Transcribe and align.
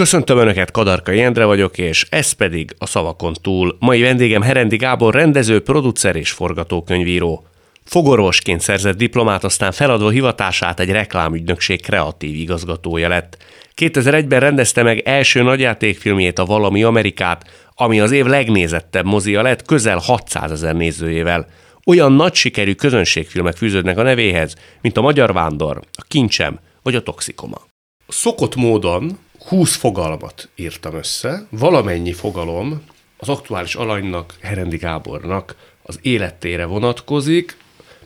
Köszöntöm 0.00 0.38
Önöket, 0.38 0.70
Kadarka 0.70 1.12
Jendre 1.12 1.44
vagyok, 1.44 1.78
és 1.78 2.06
ez 2.10 2.32
pedig 2.32 2.74
a 2.78 2.86
szavakon 2.86 3.34
túl. 3.42 3.76
Mai 3.78 4.00
vendégem 4.00 4.42
Herendi 4.42 4.76
Gábor, 4.76 5.14
rendező, 5.14 5.62
producer 5.62 6.16
és 6.16 6.30
forgatókönyvíró. 6.30 7.44
Fogorvosként 7.84 8.60
szerzett 8.60 8.96
diplomát, 8.96 9.44
aztán 9.44 9.72
feladva 9.72 10.10
hivatását 10.10 10.80
egy 10.80 10.90
reklámügynökség 10.90 11.82
kreatív 11.82 12.34
igazgatója 12.34 13.08
lett. 13.08 13.36
2001-ben 13.76 14.40
rendezte 14.40 14.82
meg 14.82 14.98
első 14.98 15.42
nagyjátékfilmjét, 15.42 16.38
a 16.38 16.44
Valami 16.44 16.82
Amerikát, 16.82 17.44
ami 17.74 18.00
az 18.00 18.10
év 18.10 18.24
legnézettebb 18.24 19.04
mozia 19.04 19.42
lett, 19.42 19.66
közel 19.66 19.98
600 19.98 20.50
ezer 20.50 20.74
nézőjével. 20.74 21.46
Olyan 21.86 22.12
nagy 22.12 22.34
sikerű 22.34 22.74
közönségfilmek 22.74 23.56
fűződnek 23.56 23.98
a 23.98 24.02
nevéhez, 24.02 24.54
mint 24.80 24.96
a 24.96 25.00
Magyar 25.00 25.32
Vándor, 25.32 25.80
a 25.92 26.04
Kincsem 26.08 26.58
vagy 26.82 26.94
a 26.94 27.02
Toxikoma. 27.02 27.60
Szokott 28.08 28.56
módon 28.56 29.18
20 29.48 29.74
fogalmat 29.76 30.48
írtam 30.56 30.94
össze, 30.94 31.46
valamennyi 31.50 32.12
fogalom 32.12 32.82
az 33.16 33.28
aktuális 33.28 33.74
alanynak, 33.74 34.34
Herendi 34.40 34.76
Gábornak 34.76 35.56
az 35.82 35.98
életére 36.02 36.64
vonatkozik. 36.64 37.56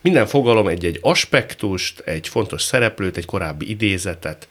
Minden 0.02 0.26
fogalom 0.26 0.66
egy-egy 0.68 0.98
aspektust, 1.02 2.00
egy 2.00 2.28
fontos 2.28 2.62
szereplőt, 2.62 3.16
egy 3.16 3.24
korábbi 3.24 3.70
idézetet 3.70 4.48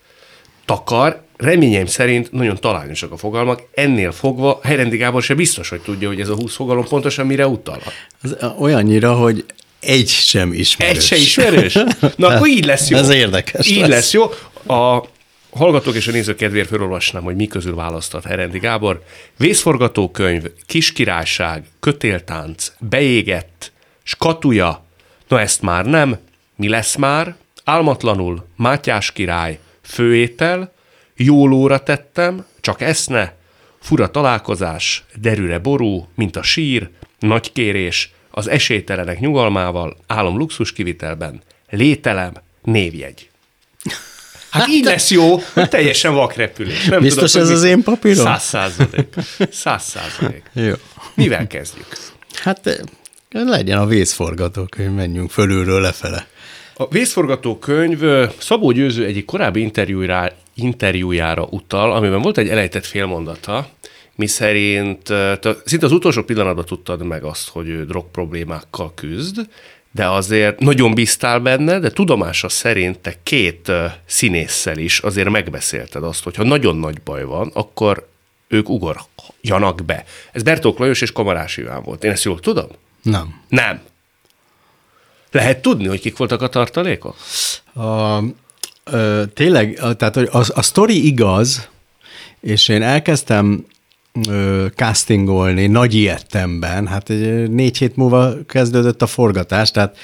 takar. 0.66 1.22
Reményeim 1.38 1.86
szerint 1.86 2.32
nagyon 2.32 2.58
talányosak 2.60 3.12
a 3.12 3.18
fogalmak, 3.18 3.62
ennél 3.74 4.12
fogva 4.12 4.60
Herendi 4.64 4.98
Gábor 4.98 5.24
se 5.24 5.34
biztos, 5.34 5.70
hogy 5.70 5.82
tudja, 5.82 6.08
hogy 6.08 6.20
ez 6.20 6.30
a 6.30 6.36
20 6.36 6.56
fogalom 6.56 6.88
pontosan 6.88 7.26
mire 7.26 7.48
utal. 7.48 7.82
Az 8.22 8.38
olyannyira, 8.60 9.14
hogy 9.14 9.46
egy 9.80 10.08
sem 10.08 10.54
ismerős. 10.54 10.98
Egy 10.98 11.04
se 11.04 11.16
ismerős? 11.16 11.74
Na, 12.16 12.28
akkor 12.28 12.48
így 12.48 12.66
lesz 12.66 12.90
jó. 12.90 12.98
Ez 12.98 13.10
érdekes 13.10 13.68
Így 13.68 13.80
lesz. 13.80 13.90
lesz 13.90 14.14
jó. 14.14 14.24
A 14.76 15.04
hallgatók 15.56 15.96
és 15.96 16.08
a 16.08 16.12
nézők 16.12 16.36
kedvéért 16.36 16.68
felolvasnám, 16.68 17.24
hogy 17.24 17.36
mi 17.36 17.48
közül 17.48 17.76
választott 17.76 18.26
Herendi 18.26 18.60
Gábor. 18.60 19.04
Vészforgatókönyv, 19.38 20.44
Kiskirályság, 20.66 21.66
Kötéltánc, 21.80 22.72
Beégett, 22.80 23.72
Skatuja, 24.04 24.86
na 25.28 25.40
ezt 25.40 25.62
már 25.62 25.86
nem, 25.86 26.18
mi 26.56 26.70
lesz 26.70 26.96
már, 26.96 27.36
Álmatlanul, 27.64 28.48
Mátyás 28.56 29.12
király, 29.12 29.60
Főétel, 29.82 30.74
Jólóra 31.16 31.84
tettem, 31.84 32.46
csak 32.62 32.82
eszne, 32.82 33.36
Fura 33.80 34.12
találkozás, 34.12 35.04
derűre 35.16 35.60
ború, 35.60 36.08
mint 36.16 36.36
a 36.36 36.44
sír, 36.44 36.90
nagy 37.20 37.52
kérés, 37.52 38.12
az 38.32 38.48
esélytelenek 38.48 39.20
nyugalmával, 39.20 39.98
álom 40.08 40.38
luxus 40.38 40.74
kivitelben, 40.74 41.42
lételem, 41.70 42.34
névjegy. 42.62 43.30
Hát 44.54 44.68
így 44.68 44.84
lesz 44.86 45.12
jó, 45.12 45.42
hogy 45.54 45.70
teljesen 45.70 46.14
vakrepülés. 46.14 46.86
Nem 46.86 47.02
Biztos 47.02 47.32
tudok, 47.32 47.48
ez 47.48 47.54
az 47.54 47.64
én 47.64 47.84
papírom? 47.84 48.26
Száz 48.26 48.44
százalék. 48.44 49.14
Száz 49.52 49.84
százalék. 49.84 50.44
Jó. 50.54 50.74
Mivel 51.14 51.48
kezdjük? 51.48 51.88
Hát 52.34 52.68
eh, 52.68 52.76
legyen 53.30 53.78
a 53.78 53.86
vészforgatókönyv, 53.86 54.92
menjünk 54.92 55.32
fölülről 55.32 55.82
lefele. 55.82 56.28
A 56.76 56.88
vészforgatókönyv 56.88 58.02
ö, 58.02 58.26
Szabó 58.38 58.72
Győző 58.72 59.06
egyik 59.06 59.26
korábbi 59.26 59.62
interjújára, 59.62 60.32
interjújára 60.56 61.48
utal, 61.50 61.94
amiben 61.94 62.22
volt 62.22 62.38
egy 62.38 62.50
elejtett 62.50 62.86
félmondata, 62.86 63.70
mi 64.16 64.28
szerint 64.28 65.04
te 65.04 65.56
szinte 65.66 65.86
az 65.86 65.92
utolsó 65.92 66.24
pillanatban 66.24 66.66
tudtad 66.66 67.04
meg 67.04 67.24
azt, 67.24 67.50
hogy 67.50 67.70
ő 67.70 67.86
drog 67.86 68.12
problémákkal 68.12 68.92
küzd, 68.96 69.48
de 69.94 70.08
azért 70.08 70.60
nagyon 70.60 70.94
bíztál 70.94 71.40
benne, 71.40 71.80
de 71.80 71.90
tudomása 71.90 72.50
szerint 72.50 73.00
te 73.00 73.16
két 73.24 73.72
színésszel 74.06 74.78
is 74.78 75.00
azért 75.00 75.30
megbeszélted 75.30 76.04
azt, 76.04 76.24
hogy 76.24 76.36
ha 76.36 76.44
nagyon 76.44 76.76
nagy 76.76 77.02
baj 77.02 77.24
van, 77.24 77.52
akkor 77.54 78.08
ők 78.48 78.70
ugorjanak 78.70 79.86
be. 79.86 80.06
Ez 80.32 80.44
Bertók 80.44 80.78
Lajos 80.78 81.02
és 81.02 81.12
Kamarás 81.12 81.58
Iván 81.58 81.84
volt. 81.84 82.04
Én 82.04 82.12
ezt 82.12 82.24
jól 82.24 82.40
tudom? 82.40 82.68
Nem. 83.02 83.42
Nem. 83.48 83.82
Lehet 85.32 85.62
tudni, 85.62 85.88
hogy 85.88 86.00
kik 86.00 86.18
voltak 86.18 86.42
a 86.42 86.48
tartalékok? 86.48 87.16
A, 87.74 88.20
ö, 88.84 89.24
tényleg, 89.34 89.80
tehát 89.98 90.16
hogy 90.16 90.30
a, 90.32 90.44
a 90.54 90.62
sztori 90.62 91.06
igaz, 91.06 91.70
és 92.40 92.68
én 92.68 92.82
elkezdtem 92.82 93.66
ö, 94.30 94.66
castingolni 94.76 95.68
nagy 95.68 95.94
ilyettemben, 95.94 96.88
hát 96.88 97.10
egy 97.10 97.50
négy 97.50 97.78
hét 97.78 97.96
múlva 97.96 98.34
kezdődött 98.48 99.02
a 99.02 99.08
forgatás, 99.08 99.72
tehát 99.72 99.98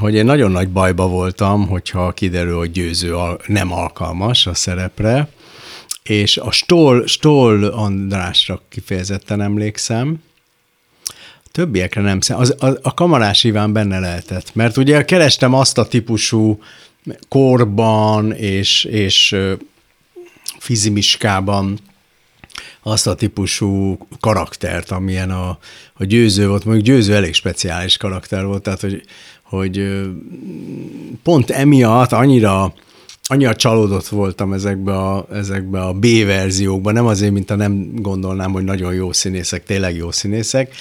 hogy 0.00 0.14
én 0.14 0.24
nagyon 0.24 0.50
nagy 0.50 0.68
bajba 0.68 1.08
voltam, 1.08 1.68
hogyha 1.68 2.12
kiderül, 2.12 2.56
hogy 2.56 2.70
győző 2.70 3.14
nem 3.46 3.72
alkalmas 3.72 4.46
a 4.46 4.54
szerepre, 4.54 5.28
és 6.02 6.36
a 6.36 6.50
Stoll, 6.50 7.06
Stoll 7.06 7.64
Andrásra 7.64 8.62
kifejezetten 8.68 9.40
emlékszem, 9.40 10.22
Többiekre 11.54 12.00
nem 12.00 12.20
szem. 12.20 12.38
Az, 12.38 12.54
a, 12.58 12.66
a 12.82 12.94
kamarás 12.94 13.44
Iván 13.44 13.72
benne 13.72 13.98
lehetett, 13.98 14.54
mert 14.54 14.76
ugye 14.76 15.04
kerestem 15.04 15.54
azt 15.54 15.78
a 15.78 15.86
típusú 15.86 16.62
korban 17.28 18.32
és, 18.32 18.84
és 18.84 19.36
fizimiskában 20.58 21.78
azt 22.82 23.06
a 23.06 23.14
típusú 23.14 23.98
karaktert, 24.20 24.90
amilyen 24.90 25.30
a, 25.30 25.58
a 25.92 26.04
győző 26.04 26.48
volt. 26.48 26.64
Mondjuk 26.64 26.86
győző 26.86 27.14
elég 27.14 27.34
speciális 27.34 27.96
karakter 27.96 28.44
volt, 28.44 28.62
tehát 28.62 28.80
hogy, 28.80 29.02
hogy 29.42 30.02
pont 31.22 31.50
emiatt 31.50 32.12
annyira 32.12 32.74
annyira 33.28 33.56
csalódott 33.56 34.06
voltam 34.06 34.52
ezekbe 34.52 34.96
a, 34.96 35.26
ezekbe 35.32 35.80
a 35.80 35.92
B-verziókba, 35.92 36.92
nem 36.92 37.06
azért, 37.06 37.32
mint 37.32 37.50
a 37.50 37.56
nem 37.56 37.90
gondolnám, 37.94 38.52
hogy 38.52 38.64
nagyon 38.64 38.94
jó 38.94 39.12
színészek, 39.12 39.64
tényleg 39.64 39.96
jó 39.96 40.10
színészek. 40.10 40.74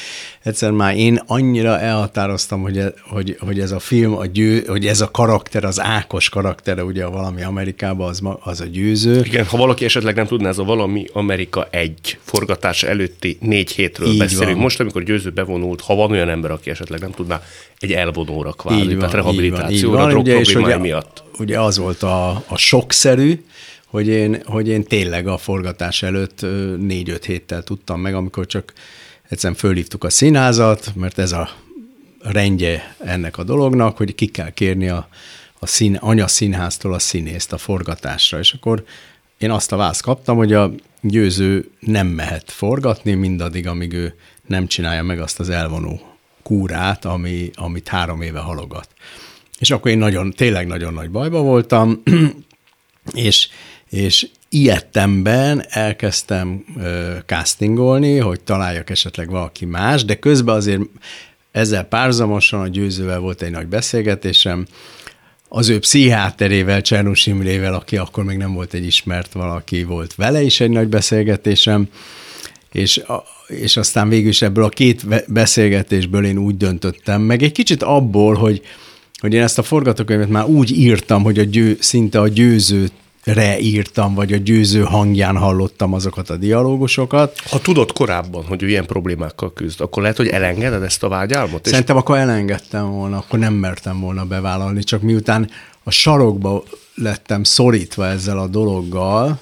Egyszer 0.43 0.71
már 0.71 0.97
én 0.97 1.21
annyira 1.27 1.79
elhatároztam, 1.79 2.61
hogy, 2.61 2.77
e- 2.77 2.93
hogy, 3.09 3.37
hogy 3.39 3.59
ez 3.59 3.71
a 3.71 3.79
film, 3.79 4.17
a 4.17 4.25
győ, 4.25 4.63
hogy 4.67 4.87
ez 4.87 5.01
a 5.01 5.11
karakter, 5.11 5.63
az 5.63 5.81
Ákos 5.81 6.29
karaktere, 6.29 6.83
ugye 6.83 7.03
a 7.03 7.09
valami 7.09 7.43
Amerikában, 7.43 8.09
az, 8.09 8.21
az 8.39 8.61
a 8.61 8.65
győző. 8.65 9.21
Igen, 9.23 9.45
ha 9.45 9.57
valaki 9.57 9.85
esetleg 9.85 10.15
nem 10.15 10.25
tudná, 10.25 10.49
ez 10.49 10.57
a 10.57 10.63
valami 10.63 11.05
Amerika 11.13 11.67
egy 11.71 12.17
forgatás 12.23 12.83
előtti 12.83 13.37
négy 13.39 13.71
hétről 13.71 14.07
Így 14.07 14.17
beszélünk. 14.17 14.51
van. 14.51 14.61
Most, 14.61 14.79
amikor 14.79 15.03
győző 15.03 15.29
bevonult, 15.29 15.81
ha 15.81 15.95
van 15.95 16.11
olyan 16.11 16.29
ember, 16.29 16.51
aki 16.51 16.69
esetleg 16.69 16.99
nem 16.99 17.11
tudná, 17.11 17.41
egy 17.79 17.91
elvonóra 17.91 18.51
kvázi, 18.51 18.75
tehát 18.75 18.91
így 18.91 18.97
van, 18.97 19.07
így 19.07 19.13
rehabilitációra, 19.13 20.01
van, 20.01 20.15
ugye, 20.15 20.39
és 20.39 20.55
ugye, 20.55 20.77
miatt. 20.77 21.23
Ugye 21.39 21.59
az 21.59 21.77
volt 21.77 22.03
a, 22.03 22.29
a 22.47 22.57
sokszerű, 22.57 23.43
hogy 23.87 24.07
én, 24.07 24.41
hogy 24.45 24.67
én 24.67 24.83
tényleg 24.83 25.27
a 25.27 25.37
forgatás 25.37 26.03
előtt 26.03 26.41
négy-öt 26.79 27.25
héttel 27.25 27.63
tudtam 27.63 27.99
meg, 27.99 28.15
amikor 28.15 28.45
csak 28.45 28.73
egyszerűen 29.29 29.59
fölhívtuk 29.59 30.03
a 30.03 30.09
színházat, 30.09 30.91
mert 30.95 31.17
ez 31.17 31.31
a 31.31 31.49
rendje 32.19 32.95
ennek 32.99 33.37
a 33.37 33.43
dolognak, 33.43 33.97
hogy 33.97 34.15
ki 34.15 34.25
kell 34.25 34.49
kérni 34.49 34.89
a, 34.89 35.07
a 35.59 35.65
szín, 35.65 35.95
anyaszínháztól 35.95 36.93
a 36.93 36.99
színészt 36.99 37.53
a 37.53 37.57
forgatásra, 37.57 38.39
és 38.39 38.53
akkor 38.53 38.83
én 39.37 39.51
azt 39.51 39.71
a 39.71 39.75
választ 39.75 40.01
kaptam, 40.01 40.37
hogy 40.37 40.53
a 40.53 40.71
győző 41.01 41.69
nem 41.79 42.07
mehet 42.07 42.51
forgatni 42.51 43.13
mindaddig, 43.13 43.67
amíg 43.67 43.93
ő 43.93 44.15
nem 44.47 44.67
csinálja 44.67 45.03
meg 45.03 45.19
azt 45.19 45.39
az 45.39 45.49
elvonó 45.49 46.01
kúrát, 46.43 47.05
ami, 47.05 47.51
amit 47.55 47.87
három 47.87 48.21
éve 48.21 48.39
halogat. 48.39 48.87
És 49.63 49.71
akkor 49.71 49.91
én 49.91 49.97
nagyon, 49.97 50.31
tényleg 50.31 50.67
nagyon 50.67 50.93
nagy 50.93 51.09
bajba 51.09 51.41
voltam, 51.41 52.03
és, 53.13 53.47
és 53.89 54.27
ilyettemben 54.49 55.65
elkezdtem 55.69 56.65
ö, 56.79 57.15
castingolni, 57.25 58.17
hogy 58.17 58.41
találjak 58.41 58.89
esetleg 58.89 59.29
valaki 59.29 59.65
más, 59.65 60.05
de 60.05 60.15
közben 60.15 60.55
azért 60.55 60.81
ezzel 61.51 61.83
párzamosan 61.83 62.59
a 62.59 62.67
győzővel 62.67 63.19
volt 63.19 63.41
egy 63.41 63.51
nagy 63.51 63.67
beszélgetésem, 63.67 64.65
az 65.47 65.69
ő 65.69 65.79
pszichiáterével, 65.79 66.81
Csernus 66.81 67.25
Imrével, 67.25 67.73
aki 67.73 67.97
akkor 67.97 68.23
még 68.23 68.37
nem 68.37 68.53
volt 68.53 68.73
egy 68.73 68.85
ismert 68.85 69.33
valaki, 69.33 69.83
volt 69.83 70.15
vele 70.15 70.41
is 70.41 70.59
egy 70.59 70.69
nagy 70.69 70.87
beszélgetésem, 70.87 71.87
és, 72.71 72.97
a, 72.97 73.23
és 73.47 73.77
aztán 73.77 74.09
végül 74.09 74.29
is 74.29 74.41
ebből 74.41 74.63
a 74.63 74.69
két 74.69 75.07
be- 75.07 75.23
beszélgetésből 75.27 76.25
én 76.25 76.37
úgy 76.37 76.57
döntöttem, 76.57 77.21
meg 77.21 77.43
egy 77.43 77.51
kicsit 77.51 77.83
abból, 77.83 78.35
hogy, 78.35 78.61
hogy 79.23 79.33
én 79.33 79.41
ezt 79.41 79.57
a 79.57 79.63
forgatókönyvet 79.63 80.29
már 80.29 80.45
úgy 80.45 80.71
írtam, 80.71 81.23
hogy 81.23 81.39
a 81.39 81.43
győ, 81.43 81.77
szinte 81.79 82.19
a 82.19 82.27
győzőre 82.27 83.59
írtam, 83.59 84.13
vagy 84.13 84.33
a 84.33 84.37
győző 84.37 84.81
hangján 84.81 85.37
hallottam 85.37 85.93
azokat 85.93 86.29
a 86.29 86.35
dialógusokat. 86.35 87.39
Ha 87.49 87.59
tudod 87.59 87.91
korábban, 87.91 88.43
hogy 88.45 88.63
ő 88.63 88.69
ilyen 88.69 88.85
problémákkal 88.85 89.53
küzd, 89.53 89.81
akkor 89.81 90.01
lehet, 90.01 90.17
hogy 90.17 90.27
elengeded 90.27 90.83
ezt 90.83 91.03
a 91.03 91.07
vágyálmot? 91.07 91.65
És 91.65 91.71
Szerintem 91.71 91.97
akkor 91.97 92.17
elengedtem 92.17 92.91
volna, 92.91 93.17
akkor 93.17 93.39
nem 93.39 93.53
mertem 93.53 93.99
volna 93.99 94.25
bevállalni, 94.25 94.83
csak 94.83 95.01
miután 95.01 95.49
a 95.83 95.91
sarokba 95.91 96.63
lettem 96.95 97.43
szorítva 97.43 98.05
ezzel 98.05 98.39
a 98.39 98.47
dologgal, 98.47 99.39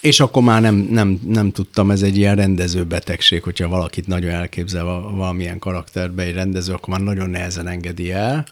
és 0.00 0.20
akkor 0.20 0.42
már 0.42 0.60
nem, 0.60 0.74
nem, 0.74 1.20
nem 1.26 1.52
tudtam, 1.52 1.90
ez 1.90 2.02
egy 2.02 2.16
ilyen 2.16 2.36
rendező 2.36 2.84
betegség, 2.84 3.42
hogyha 3.42 3.68
valakit 3.68 4.06
nagyon 4.06 4.30
elképzel 4.30 4.84
val- 4.84 5.10
valamilyen 5.16 5.58
karakterbe 5.58 6.22
egy 6.22 6.34
rendező, 6.34 6.72
akkor 6.72 6.88
már 6.88 7.00
nagyon 7.00 7.30
nehezen 7.30 7.68
engedi 7.68 8.12
el. 8.12 8.46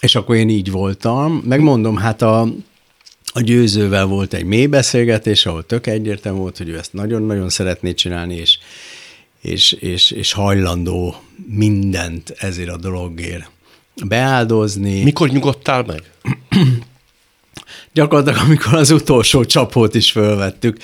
És 0.00 0.14
akkor 0.14 0.36
én 0.36 0.48
így 0.48 0.70
voltam. 0.70 1.42
Megmondom, 1.46 1.96
hát 1.96 2.22
a, 2.22 2.40
a 3.32 3.40
győzővel 3.40 4.04
volt 4.04 4.34
egy 4.34 4.44
mély 4.44 4.66
beszélgetés, 4.66 5.46
ahol 5.46 5.66
tök 5.66 5.86
egyértelmű 5.86 6.38
volt, 6.38 6.58
hogy 6.58 6.68
ő 6.68 6.78
ezt 6.78 6.92
nagyon-nagyon 6.92 7.48
szeretné 7.48 7.94
csinálni, 7.94 8.34
és, 8.34 8.58
és, 9.40 9.72
és, 9.72 10.10
és 10.10 10.32
hajlandó 10.32 11.14
mindent 11.46 12.30
ezért 12.38 12.70
a 12.70 12.76
dologért 12.76 13.50
beáldozni. 14.04 15.02
Mikor 15.02 15.28
nyugodtál 15.28 15.82
meg? 15.82 16.02
Gyakorlatilag, 17.94 18.46
amikor 18.46 18.74
az 18.74 18.90
utolsó 18.90 19.44
csapót 19.44 19.94
is 19.94 20.10
fölvettük. 20.10 20.76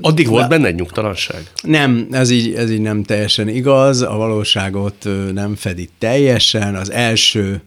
Addig 0.00 0.28
volt 0.28 0.48
benne 0.48 0.66
egy 0.66 0.74
nyugtalanság? 0.74 1.50
Nem, 1.62 2.06
ez 2.10 2.30
így, 2.30 2.54
ez 2.54 2.70
így 2.70 2.80
nem 2.80 3.02
teljesen 3.02 3.48
igaz, 3.48 4.02
a 4.02 4.16
valóságot 4.16 5.08
nem 5.32 5.54
fedi 5.54 5.88
teljesen. 5.98 6.74
Az 6.74 6.90
első, 6.90 7.62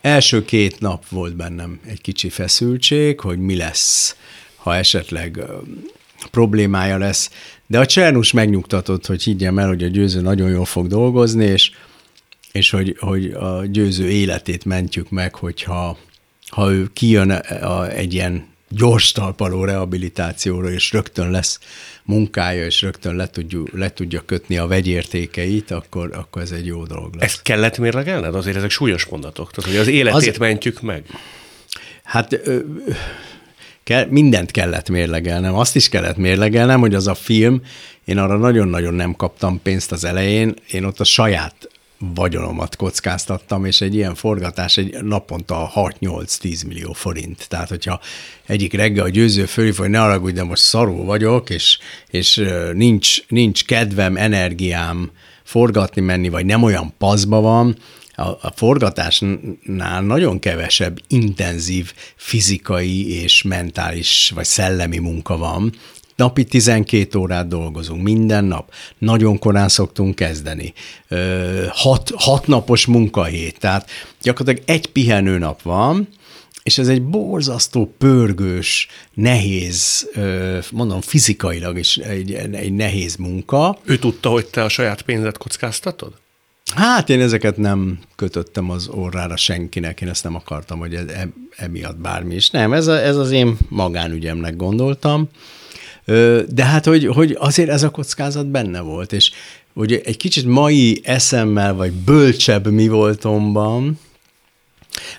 első 0.00 0.44
két 0.44 0.80
nap 0.80 1.08
volt 1.08 1.36
bennem 1.36 1.80
egy 1.86 2.00
kicsi 2.00 2.28
feszültség, 2.28 3.20
hogy 3.20 3.38
mi 3.38 3.56
lesz, 3.56 4.16
ha 4.56 4.76
esetleg 4.76 5.44
problémája 6.30 6.98
lesz, 6.98 7.30
de 7.66 7.78
a 7.78 7.86
Csernus 7.86 8.32
megnyugtatott, 8.32 9.06
hogy 9.06 9.22
higgyem 9.22 9.58
el, 9.58 9.68
hogy 9.68 9.82
a 9.82 9.88
győző 9.88 10.20
nagyon 10.20 10.50
jól 10.50 10.64
fog 10.64 10.86
dolgozni, 10.86 11.44
és, 11.44 11.70
és 12.52 12.70
hogy, 12.70 12.96
hogy 12.98 13.30
a 13.30 13.66
győző 13.66 14.10
életét 14.10 14.64
mentjük 14.64 15.10
meg, 15.10 15.34
hogyha 15.34 15.98
ha 16.50 16.72
ő 16.72 16.90
kijön 16.92 17.30
a, 17.30 17.88
egy 17.88 18.14
ilyen 18.14 18.46
gyors 18.68 19.12
talpaló 19.12 19.64
rehabilitációra, 19.64 20.70
és 20.70 20.92
rögtön 20.92 21.30
lesz 21.30 21.58
munkája, 22.04 22.64
és 22.64 22.82
rögtön 22.82 23.16
le, 23.16 23.30
tudjuk, 23.30 23.68
le 23.72 23.92
tudja 23.92 24.22
kötni 24.26 24.56
a 24.56 24.66
vegyértékeit, 24.66 25.70
akkor, 25.70 26.10
akkor 26.16 26.42
ez 26.42 26.50
egy 26.50 26.66
jó 26.66 26.84
dolog 26.84 27.14
lesz. 27.14 27.24
Ezt 27.24 27.42
kellett 27.42 27.78
mérlegelned? 27.78 28.34
Azért 28.34 28.56
ezek 28.56 28.70
súlyos 28.70 29.04
mondatok. 29.04 29.50
Tehát, 29.50 29.70
hogy 29.70 29.80
az 29.80 29.86
életét 29.88 30.32
az, 30.32 30.38
mentjük 30.38 30.80
meg. 30.80 31.04
Hát 32.02 32.32
ö, 32.32 32.58
kell, 33.82 34.06
mindent 34.10 34.50
kellett 34.50 34.88
mérlegelnem. 34.88 35.54
Azt 35.54 35.76
is 35.76 35.88
kellett 35.88 36.16
mérlegelnem, 36.16 36.80
hogy 36.80 36.94
az 36.94 37.06
a 37.06 37.14
film, 37.14 37.62
én 38.04 38.18
arra 38.18 38.36
nagyon-nagyon 38.36 38.94
nem 38.94 39.16
kaptam 39.16 39.62
pénzt 39.62 39.92
az 39.92 40.04
elején, 40.04 40.54
én 40.70 40.84
ott 40.84 41.00
a 41.00 41.04
saját 41.04 41.68
vagyonomat 41.98 42.76
kockáztattam, 42.76 43.64
és 43.64 43.80
egy 43.80 43.94
ilyen 43.94 44.14
forgatás 44.14 44.76
egy 44.76 45.02
naponta 45.02 45.70
6-8-10 45.74 46.66
millió 46.66 46.92
forint. 46.92 47.48
Tehát, 47.48 47.68
hogyha 47.68 48.00
egyik 48.46 48.72
reggel 48.72 49.04
a 49.04 49.08
győző 49.08 49.44
fölhív, 49.44 49.76
hogy 49.76 49.90
ne 49.90 49.98
haragudj, 49.98 50.34
de 50.34 50.44
most 50.44 50.62
szarul 50.62 51.04
vagyok, 51.04 51.50
és, 51.50 51.78
és 52.10 52.42
nincs, 52.72 53.26
nincs 53.28 53.64
kedvem, 53.64 54.16
energiám 54.16 55.10
forgatni 55.44 56.00
menni, 56.00 56.28
vagy 56.28 56.46
nem 56.46 56.62
olyan 56.62 56.94
paszba 56.98 57.40
van, 57.40 57.76
a, 58.16 58.22
a 58.22 58.52
forgatásnál 58.54 60.02
nagyon 60.02 60.38
kevesebb 60.38 60.98
intenzív 61.08 61.92
fizikai 62.16 63.22
és 63.22 63.42
mentális 63.42 64.32
vagy 64.34 64.44
szellemi 64.44 64.98
munka 64.98 65.36
van, 65.36 65.72
Napi 66.16 66.44
12 66.44 67.18
órát 67.18 67.48
dolgozunk, 67.48 68.02
minden 68.02 68.44
nap. 68.44 68.72
Nagyon 68.98 69.38
korán 69.38 69.68
szoktunk 69.68 70.14
kezdeni. 70.14 70.72
Hat, 71.68 72.12
hat 72.16 72.46
napos 72.46 72.86
munkahét, 72.86 73.58
tehát 73.58 73.90
gyakorlatilag 74.22 74.68
egy 74.68 74.86
pihenőnap 74.86 75.62
van, 75.62 76.08
és 76.62 76.78
ez 76.78 76.88
egy 76.88 77.02
borzasztó 77.02 77.94
pörgős, 77.98 78.88
nehéz, 79.14 80.10
mondom 80.70 81.00
fizikailag 81.00 81.78
is 81.78 81.96
egy, 81.96 82.32
egy 82.32 82.72
nehéz 82.72 83.16
munka. 83.16 83.78
Ő 83.84 83.98
tudta, 83.98 84.28
hogy 84.28 84.46
te 84.46 84.62
a 84.62 84.68
saját 84.68 85.02
pénzet 85.02 85.38
kockáztatod? 85.38 86.12
Hát 86.74 87.10
én 87.10 87.20
ezeket 87.20 87.56
nem 87.56 87.98
kötöttem 88.16 88.70
az 88.70 88.88
orrára 88.88 89.36
senkinek, 89.36 90.00
én 90.00 90.08
ezt 90.08 90.24
nem 90.24 90.34
akartam, 90.34 90.78
hogy 90.78 90.94
e, 90.94 91.28
emiatt 91.56 91.96
bármi 91.96 92.34
is. 92.34 92.50
Nem, 92.50 92.72
ez, 92.72 92.86
a, 92.86 93.02
ez 93.02 93.16
az 93.16 93.30
én 93.30 93.56
magánügyemnek 93.68 94.56
gondoltam. 94.56 95.28
De 96.48 96.64
hát, 96.64 96.84
hogy, 96.84 97.06
hogy 97.06 97.36
azért 97.38 97.68
ez 97.68 97.82
a 97.82 97.90
kockázat 97.90 98.46
benne 98.46 98.80
volt, 98.80 99.12
és 99.12 99.30
ugye 99.72 100.00
egy 100.04 100.16
kicsit 100.16 100.46
mai 100.46 101.00
eszemmel, 101.04 101.74
vagy 101.74 101.92
bölcsebb 101.92 102.70
mi 102.70 102.88
voltomban, 102.88 103.98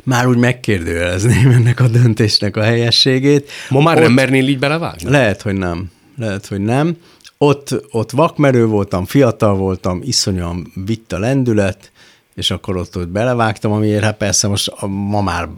már 0.03 0.27
úgy 0.27 0.37
megkérdőjelezném 0.37 1.49
ennek 1.49 1.79
a 1.79 1.87
döntésnek 1.87 2.57
a 2.57 2.61
helyességét. 2.61 3.51
Ma 3.69 3.81
már 3.81 3.95
ott, 3.95 4.01
nem 4.01 4.11
mernél 4.11 4.47
így 4.47 4.59
belevágni? 4.59 5.09
Lehet, 5.09 5.41
hogy 5.41 5.53
nem. 5.53 5.91
Lehet, 6.17 6.45
hogy 6.45 6.61
nem. 6.61 6.97
Ott, 7.37 7.75
ott 7.91 8.11
vakmerő 8.11 8.65
voltam, 8.65 9.05
fiatal 9.05 9.55
voltam, 9.55 10.01
iszonyan 10.03 10.71
vitt 10.85 11.13
a 11.13 11.19
lendület, 11.19 11.91
és 12.35 12.51
akkor 12.51 12.77
ott, 12.77 12.97
ott 12.97 13.07
belevágtam, 13.07 13.71
amiért 13.71 14.03
hát 14.03 14.17
persze 14.17 14.47
most 14.47 14.71
ma 14.87 15.21
már 15.21 15.49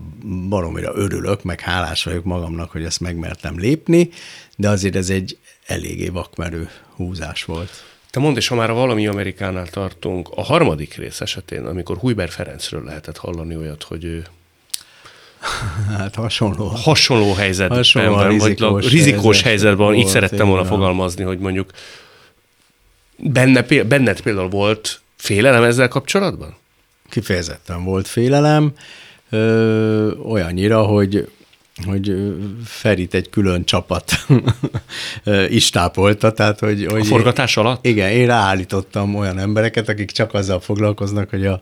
baromira 0.50 0.92
örülök, 0.96 1.44
meg 1.44 1.60
hálás 1.60 2.04
vagyok 2.04 2.24
magamnak, 2.24 2.72
hogy 2.72 2.84
ezt 2.84 3.00
megmertem 3.00 3.60
lépni, 3.60 4.10
de 4.60 4.70
azért 4.70 4.96
ez 4.96 5.10
egy 5.10 5.38
eléggé 5.66 6.08
vakmerő 6.08 6.70
húzás 6.96 7.44
volt. 7.44 7.84
Te 8.10 8.20
mondd, 8.20 8.36
és 8.36 8.48
ha 8.48 8.56
már 8.56 8.70
a 8.70 8.74
valami 8.74 9.08
Amerikánál 9.08 9.68
tartunk, 9.68 10.30
a 10.36 10.44
harmadik 10.44 10.96
rész 10.96 11.22
esetén, 11.22 11.66
amikor 11.66 11.98
Hujber 11.98 12.30
Ferencről 12.30 12.84
lehetett 12.84 13.18
hallani 13.18 13.56
olyat, 13.56 13.84
hogy 13.84 14.04
ő 14.04 14.26
Hát 15.98 16.16
hasonló. 16.16 16.68
Hasonló 16.68 17.34
helyzetben, 17.34 17.78
hasonló 17.78 18.16
vagy 18.16 18.32
rizikós, 18.32 18.92
rizikós 18.92 19.42
helyzetben, 19.42 19.94
így 19.94 20.08
szerettem 20.08 20.48
volna 20.48 20.66
fogalmazni, 20.66 21.24
hogy 21.24 21.40
mondjuk 21.40 21.72
benne, 23.18 23.62
benned 23.84 24.22
például 24.22 24.50
volt 24.50 25.02
félelem 25.16 25.64
ezzel 25.64 25.88
kapcsolatban? 25.88 26.56
Kifejezetten 27.10 27.84
volt 27.84 28.08
félelem, 28.08 28.74
ö, 29.30 30.12
olyannyira, 30.16 30.84
hogy 30.84 31.30
hogy 31.86 32.36
Ferit 32.66 33.14
egy 33.14 33.30
külön 33.30 33.66
csapat 33.66 34.12
is 35.50 35.70
tápolta, 35.70 36.32
tehát 36.32 36.60
hogy... 36.60 36.86
hogy 36.86 37.02
a 37.02 37.04
forgatás 37.04 37.58
én, 37.58 37.64
alatt? 37.64 37.86
Igen, 37.86 38.12
én 38.12 38.28
ráállítottam 38.28 39.16
olyan 39.16 39.40
embereket, 39.40 39.90
akik 39.90 40.12
csak 40.12 40.34
azzal 40.34 40.60
foglalkoznak, 40.60 41.30
hogy 41.30 41.46
a, 41.46 41.62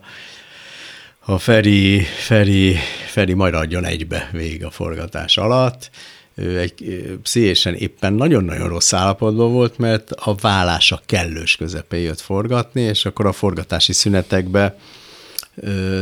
a 1.19 1.37
Feri, 1.37 1.99
Feri, 1.99 2.75
Feri 3.07 3.33
majd 3.33 3.53
adjon 3.53 3.85
egybe 3.85 4.29
végig 4.31 4.65
a 4.65 4.71
forgatás 4.71 5.37
alatt. 5.37 5.89
Ő 6.35 6.59
egy 6.59 7.03
pszichésen 7.23 7.73
éppen 7.73 8.13
nagyon-nagyon 8.13 8.67
rossz 8.67 8.93
állapotban 8.93 9.51
volt, 9.51 9.77
mert 9.77 10.11
a 10.11 10.35
vállása 10.35 11.01
kellős 11.05 11.55
közepén 11.55 11.99
jött 11.99 12.21
forgatni, 12.21 12.81
és 12.81 13.05
akkor 13.05 13.25
a 13.25 13.31
forgatási 13.31 13.93
szünetekbe 13.93 14.77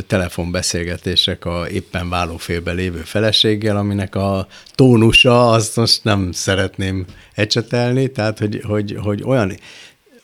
telefonbeszélgetések 0.07 1.45
a 1.45 1.69
éppen 1.69 2.09
válófélbe 2.09 2.71
lévő 2.71 2.99
feleséggel, 2.99 3.77
aminek 3.77 4.15
a 4.15 4.47
tónusa, 4.75 5.49
azt 5.49 5.75
most 5.75 6.03
nem 6.03 6.31
szeretném 6.31 7.05
ecsetelni, 7.33 8.11
tehát 8.11 8.39
hogy, 8.39 8.61
hogy, 8.65 8.97
hogy 9.01 9.23
olyan, 9.23 9.57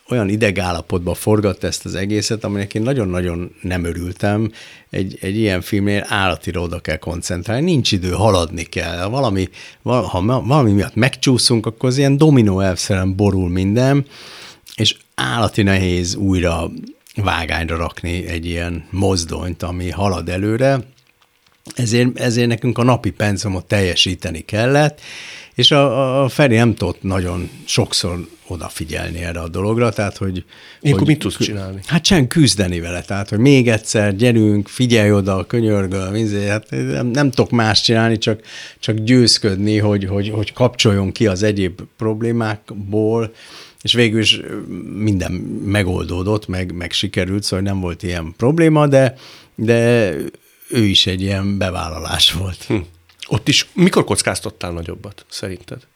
olyan 0.08 0.28
idegállapotban 0.28 1.14
forgatta 1.14 1.66
ezt 1.66 1.84
az 1.84 1.94
egészet, 1.94 2.44
aminek 2.44 2.74
én 2.74 2.82
nagyon-nagyon 2.82 3.54
nem 3.62 3.84
örültem. 3.84 4.52
Egy, 4.90 5.18
egy 5.20 5.36
ilyen 5.36 5.60
filmnél 5.60 6.04
állatira 6.08 6.60
oda 6.60 6.80
kell 6.80 6.96
koncentrálni, 6.96 7.64
nincs 7.64 7.92
idő, 7.92 8.10
haladni 8.10 8.62
kell. 8.62 9.06
Valami, 9.06 9.48
ha 9.82 10.42
valami 10.46 10.72
miatt 10.72 10.94
megcsúszunk, 10.94 11.66
akkor 11.66 11.88
az 11.88 11.98
ilyen 11.98 12.16
dominó 12.16 12.60
elvszerűen 12.60 13.16
borul 13.16 13.48
minden, 13.48 14.06
és 14.74 14.96
állati 15.14 15.62
nehéz 15.62 16.14
újra 16.14 16.70
vágányra 17.14 17.76
rakni 17.76 18.26
egy 18.26 18.46
ilyen 18.46 18.84
mozdonyt, 18.90 19.62
ami 19.62 19.90
halad 19.90 20.28
előre, 20.28 20.78
ezért, 21.74 22.18
ezért 22.18 22.48
nekünk 22.48 22.78
a 22.78 22.82
napi 22.82 23.10
penzumot 23.10 23.66
teljesíteni 23.66 24.40
kellett, 24.40 25.00
és 25.54 25.70
a, 25.70 26.22
a 26.22 26.28
Feri 26.28 26.56
nem 26.56 26.74
tudott 26.74 27.02
nagyon 27.02 27.50
sokszor 27.64 28.26
odafigyelni 28.46 29.18
erre 29.18 29.40
a 29.40 29.48
dologra, 29.48 29.90
tehát 29.92 30.16
hogy... 30.16 30.44
Ilyenkor 30.80 31.06
hogy, 31.06 31.14
mit 31.14 31.22
tudsz 31.22 31.38
csinálni? 31.38 31.80
Hát 31.86 32.04
sem 32.04 32.26
küzdeni 32.26 32.80
vele, 32.80 33.00
tehát 33.02 33.28
hogy 33.28 33.38
még 33.38 33.68
egyszer 33.68 34.16
gyerünk, 34.16 34.68
figyelj 34.68 35.12
oda, 35.12 35.44
könyörgöl, 35.44 36.14
izé, 36.14 36.46
hát 36.46 36.70
nem, 36.70 37.06
nem 37.06 37.30
tudok 37.30 37.50
más 37.50 37.80
csinálni, 37.80 38.18
csak, 38.18 38.40
csak 38.78 38.96
győzködni, 38.96 39.78
hogy, 39.78 40.04
hogy, 40.04 40.28
hogy 40.28 40.52
kapcsoljon 40.52 41.12
ki 41.12 41.26
az 41.26 41.42
egyéb 41.42 41.80
problémákból, 41.96 43.32
és 43.82 43.92
végül 43.92 44.20
is 44.20 44.40
minden 44.96 45.32
megoldódott, 45.64 46.46
meg, 46.46 46.72
meg 46.72 46.92
sikerült, 46.92 47.42
szóval 47.42 47.64
nem 47.64 47.80
volt 47.80 48.02
ilyen 48.02 48.34
probléma, 48.36 48.86
de, 48.86 49.16
de 49.54 50.10
ő 50.68 50.84
is 50.84 51.06
egy 51.06 51.20
ilyen 51.20 51.58
bevállalás 51.58 52.32
volt. 52.32 52.64
Hm. 52.64 52.76
Ott 53.28 53.48
is 53.48 53.68
mikor 53.72 54.04
kockáztattál 54.04 54.72
nagyobbat, 54.72 55.24
szerinted? 55.28 55.86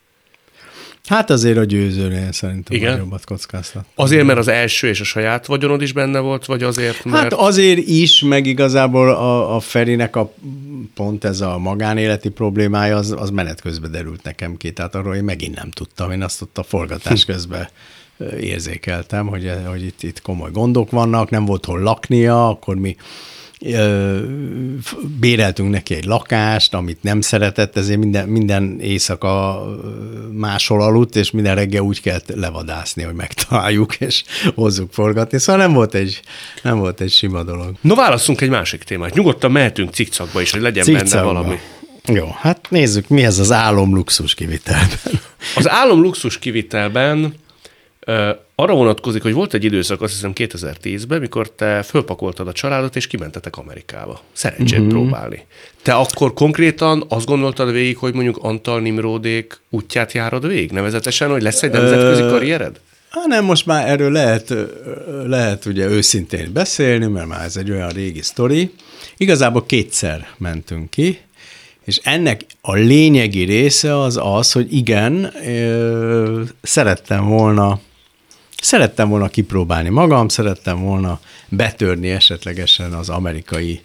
Hát 1.07 1.31
azért 1.31 1.57
a 1.57 1.65
győzőnél 1.65 2.33
szerintem 2.33 2.77
Igen? 2.77 2.93
nagyobbat 2.93 3.25
kockáztat. 3.25 3.85
Azért, 3.95 4.27
mert 4.27 4.39
az 4.39 4.49
első 4.49 4.89
és 4.89 5.01
a 5.01 5.05
saját 5.05 5.47
vagyonod 5.47 5.83
is 5.83 5.93
benne 5.93 6.19
volt, 6.19 6.45
vagy 6.45 6.63
azért, 6.63 7.05
mert... 7.05 7.23
Hát 7.23 7.33
azért 7.33 7.79
is, 7.87 8.23
meg 8.23 8.47
igazából 8.47 9.11
a, 9.11 9.55
a 9.57 9.61
Ferinek 9.61 10.17
a 10.17 10.33
pont 10.95 11.25
ez 11.25 11.41
a 11.41 11.59
magánéleti 11.59 12.29
problémája, 12.29 12.97
az, 12.97 13.15
az 13.19 13.31
menet 13.31 13.61
közben 13.61 13.91
derült 13.91 14.23
nekem 14.23 14.57
ki, 14.57 14.73
tehát 14.73 14.95
arról 14.95 15.15
én 15.15 15.25
megint 15.25 15.55
nem 15.55 15.71
tudtam, 15.71 16.11
én 16.11 16.23
azt 16.23 16.43
ott 16.43 16.59
a 16.59 16.63
forgatás 16.63 17.25
közben 17.25 17.69
érzékeltem, 18.41 19.27
hogy, 19.27 19.53
hogy 19.67 19.85
itt, 19.85 20.03
itt 20.03 20.23
komoly 20.23 20.51
gondok 20.51 20.91
vannak, 20.91 21.31
nem 21.31 21.45
volt 21.45 21.65
hol 21.65 21.81
laknia, 21.81 22.49
akkor 22.49 22.77
mi 22.77 22.97
béreltünk 25.21 25.71
neki 25.71 25.95
egy 25.95 26.05
lakást, 26.05 26.75
amit 26.75 27.03
nem 27.03 27.21
szeretett, 27.21 27.77
ezért 27.77 27.99
minden, 27.99 28.29
minden 28.29 28.81
éjszaka 28.81 29.65
máshol 30.33 30.83
aludt, 30.83 31.17
és 31.17 31.31
minden 31.31 31.55
reggel 31.55 31.83
úgy 31.83 32.01
kellett 32.01 32.35
levadászni, 32.35 33.03
hogy 33.03 33.15
megtaláljuk, 33.15 33.95
és 34.09 34.23
hozzuk 34.55 34.93
forgatni. 34.93 35.39
Szóval 35.39 35.63
nem 35.63 35.73
volt 35.73 35.95
egy, 35.95 36.21
nem 36.63 36.79
volt 36.79 37.01
egy 37.01 37.11
sima 37.11 37.43
dolog. 37.43 37.75
No, 37.81 37.95
válaszunk 37.95 38.41
egy 38.41 38.51
másik 38.51 38.83
témát. 38.83 39.15
Nyugodtan 39.15 39.51
mehetünk 39.51 39.93
cikcakba 39.93 40.41
is, 40.41 40.51
hogy 40.51 40.61
legyen 40.61 40.85
Cikcakba. 40.85 41.09
benne 41.11 41.23
valami. 41.23 41.59
Jó, 42.05 42.35
hát 42.39 42.67
nézzük, 42.71 43.09
mi 43.09 43.25
ez 43.25 43.39
az 43.39 43.53
álom 43.53 43.95
luxus 43.95 44.35
kivitelben. 44.35 45.21
Az 45.57 45.69
álom 45.69 46.03
luxus 46.03 46.39
kivitelben 46.39 47.35
arra 48.59 48.75
vonatkozik, 48.75 49.23
hogy 49.23 49.33
volt 49.33 49.55
egy 49.55 49.65
időszak, 49.65 50.03
azt 50.03 50.13
hiszem 50.13 50.33
2010-ben, 50.35 51.21
mikor 51.21 51.51
te 51.51 51.83
fölpakoltad 51.83 52.49
a 52.49 52.53
családot, 52.53 52.97
és 52.97 53.07
kimentetek 53.07 53.57
Amerikába. 53.57 54.21
Szerencsét 54.33 54.79
uh-huh. 54.79 54.93
próbálni. 54.93 55.47
Te 55.83 55.95
akkor 55.95 56.33
konkrétan 56.33 57.05
azt 57.09 57.27
gondoltad 57.27 57.73
végig, 57.73 57.97
hogy 57.97 58.15
mondjuk 58.15 58.37
Antal 58.37 58.81
Nimrodék 58.81 59.61
útját 59.71 60.13
járod 60.13 60.47
végig? 60.47 60.71
Nevezetesen, 60.71 61.31
hogy 61.31 61.43
lesz 61.43 61.63
egy 61.63 61.71
nemzetközi 61.71 62.23
Ö... 62.23 62.29
karriered? 62.29 62.81
Hát 63.11 63.27
nem, 63.27 63.45
most 63.45 63.67
már 63.67 63.89
erről 63.89 64.13
lehet, 64.13 64.55
lehet 65.27 65.65
ugye 65.65 65.87
őszintén 65.87 66.53
beszélni, 66.53 67.07
mert 67.07 67.27
már 67.27 67.45
ez 67.45 67.57
egy 67.57 67.71
olyan 67.71 67.89
régi 67.89 68.23
sztori. 68.23 68.71
Igazából 69.17 69.67
kétszer 69.67 70.29
mentünk 70.39 70.91
ki, 70.91 71.19
és 71.85 72.01
ennek 72.03 72.41
a 72.61 72.75
lényegi 72.75 73.43
része 73.43 74.01
az 74.01 74.19
az, 74.23 74.53
hogy 74.53 74.75
igen, 74.75 75.33
szerettem 76.63 77.29
volna 77.29 77.81
Szerettem 78.63 79.09
volna 79.09 79.29
kipróbálni 79.29 79.89
magam, 79.89 80.29
szerettem 80.29 80.83
volna 80.83 81.21
betörni 81.49 82.11
esetlegesen 82.11 82.93
az 82.93 83.09
amerikai 83.09 83.81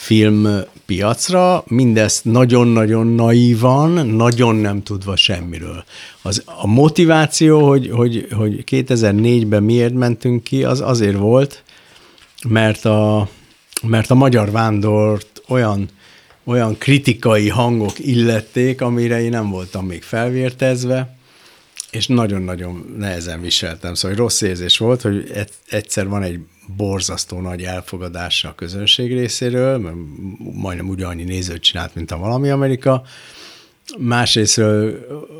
filmpiacra, 0.00 1.64
mindezt 1.66 2.24
nagyon-nagyon 2.24 3.06
naívan, 3.06 4.06
nagyon 4.06 4.54
nem 4.54 4.82
tudva 4.82 5.16
semmiről. 5.16 5.84
Az, 6.22 6.42
a 6.44 6.66
motiváció, 6.66 7.68
hogy, 7.68 7.90
hogy, 7.90 8.26
hogy 8.36 8.64
2004-ben 8.66 9.62
miért 9.62 9.94
mentünk 9.94 10.42
ki, 10.42 10.64
az 10.64 10.80
azért 10.80 11.16
volt, 11.16 11.62
mert 12.48 12.84
a, 12.84 13.28
mert 13.82 14.10
a 14.10 14.14
magyar 14.14 14.50
vándort 14.50 15.42
olyan, 15.48 15.88
olyan 16.44 16.78
kritikai 16.78 17.48
hangok 17.48 17.98
illették, 17.98 18.80
amire 18.80 19.22
én 19.22 19.30
nem 19.30 19.50
voltam 19.50 19.86
még 19.86 20.02
felvértezve, 20.02 21.18
és 21.90 22.06
nagyon-nagyon 22.06 22.94
nehezen 22.98 23.40
viseltem. 23.40 23.94
Szóval 23.94 24.16
rossz 24.16 24.40
érzés 24.40 24.78
volt, 24.78 25.02
hogy 25.02 25.32
egyszer 25.68 26.08
van 26.08 26.22
egy 26.22 26.40
borzasztó 26.76 27.40
nagy 27.40 27.62
elfogadása 27.62 28.48
a 28.48 28.54
közönség 28.54 29.12
részéről, 29.12 29.78
mert 29.78 29.96
majdnem 30.52 30.88
ugyanannyi 30.88 31.24
nézőt 31.24 31.62
csinált, 31.62 31.94
mint 31.94 32.10
a 32.10 32.18
Valami 32.18 32.50
Amerika. 32.50 33.02
Másrészt 33.98 34.58
a, 34.58 34.88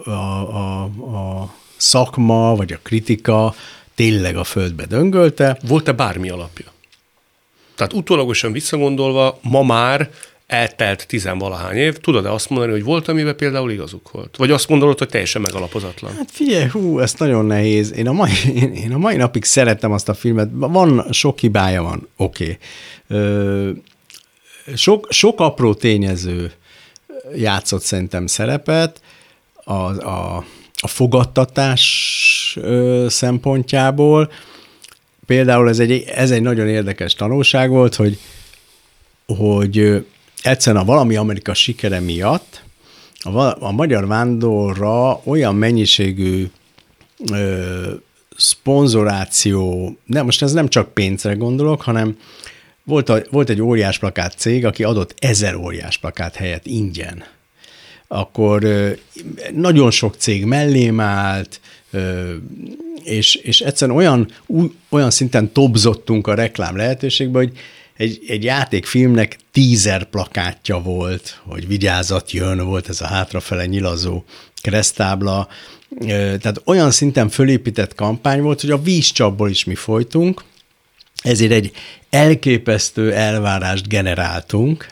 a, 0.04 0.82
a 0.82 1.54
szakma, 1.76 2.54
vagy 2.56 2.72
a 2.72 2.78
kritika 2.82 3.54
tényleg 3.94 4.36
a 4.36 4.44
földbe 4.44 4.86
döngölte. 4.86 5.58
Volt-e 5.66 5.92
bármi 5.92 6.28
alapja? 6.30 6.72
Tehát 7.74 7.92
utólagosan 7.92 8.52
visszagondolva, 8.52 9.38
ma 9.42 9.62
már 9.62 10.10
eltelt 10.50 11.06
tizenvalahány 11.06 11.76
év, 11.76 11.98
tudod-e 11.98 12.32
azt 12.32 12.50
mondani, 12.50 12.72
hogy 12.72 12.82
volt, 12.82 13.08
amiben 13.08 13.36
például 13.36 13.70
igazuk 13.70 14.10
volt? 14.10 14.36
Vagy 14.36 14.50
azt 14.50 14.68
mondod, 14.68 14.98
hogy 14.98 15.08
teljesen 15.08 15.42
megalapozatlan? 15.42 16.12
Hát 16.16 16.30
figyelj, 16.30 16.68
hú, 16.68 16.98
ez 16.98 17.14
nagyon 17.18 17.44
nehéz. 17.44 17.92
Én 17.92 18.08
a 18.08 18.12
mai, 18.12 18.30
én, 18.62 18.72
én 18.72 18.92
a 18.92 18.98
mai 18.98 19.16
napig 19.16 19.44
szerettem 19.44 19.92
azt 19.92 20.08
a 20.08 20.14
filmet. 20.14 20.48
Van, 20.52 21.06
sok 21.10 21.38
hibája 21.38 21.82
van, 21.82 22.08
oké. 22.16 22.58
Okay. 23.08 23.82
Sok, 24.74 25.06
sok 25.10 25.40
apró 25.40 25.74
tényező 25.74 26.52
játszott 27.34 27.82
szerintem 27.82 28.26
szerepet, 28.26 29.00
a, 29.54 29.72
a, 29.72 30.44
a 30.80 30.86
fogadtatás 30.86 32.58
szempontjából. 33.08 34.32
Például 35.26 35.68
ez 35.68 35.78
egy, 35.78 36.04
ez 36.14 36.30
egy 36.30 36.42
nagyon 36.42 36.68
érdekes 36.68 37.14
tanulság 37.14 37.70
volt, 37.70 37.94
hogy, 37.94 38.18
hogy 39.26 40.04
egyszerűen 40.42 40.82
a 40.82 40.86
valami 40.86 41.16
Amerika 41.16 41.54
sikere 41.54 42.00
miatt 42.00 42.62
a, 43.22 43.64
a 43.64 43.72
magyar 43.72 44.06
vándorra 44.06 45.20
olyan 45.24 45.54
mennyiségű 45.54 46.50
ö, 47.32 47.92
szponzoráció, 48.36 49.96
nem, 50.04 50.24
most 50.24 50.42
ez 50.42 50.52
nem 50.52 50.68
csak 50.68 50.94
pénzre 50.94 51.34
gondolok, 51.34 51.82
hanem 51.82 52.18
volt, 52.84 53.08
a, 53.08 53.22
volt 53.30 53.48
egy 53.48 53.62
óriás 53.62 53.98
plakát 53.98 54.34
cég, 54.36 54.66
aki 54.66 54.84
adott 54.84 55.14
ezer 55.18 55.54
óriás 55.54 55.98
plakát 55.98 56.34
helyett 56.34 56.66
ingyen. 56.66 57.24
Akkor 58.08 58.64
ö, 58.64 58.90
nagyon 59.54 59.90
sok 59.90 60.14
cég 60.18 60.44
mellém 60.44 61.00
állt, 61.00 61.60
ö, 61.90 62.34
és, 63.02 63.34
és 63.34 63.60
egyszerűen 63.60 63.96
olyan, 63.96 64.28
új, 64.46 64.70
olyan 64.88 65.10
szinten 65.10 65.52
tobzottunk 65.52 66.26
a 66.26 66.34
reklám 66.34 66.76
lehetőségbe, 66.76 67.38
hogy 67.38 67.52
egy, 68.00 68.24
egy 68.28 68.44
játékfilmnek 68.44 69.38
tízer 69.52 70.04
plakátja 70.04 70.78
volt, 70.78 71.40
hogy 71.44 71.66
vigyázat 71.66 72.30
jön, 72.30 72.66
volt 72.66 72.88
ez 72.88 73.00
a 73.00 73.06
hátrafele 73.06 73.66
nyilazó 73.66 74.22
keresztábla, 74.54 75.48
tehát 76.06 76.62
olyan 76.64 76.90
szinten 76.90 77.28
fölépített 77.28 77.94
kampány 77.94 78.40
volt, 78.42 78.60
hogy 78.60 78.70
a 78.70 78.82
vízcsapból 78.82 79.50
is 79.50 79.64
mi 79.64 79.74
folytunk, 79.74 80.44
ezért 81.22 81.52
egy 81.52 81.72
elképesztő 82.10 83.12
elvárást 83.12 83.88
generáltunk, 83.88 84.88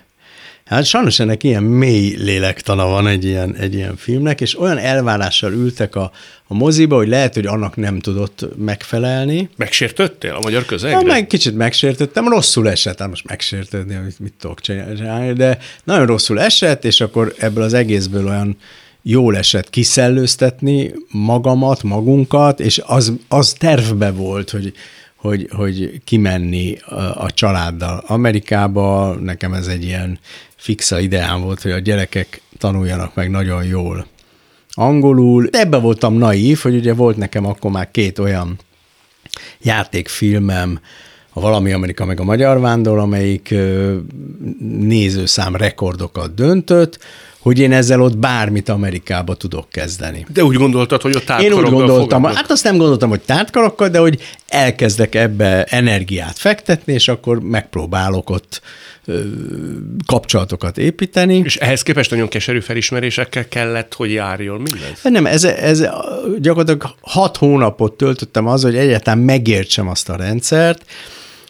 Hát 0.68 0.84
sajnos 0.84 1.20
ennek 1.20 1.42
ilyen 1.42 1.62
mély 1.62 2.14
lélektana 2.16 2.86
van 2.86 3.06
egy 3.06 3.24
ilyen, 3.24 3.56
egy 3.56 3.74
ilyen 3.74 3.96
filmnek, 3.96 4.40
és 4.40 4.60
olyan 4.60 4.78
elvárással 4.78 5.52
ültek 5.52 5.96
a, 5.96 6.10
a 6.46 6.54
moziba, 6.54 6.96
hogy 6.96 7.08
lehet, 7.08 7.34
hogy 7.34 7.46
annak 7.46 7.76
nem 7.76 7.98
tudott 7.98 8.46
megfelelni. 8.56 9.48
Megsértöttél 9.56 10.34
a 10.34 10.40
magyar 10.40 10.64
közegre? 10.64 10.98
Ja, 11.00 11.06
meg 11.06 11.26
kicsit 11.26 11.56
megsértöttem, 11.56 12.28
rosszul 12.28 12.68
esett, 12.70 12.98
hát 12.98 13.08
most 13.08 13.26
megsértődni, 13.26 13.94
amit 13.94 14.18
mit 14.18 14.32
tudok 14.40 14.60
csinálni, 14.60 15.32
de 15.32 15.58
nagyon 15.84 16.06
rosszul 16.06 16.40
esett, 16.40 16.84
és 16.84 17.00
akkor 17.00 17.34
ebből 17.38 17.62
az 17.62 17.74
egészből 17.74 18.26
olyan 18.26 18.56
jól 19.02 19.36
esett 19.36 19.70
kiszellőztetni 19.70 20.94
magamat, 21.10 21.82
magunkat, 21.82 22.60
és 22.60 22.82
az, 22.86 23.12
az 23.28 23.52
tervbe 23.52 24.10
volt, 24.10 24.50
hogy 24.50 24.72
hogy, 25.18 25.48
hogy 25.50 26.00
kimenni 26.04 26.76
a, 26.78 27.22
a 27.24 27.30
családdal 27.30 28.04
Amerikába. 28.06 29.14
Nekem 29.14 29.52
ez 29.52 29.66
egy 29.66 29.84
ilyen 29.84 30.18
fixa 30.58 31.00
ideám 31.00 31.40
volt, 31.40 31.62
hogy 31.62 31.70
a 31.70 31.78
gyerekek 31.78 32.40
tanuljanak 32.58 33.14
meg 33.14 33.30
nagyon 33.30 33.64
jól 33.64 34.06
angolul. 34.70 35.48
Ebben 35.52 35.82
voltam 35.82 36.14
naív, 36.14 36.58
hogy 36.58 36.74
ugye 36.74 36.94
volt 36.94 37.16
nekem 37.16 37.46
akkor 37.46 37.70
már 37.70 37.90
két 37.90 38.18
olyan 38.18 38.58
játékfilmem, 39.60 40.80
a 41.32 41.40
Valami 41.40 41.72
Amerika 41.72 42.04
meg 42.04 42.20
a 42.20 42.24
Magyar 42.24 42.60
Vándor, 42.60 42.98
amelyik 42.98 43.54
nézőszám 44.80 45.56
rekordokat 45.56 46.34
döntött, 46.34 46.98
hogy 47.38 47.58
én 47.58 47.72
ezzel 47.72 48.00
ott 48.00 48.16
bármit 48.16 48.68
Amerikába 48.68 49.34
tudok 49.34 49.68
kezdeni. 49.70 50.26
De 50.32 50.44
úgy 50.44 50.56
gondoltad, 50.56 51.02
hogy 51.02 51.16
ott 51.16 51.40
Én 51.40 51.52
úgy 51.52 51.70
gondoltam, 51.70 52.24
hát 52.24 52.50
azt 52.50 52.64
nem 52.64 52.76
gondoltam, 52.76 53.08
hogy 53.08 53.20
tártkarokkal, 53.20 53.88
de 53.88 53.98
hogy 53.98 54.20
elkezdek 54.46 55.14
ebbe 55.14 55.64
energiát 55.64 56.38
fektetni, 56.38 56.92
és 56.92 57.08
akkor 57.08 57.40
megpróbálok 57.40 58.30
ott 58.30 58.60
kapcsolatokat 60.06 60.78
építeni. 60.78 61.36
És 61.44 61.56
ehhez 61.56 61.82
képest 61.82 62.10
nagyon 62.10 62.28
keserű 62.28 62.60
felismerésekkel 62.60 63.48
kellett, 63.48 63.94
hogy 63.94 64.12
járjon 64.12 64.60
mindez? 64.60 65.00
Nem, 65.02 65.26
ez, 65.26 65.44
ez 65.44 65.80
gyakorlatilag 66.38 66.94
hat 67.00 67.36
hónapot 67.36 67.92
töltöttem 67.92 68.46
az, 68.46 68.62
hogy 68.62 68.76
egyáltalán 68.76 69.18
megértsem 69.18 69.88
azt 69.88 70.08
a 70.08 70.16
rendszert. 70.16 70.84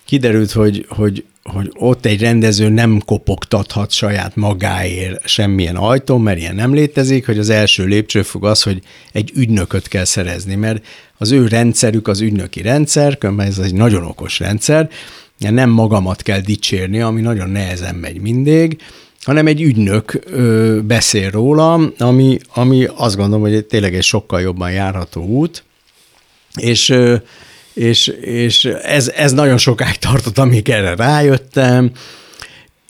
Kiderült, 0.05 0.53
hogy, 0.53 0.87
hogy 0.89 1.25
hogy 1.53 1.71
ott 1.75 2.05
egy 2.07 2.21
rendező 2.21 2.69
nem 2.69 3.03
kopogtathat 3.05 3.91
saját 3.91 4.37
magáért 4.37 5.29
semmilyen 5.29 5.77
ajtón, 5.77 6.21
mert 6.21 6.39
ilyen 6.39 6.55
nem 6.55 6.75
létezik, 6.75 7.27
hogy 7.27 7.39
az 7.39 7.49
első 7.49 7.85
lépcsőfog 7.85 8.45
az, 8.45 8.63
hogy 8.63 8.83
egy 9.13 9.33
ügynököt 9.35 9.89
kell 9.89 10.05
szerezni, 10.05 10.55
mert 10.55 10.85
az 11.19 11.31
ő 11.31 11.47
rendszerük 11.47 12.09
az 12.09 12.21
ügynöki 12.21 12.63
rendszer, 12.63 13.19
ez 13.39 13.59
egy 13.59 13.75
nagyon 13.75 14.05
okos 14.05 14.39
rendszer, 14.39 14.91
nem 15.39 15.71
magamat 15.71 16.23
kell 16.23 16.41
dicsérni, 16.41 17.01
ami 17.01 17.21
nagyon 17.21 17.51
nehezen 17.51 17.95
megy 17.95 18.21
mindig, 18.21 18.79
hanem 19.23 19.47
egy 19.47 19.63
ügynök 19.63 20.21
ö, 20.25 20.79
beszél 20.85 21.31
róla, 21.31 21.73
ami, 21.99 22.39
ami 22.55 22.87
azt 22.97 23.17
gondolom, 23.17 23.41
hogy 23.41 23.67
tényleg 23.67 23.95
egy 23.95 24.03
sokkal 24.03 24.41
jobban 24.41 24.71
járható 24.71 25.23
út, 25.23 25.65
és 26.55 26.89
ö, 26.89 27.17
és, 27.79 28.07
és 28.21 28.65
ez, 28.65 29.09
ez 29.09 29.33
nagyon 29.33 29.59
sokáig 29.59 29.97
tartott, 29.97 30.39
amíg 30.39 30.69
erre 30.69 30.95
rájöttem, 30.95 31.91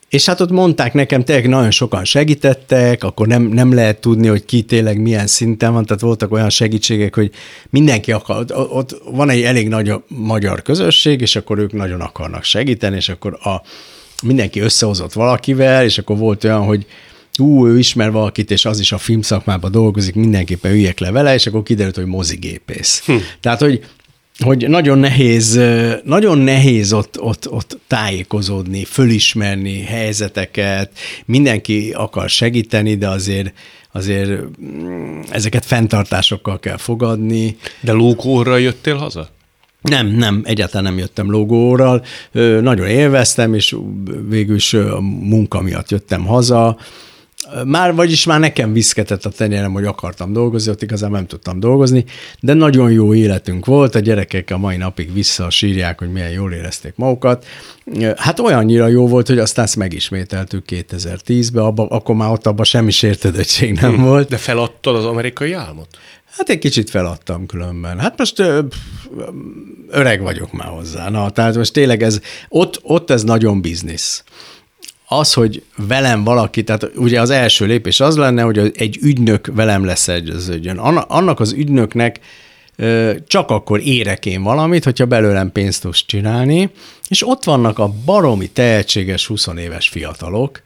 és 0.08 0.26
hát 0.26 0.40
ott 0.40 0.50
mondták 0.50 0.92
nekem, 0.92 1.24
tényleg 1.24 1.48
nagyon 1.48 1.70
sokan 1.70 2.04
segítettek, 2.04 3.04
akkor 3.04 3.26
nem, 3.26 3.42
nem 3.42 3.74
lehet 3.74 4.00
tudni, 4.00 4.26
hogy 4.26 4.44
ki 4.44 4.62
tényleg 4.62 5.00
milyen 5.00 5.26
szinten 5.26 5.72
van, 5.72 5.84
tehát 5.84 6.02
voltak 6.02 6.32
olyan 6.32 6.50
segítségek, 6.50 7.14
hogy 7.14 7.30
mindenki 7.70 8.12
akar, 8.12 8.44
ott 8.52 9.02
van 9.12 9.30
egy 9.30 9.42
elég 9.42 9.68
nagy 9.68 9.92
magyar 10.06 10.62
közösség, 10.62 11.20
és 11.20 11.36
akkor 11.36 11.58
ők 11.58 11.72
nagyon 11.72 12.00
akarnak 12.00 12.44
segíteni, 12.44 12.96
és 12.96 13.08
akkor 13.08 13.38
a, 13.42 13.62
mindenki 14.22 14.60
összehozott 14.60 15.12
valakivel, 15.12 15.84
és 15.84 15.98
akkor 15.98 16.16
volt 16.16 16.44
olyan, 16.44 16.64
hogy 16.64 16.86
ú, 17.38 17.66
ő 17.66 17.78
ismer 17.78 18.10
valakit, 18.10 18.50
és 18.50 18.64
az 18.64 18.80
is 18.80 18.92
a 18.92 18.98
filmszakmában 18.98 19.70
dolgozik, 19.70 20.14
mindenképpen 20.14 20.72
üljek 20.72 20.98
le 20.98 21.10
vele, 21.10 21.34
és 21.34 21.46
akkor 21.46 21.62
kiderült, 21.62 21.96
hogy 21.96 22.06
mozigépész. 22.06 23.02
Hm. 23.06 23.12
Tehát, 23.40 23.60
hogy 23.60 23.84
hogy 24.44 24.68
nagyon 24.68 24.98
nehéz, 24.98 25.60
nagyon 26.04 26.38
nehéz 26.38 26.92
ott, 26.92 27.20
ott, 27.20 27.50
ott 27.50 27.78
tájékozódni, 27.86 28.84
fölismerni 28.84 29.80
helyzeteket, 29.80 30.90
mindenki 31.24 31.92
akar 31.96 32.28
segíteni, 32.28 32.94
de 32.94 33.08
azért 33.08 33.52
azért 33.92 34.30
mm, 34.60 35.20
ezeket 35.30 35.64
fenntartásokkal 35.64 36.58
kell 36.58 36.76
fogadni. 36.76 37.56
De 37.80 37.92
lógóra 37.92 38.56
jöttél 38.56 38.96
haza? 38.96 39.28
Nem, 39.80 40.06
nem, 40.06 40.42
egyáltalán 40.44 40.84
nem 40.84 40.98
jöttem 40.98 41.30
logóral. 41.30 42.04
Nagyon 42.60 42.86
élveztem, 42.86 43.54
és 43.54 43.76
végül 44.28 44.56
is 44.56 44.74
a 44.74 45.00
munka 45.00 45.60
miatt 45.60 45.90
jöttem 45.90 46.26
haza. 46.26 46.78
Már, 47.64 47.94
vagyis 47.94 48.24
már 48.24 48.40
nekem 48.40 48.72
viszketett 48.72 49.24
a 49.24 49.30
tenyerem, 49.30 49.72
hogy 49.72 49.84
akartam 49.84 50.32
dolgozni, 50.32 50.70
ott 50.70 50.82
igazán 50.82 51.10
nem 51.10 51.26
tudtam 51.26 51.60
dolgozni, 51.60 52.04
de 52.40 52.54
nagyon 52.54 52.90
jó 52.90 53.14
életünk 53.14 53.66
volt, 53.66 53.94
a 53.94 53.98
gyerekek 53.98 54.50
a 54.50 54.58
mai 54.58 54.76
napig 54.76 55.12
visszasírják, 55.12 55.98
hogy 55.98 56.12
milyen 56.12 56.30
jól 56.30 56.52
érezték 56.52 56.92
magukat. 56.96 57.46
Hát 58.16 58.40
olyannyira 58.40 58.86
jó 58.86 59.08
volt, 59.08 59.26
hogy 59.26 59.38
aztán 59.38 59.64
ezt 59.64 59.76
megismételtük 59.76 60.64
2010-ben, 60.68 61.64
abba, 61.64 61.86
akkor 61.86 62.14
már 62.14 62.30
ott 62.30 62.46
abban 62.46 62.64
semmi 62.64 62.90
sértődöttség 62.90 63.72
nem 63.80 63.94
hm. 63.94 64.02
volt. 64.02 64.28
De 64.28 64.36
feladtad 64.36 64.96
az 64.96 65.04
amerikai 65.04 65.52
álmot? 65.52 65.88
Hát 66.36 66.48
egy 66.48 66.58
kicsit 66.58 66.90
feladtam 66.90 67.46
különben. 67.46 67.98
Hát 67.98 68.18
most 68.18 68.38
ö, 68.38 68.60
öreg 69.88 70.22
vagyok 70.22 70.52
már 70.52 70.68
hozzá. 70.68 71.08
Na, 71.08 71.30
tehát 71.30 71.56
most 71.56 71.72
tényleg 71.72 72.02
ez, 72.02 72.20
ott, 72.48 72.80
ott 72.82 73.10
ez 73.10 73.22
nagyon 73.22 73.60
biznisz 73.60 74.24
az, 75.08 75.32
hogy 75.32 75.62
velem 75.76 76.24
valaki, 76.24 76.62
tehát 76.64 76.90
ugye 76.96 77.20
az 77.20 77.30
első 77.30 77.66
lépés 77.66 78.00
az 78.00 78.16
lenne, 78.16 78.42
hogy 78.42 78.72
egy 78.74 78.98
ügynök 79.02 79.46
velem 79.54 79.84
leszegyeződjön. 79.84 80.78
Annak 80.78 81.40
az 81.40 81.52
ügynöknek 81.52 82.20
csak 83.26 83.50
akkor 83.50 83.80
érek 83.80 84.26
én 84.26 84.42
valamit, 84.42 84.84
hogyha 84.84 85.06
belőlem 85.06 85.52
pénzt 85.52 85.82
tudsz 85.82 86.04
csinálni, 86.06 86.70
és 87.08 87.28
ott 87.28 87.44
vannak 87.44 87.78
a 87.78 87.92
baromi 88.04 88.48
tehetséges 88.48 89.26
20 89.26 89.46
éves 89.58 89.88
fiatalok, 89.88 90.62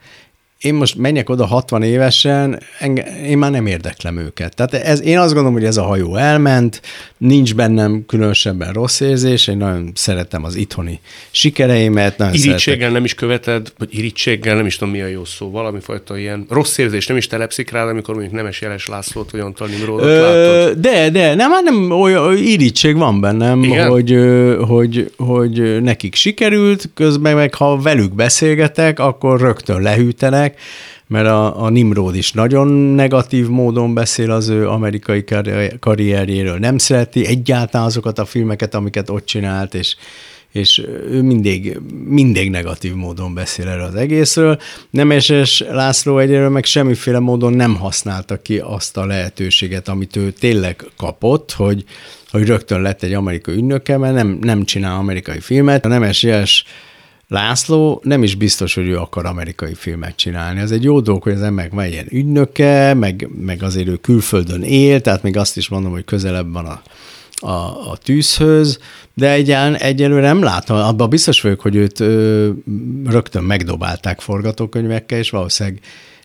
én 0.63 0.73
most 0.73 0.95
menjek 0.95 1.29
oda 1.29 1.45
60 1.45 1.83
évesen, 1.83 2.59
enge, 2.79 3.21
én 3.25 3.37
már 3.37 3.51
nem 3.51 3.65
érdeklem 3.65 4.17
őket. 4.17 4.55
Tehát 4.55 4.73
ez, 4.73 5.01
én 5.01 5.17
azt 5.17 5.33
gondolom, 5.33 5.53
hogy 5.53 5.65
ez 5.65 5.77
a 5.77 5.83
hajó 5.83 6.15
elment, 6.15 6.81
nincs 7.17 7.55
bennem 7.55 8.03
különösebben 8.07 8.73
rossz 8.73 8.99
érzés, 8.99 9.47
én 9.47 9.57
nagyon 9.57 9.91
szeretem 9.95 10.43
az 10.43 10.55
itthoni 10.55 10.99
sikereimet. 11.31 12.17
Nagyon 12.17 12.33
irítséggel 12.33 12.57
szeretek. 12.57 12.91
nem 12.91 13.03
is 13.03 13.13
követed, 13.13 13.73
vagy 13.77 13.87
irítséggel 13.91 14.55
nem 14.55 14.65
is 14.65 14.77
tudom 14.77 14.93
mi 14.93 15.01
a 15.01 15.07
jó 15.07 15.25
szó, 15.25 15.51
valami 15.51 15.79
fajta 15.79 16.17
ilyen 16.17 16.45
rossz 16.49 16.77
érzés 16.77 17.07
nem 17.07 17.17
is 17.17 17.27
telepszik 17.27 17.71
rá, 17.71 17.83
amikor 17.83 18.13
mondjuk 18.13 18.35
Nemes 18.35 18.61
Jeles 18.61 18.87
Lászlót 18.87 19.31
vagy 19.31 19.39
Antal 19.39 19.67
Nimrodot 19.67 20.05
látod. 20.05 20.77
De, 20.77 21.09
de, 21.09 21.35
nem, 21.35 21.51
hát 21.51 21.63
nem 21.63 21.91
olyan 21.91 22.37
irítség 22.37 22.97
van 22.97 23.21
bennem, 23.21 23.63
hogy, 23.63 24.17
hogy, 24.67 25.11
hogy 25.17 25.81
nekik 25.81 26.15
sikerült, 26.15 26.89
közben 26.93 27.35
meg 27.35 27.53
ha 27.53 27.77
velük 27.77 28.13
beszélgetek, 28.13 28.99
akkor 28.99 29.39
rögtön 29.39 29.81
lehűtenek, 29.81 30.52
mert 31.07 31.27
a, 31.27 31.63
a 31.63 31.69
Nimrod 31.69 32.15
is 32.15 32.31
nagyon 32.31 32.67
negatív 32.71 33.47
módon 33.47 33.93
beszél 33.93 34.31
az 34.31 34.47
ő 34.47 34.69
amerikai 34.69 35.23
karrierjéről, 35.79 36.57
nem 36.57 36.77
szereti 36.77 37.25
egyáltalán 37.25 37.87
azokat 37.87 38.19
a 38.19 38.25
filmeket, 38.25 38.75
amiket 38.75 39.09
ott 39.09 39.25
csinált, 39.25 39.73
és, 39.73 39.95
és 40.51 40.83
ő 41.09 41.21
mindig, 41.21 41.79
mindig 42.05 42.49
negatív 42.49 42.93
módon 42.93 43.33
beszél 43.33 43.67
erről 43.67 43.85
az 43.85 43.95
egészről. 43.95 44.59
Nemeses 44.89 45.63
László 45.69 46.19
egyről 46.19 46.49
meg 46.49 46.65
semmiféle 46.65 47.19
módon 47.19 47.53
nem 47.53 47.75
használta 47.75 48.41
ki 48.41 48.59
azt 48.59 48.97
a 48.97 49.05
lehetőséget, 49.05 49.87
amit 49.87 50.15
ő 50.15 50.31
tényleg 50.31 50.85
kapott, 50.97 51.51
hogy, 51.51 51.83
hogy 52.29 52.45
rögtön 52.45 52.81
lett 52.81 53.03
egy 53.03 53.13
amerikai 53.13 53.55
ügynöke, 53.55 53.97
mert 53.97 54.13
nem, 54.13 54.37
nem 54.41 54.63
csinál 54.63 54.97
amerikai 54.97 55.39
filmet. 55.39 55.85
A 55.85 55.87
Nemes 55.87 56.23
László 57.33 58.01
nem 58.03 58.23
is 58.23 58.35
biztos, 58.35 58.73
hogy 58.73 58.87
ő 58.87 58.97
akar 58.97 59.25
amerikai 59.25 59.73
filmet 59.73 60.15
csinálni. 60.15 60.59
Ez 60.59 60.71
egy 60.71 60.83
jó 60.83 60.99
dolog, 60.99 61.23
hogy 61.23 61.33
az 61.33 61.41
ember 61.41 61.69
van 61.71 61.85
ilyen 61.85 62.07
ügynöke, 62.09 62.93
meg, 62.93 63.29
meg 63.41 63.63
azért 63.63 63.87
ő 63.87 63.95
külföldön 63.95 64.61
él, 64.61 65.01
tehát 65.01 65.23
még 65.23 65.37
azt 65.37 65.57
is 65.57 65.69
mondom, 65.69 65.91
hogy 65.91 66.05
közelebb 66.05 66.53
van 66.53 66.65
a, 66.65 66.81
a, 67.47 67.89
a 67.91 67.97
tűzhöz, 68.03 68.79
de 69.13 69.31
egyen, 69.31 69.75
egyelőre 69.75 70.27
nem 70.27 70.43
látom, 70.43 70.77
abban 70.77 71.09
biztos 71.09 71.41
vagyok, 71.41 71.61
hogy 71.61 71.75
őt 71.75 71.99
ö, 71.99 72.49
rögtön 73.05 73.43
megdobálták 73.43 74.19
forgatókönyvekkel, 74.19 75.17
és 75.17 75.29
valószínűleg 75.29 75.79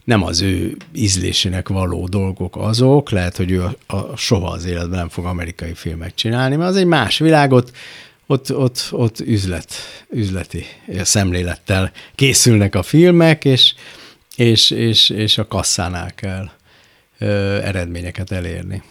nem 0.05 0.23
az 0.23 0.41
ő 0.41 0.77
ízlésének 0.95 1.69
való 1.69 2.07
dolgok 2.07 2.57
azok, 2.57 3.11
lehet, 3.11 3.37
hogy 3.37 3.51
ő 3.51 3.63
a, 3.63 3.97
a 3.97 4.17
soha 4.17 4.51
az 4.51 4.65
életben 4.65 4.99
nem 4.99 5.09
fog 5.09 5.25
amerikai 5.25 5.75
filmet 5.75 6.15
csinálni, 6.15 6.57
mert 6.57 6.71
az 6.71 6.77
egy 6.77 6.87
más 6.87 7.19
világot, 7.19 7.71
ott, 8.31 8.57
ott, 8.57 8.89
ott 8.91 9.21
üzlet, 9.21 9.73
üzleti 10.11 10.67
szemlélettel 11.03 11.93
készülnek 12.15 12.75
a 12.75 12.83
filmek, 12.83 13.45
és, 13.45 13.75
és, 14.37 14.71
és, 14.71 15.11
és 15.11 15.39
a 15.39 15.47
kasszánál 15.47 16.15
kell 16.15 16.51
ö, 17.19 17.57
eredményeket 17.63 18.31
elérni. 18.31 18.83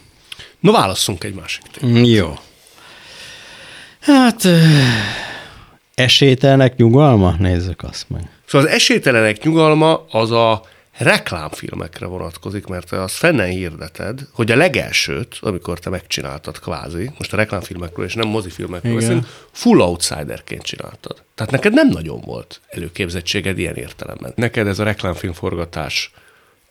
No, 0.60 0.72
válasszunk 0.72 1.24
egy 1.24 1.34
másik 1.34 1.62
témát. 1.62 2.06
Jó. 2.06 2.38
Hát 4.00 4.48
esélytelenek 5.94 6.76
nyugalma? 6.76 7.34
Nézzük 7.38 7.82
azt 7.82 8.08
meg. 8.08 8.30
Szóval 8.46 8.66
az 8.66 8.72
esélytelenek 8.74 9.42
nyugalma 9.42 10.04
az 10.10 10.30
a 10.30 10.62
reklámfilmekre 10.98 12.06
vonatkozik, 12.06 12.66
mert 12.66 12.92
azt 12.92 13.14
fennen 13.14 13.48
hirdeted, 13.48 14.20
hogy 14.32 14.50
a 14.50 14.56
legelsőt, 14.56 15.38
amikor 15.40 15.78
te 15.78 15.90
megcsináltad 15.90 16.58
kvázi, 16.60 17.10
most 17.18 17.32
a 17.32 17.36
reklámfilmekről 17.36 18.06
és 18.06 18.14
nem 18.14 18.28
mozifilmekről 18.28 18.94
beszélünk, 18.94 19.26
full 19.52 19.80
outsiderként 19.80 20.62
csináltad. 20.62 21.22
Tehát 21.34 21.52
neked 21.52 21.72
nem 21.72 21.88
nagyon 21.88 22.20
volt 22.20 22.60
előképzettséged 22.68 23.58
ilyen 23.58 23.76
értelemben. 23.76 24.32
Neked 24.34 24.66
ez 24.66 24.78
a 24.78 24.84
reklámfilmforgatás 24.84 26.12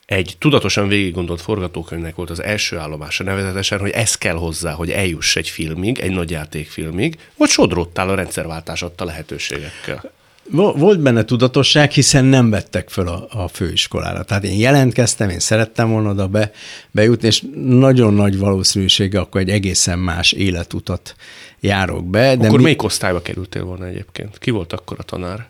egy 0.05 0.35
tudatosan 0.39 0.87
végiggondolt 0.87 1.41
forgatókönyvnek 1.41 2.15
volt 2.15 2.29
az 2.29 2.43
első 2.43 2.77
állomása, 2.77 3.23
nevezetesen, 3.23 3.79
hogy 3.79 3.89
ez 3.89 4.15
kell 4.15 4.35
hozzá, 4.35 4.71
hogy 4.71 4.91
eljuss 4.91 5.35
egy 5.35 5.49
filmig, 5.49 5.99
egy 5.99 6.11
nagy 6.11 6.31
játékfilmig, 6.31 7.17
vagy 7.37 7.49
sodrottál 7.49 8.09
a 8.09 8.15
rendszerváltás 8.15 8.81
adta 8.81 9.05
lehetőségekkel? 9.05 10.11
Volt 10.51 10.99
benne 10.99 11.23
tudatosság, 11.23 11.91
hiszen 11.91 12.25
nem 12.25 12.49
vettek 12.49 12.89
föl 12.89 13.07
a, 13.07 13.27
a 13.29 13.47
főiskolára. 13.47 14.23
Tehát 14.23 14.43
én 14.43 14.59
jelentkeztem, 14.59 15.29
én 15.29 15.39
szerettem 15.39 15.89
volna 15.89 16.09
oda 16.09 16.27
be, 16.27 16.51
bejutni, 16.91 17.27
és 17.27 17.43
nagyon 17.65 18.13
nagy 18.13 18.37
valószínűséggel 18.37 19.21
akkor 19.21 19.41
egy 19.41 19.49
egészen 19.49 19.99
más 19.99 20.31
életutat 20.31 21.15
járok 21.59 22.05
be. 22.05 22.35
De 22.35 22.45
akkor 22.45 22.57
mi... 22.57 22.63
melyik 22.63 22.83
osztályba 22.83 23.21
kerültél 23.21 23.63
volna 23.63 23.85
egyébként? 23.85 24.37
Ki 24.37 24.51
volt 24.51 24.73
akkor 24.73 24.97
a 24.99 25.03
tanár? 25.03 25.47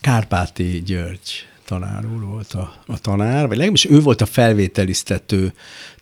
Kárpáti 0.00 0.82
György 0.86 1.49
tanár 1.70 2.04
úr 2.14 2.24
volt 2.24 2.52
a, 2.52 2.72
a 2.86 2.98
tanár, 2.98 3.40
vagy 3.40 3.56
legalábbis 3.56 3.84
ő 3.84 4.00
volt 4.00 4.20
a 4.20 4.26
felvételiztető 4.26 5.52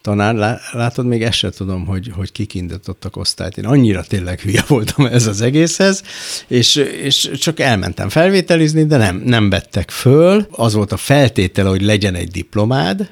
tanár. 0.01 0.61
Látod, 0.73 1.07
még 1.07 1.23
ezt 1.23 1.39
sem 1.39 1.51
tudom, 1.51 1.87
hogy, 1.87 2.11
hogy 2.15 2.33
kik 2.33 2.55
indítottak 2.55 3.17
osztályt. 3.17 3.59
Én 3.59 3.67
annyira 3.67 4.03
tényleg 4.03 4.41
hülye 4.41 4.65
voltam 4.69 5.07
ez 5.17 5.27
az 5.27 5.41
egészhez, 5.41 6.03
és, 6.47 6.77
és 6.77 7.31
csak 7.35 7.61
elmentem 7.61 8.09
felvételizni, 8.09 8.85
de 8.85 8.97
nem, 8.97 9.23
nem 9.25 9.51
vettek 9.51 9.91
föl. 9.91 10.47
Az 10.51 10.75
volt 10.75 10.93
a 10.93 10.97
feltétele, 10.97 11.69
hogy 11.69 11.83
legyen 11.83 12.15
egy 12.15 12.31
diplomád, 12.31 13.11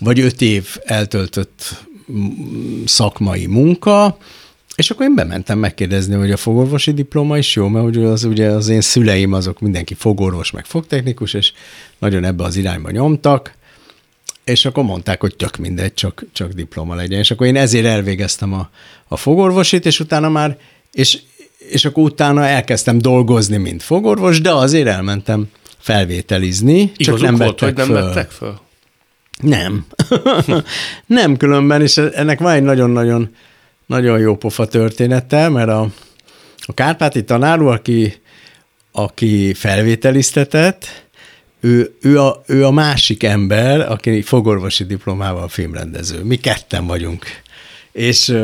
vagy 0.00 0.20
öt 0.20 0.40
év 0.40 0.76
eltöltött 0.84 1.84
szakmai 2.84 3.46
munka, 3.46 4.18
és 4.76 4.90
akkor 4.90 5.06
én 5.06 5.14
bementem 5.14 5.58
megkérdezni, 5.58 6.14
hogy 6.14 6.30
a 6.30 6.36
fogorvosi 6.36 6.92
diploma 6.92 7.38
is 7.38 7.54
jó, 7.54 7.68
mert 7.68 7.96
az, 7.96 8.24
ugye 8.24 8.48
az 8.48 8.68
én 8.68 8.80
szüleim 8.80 9.32
azok 9.32 9.60
mindenki 9.60 9.94
fogorvos, 9.94 10.50
meg 10.50 10.64
fogtechnikus, 10.64 11.34
és 11.34 11.52
nagyon 11.98 12.24
ebbe 12.24 12.44
az 12.44 12.56
irányba 12.56 12.90
nyomtak, 12.90 13.54
és 14.44 14.64
akkor 14.64 14.84
mondták, 14.84 15.20
hogy 15.20 15.36
tök 15.36 15.56
mindegy, 15.56 15.94
csak, 15.94 16.24
csak 16.32 16.52
diploma 16.52 16.94
legyen. 16.94 17.18
És 17.18 17.30
akkor 17.30 17.46
én 17.46 17.56
ezért 17.56 17.86
elvégeztem 17.86 18.52
a, 18.52 18.70
a 19.08 19.16
fogorvosit, 19.16 19.86
és 19.86 20.00
utána 20.00 20.28
már, 20.28 20.58
és, 20.92 21.18
és 21.58 21.84
akkor 21.84 22.02
utána 22.04 22.44
elkezdtem 22.46 22.98
dolgozni, 22.98 23.56
mint 23.56 23.82
fogorvos, 23.82 24.40
de 24.40 24.52
azért 24.52 24.86
elmentem 24.86 25.48
felvételizni, 25.78 26.92
Igazuk 26.96 27.20
csak 27.20 27.20
nem 27.20 27.34
volt, 27.34 27.60
hogy 27.60 27.74
nem 27.74 27.86
föl. 27.86 28.02
vettek 28.02 28.30
föl? 28.30 28.60
Nem. 29.40 29.86
nem 31.06 31.36
különben, 31.36 31.82
és 31.82 31.96
ennek 31.96 32.38
van 32.38 32.52
egy 32.52 32.62
nagyon-nagyon 32.62 33.34
nagyon 33.86 34.18
jó 34.18 34.36
pofa 34.36 34.66
története, 34.66 35.48
mert 35.48 35.68
a, 35.68 35.88
a 36.58 36.74
Kárpáti 36.74 37.24
tanáró, 37.24 37.68
aki, 37.68 38.14
aki 38.92 39.54
felvételiztetett, 39.54 41.04
ő, 41.60 41.94
ő, 42.00 42.20
a, 42.20 42.42
ő 42.46 42.64
a 42.64 42.70
másik 42.70 43.22
ember, 43.22 43.80
aki 43.80 44.22
fogorvosi 44.22 44.84
diplomával 44.84 45.48
filmrendező. 45.48 46.22
Mi 46.22 46.36
ketten 46.36 46.86
vagyunk. 46.86 47.24
És, 47.92 48.36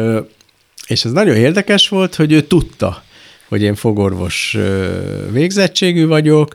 és 0.86 1.04
ez 1.04 1.12
nagyon 1.12 1.36
érdekes 1.36 1.88
volt, 1.88 2.14
hogy 2.14 2.32
ő 2.32 2.40
tudta, 2.42 3.02
hogy 3.48 3.62
én 3.62 3.74
fogorvos 3.74 4.56
végzettségű 5.30 6.06
vagyok, 6.06 6.54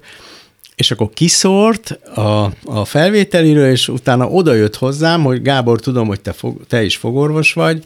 és 0.75 0.91
akkor 0.91 1.09
kiszórt 1.13 1.89
a, 2.15 2.51
a 2.65 2.85
felvételiről, 2.85 3.69
és 3.69 3.87
utána 3.87 4.27
odajött 4.29 4.75
hozzám, 4.75 5.23
hogy 5.23 5.41
Gábor, 5.41 5.79
tudom, 5.79 6.07
hogy 6.07 6.21
te, 6.21 6.31
fog, 6.33 6.65
te 6.67 6.83
is 6.83 6.95
fogorvos 6.95 7.53
vagy, 7.53 7.85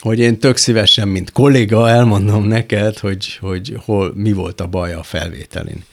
hogy 0.00 0.18
én 0.18 0.38
tök 0.38 0.56
szívesen, 0.56 1.08
mint 1.08 1.32
kolléga 1.32 1.88
elmondom 1.88 2.44
neked, 2.44 2.98
hogy, 2.98 3.36
hogy 3.40 3.76
hol, 3.84 4.12
mi 4.14 4.32
volt 4.32 4.60
a 4.60 4.66
baj 4.66 4.92
a 4.94 5.02
felvételin. 5.02 5.84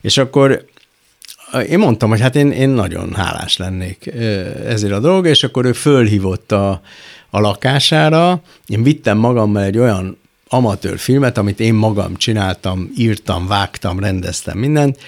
És 0.00 0.18
akkor 0.18 0.64
én 1.68 1.78
mondtam, 1.78 2.08
hogy 2.08 2.20
hát 2.20 2.36
én, 2.36 2.50
én 2.50 2.68
nagyon 2.68 3.14
hálás 3.14 3.56
lennék 3.56 4.06
ezért 4.66 4.92
a 4.92 5.00
dolog, 5.00 5.26
és 5.26 5.42
akkor 5.42 5.64
ő 5.64 5.72
fölhívott 5.72 6.52
a, 6.52 6.80
a 7.30 7.40
lakására, 7.40 8.42
én 8.66 8.82
vittem 8.82 9.18
magammal 9.18 9.62
egy 9.62 9.78
olyan 9.78 10.18
amatőr 10.48 10.98
filmet, 10.98 11.38
amit 11.38 11.60
én 11.60 11.74
magam 11.74 12.16
csináltam, 12.16 12.90
írtam, 12.96 13.46
vágtam, 13.46 14.00
rendeztem 14.00 14.58
mindent, 14.58 14.98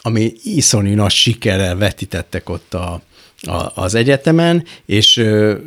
ami 0.00 0.32
iszonyú 0.42 0.94
nagy 0.94 1.10
sikerrel 1.10 1.76
vetítettek 1.76 2.48
ott 2.48 2.74
a, 2.74 3.02
a, 3.46 3.72
az 3.74 3.94
egyetemen, 3.94 4.64
és, 4.86 5.16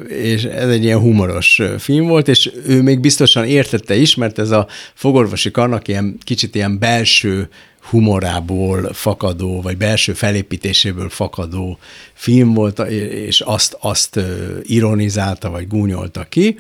és 0.08 0.44
ez 0.44 0.70
egy 0.70 0.84
ilyen 0.84 1.00
humoros 1.00 1.62
film 1.78 2.08
volt, 2.08 2.28
és 2.28 2.52
ő 2.66 2.82
még 2.82 3.00
biztosan 3.00 3.46
értette 3.46 3.96
is, 3.96 4.16
mert 4.16 4.40
ez 4.40 4.52
a 4.52 4.68
fogorvosi 4.94 5.52
karnak 5.52 5.88
ilyen 5.88 6.18
kicsit 6.24 6.56
ilyen 6.56 6.80
belső 6.80 7.50
humorából 7.90 8.94
fakadó, 8.94 9.62
vagy 9.62 9.78
belső 9.78 10.13
felépítéséből 10.13 11.10
fakadó 11.10 11.78
film 12.13 12.54
volt, 12.54 12.80
és 12.80 13.42
azt, 13.42 13.78
azt 13.80 14.20
ironizálta, 14.63 15.50
vagy 15.50 15.68
gúnyolta 15.68 16.24
ki, 16.24 16.58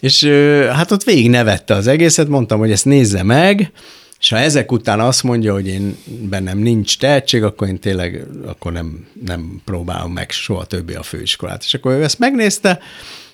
és 0.00 0.24
hát 0.72 0.90
ott 0.90 1.04
végig 1.04 1.30
nevette 1.30 1.74
az 1.74 1.86
egészet, 1.86 2.28
mondtam, 2.28 2.58
hogy 2.58 2.70
ezt 2.70 2.84
nézze 2.84 3.22
meg, 3.22 3.72
és 4.22 4.28
ha 4.28 4.36
ezek 4.36 4.72
után 4.72 5.00
azt 5.00 5.22
mondja, 5.22 5.52
hogy 5.52 5.66
én 5.66 5.96
bennem 6.04 6.58
nincs 6.58 6.98
tehetség, 6.98 7.42
akkor 7.42 7.68
én 7.68 7.78
tényleg 7.78 8.26
akkor 8.46 8.72
nem, 8.72 9.06
nem 9.24 9.60
próbálom 9.64 10.12
meg 10.12 10.30
soha 10.30 10.64
többé 10.64 10.94
a 10.94 11.02
főiskolát. 11.02 11.62
És 11.62 11.74
akkor 11.74 11.92
ő 11.92 12.02
ezt 12.02 12.18
megnézte, 12.18 12.78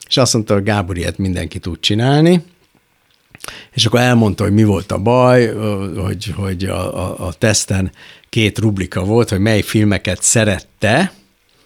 és 0.09 0.17
azt 0.17 0.35
mondta, 0.35 0.55
hogy 0.55 0.63
Gábor 0.63 0.97
ilyet 0.97 1.19
mindenki 1.19 1.59
tud 1.59 1.81
csinálni, 1.81 2.45
és 3.73 3.87
akkor 3.87 4.01
elmondta, 4.01 4.43
hogy 4.43 4.53
mi 4.53 4.65
volt 4.65 4.93
a 4.93 4.99
baj, 4.99 5.55
hogy, 5.97 6.33
hogy 6.37 6.65
a, 6.65 7.09
a, 7.09 7.27
a 7.27 7.33
teszten 7.33 7.93
két 8.29 8.59
rubrika 8.59 9.05
volt, 9.05 9.29
hogy 9.29 9.41
mely 9.41 9.61
filmeket 9.61 10.23
szerette, 10.23 11.13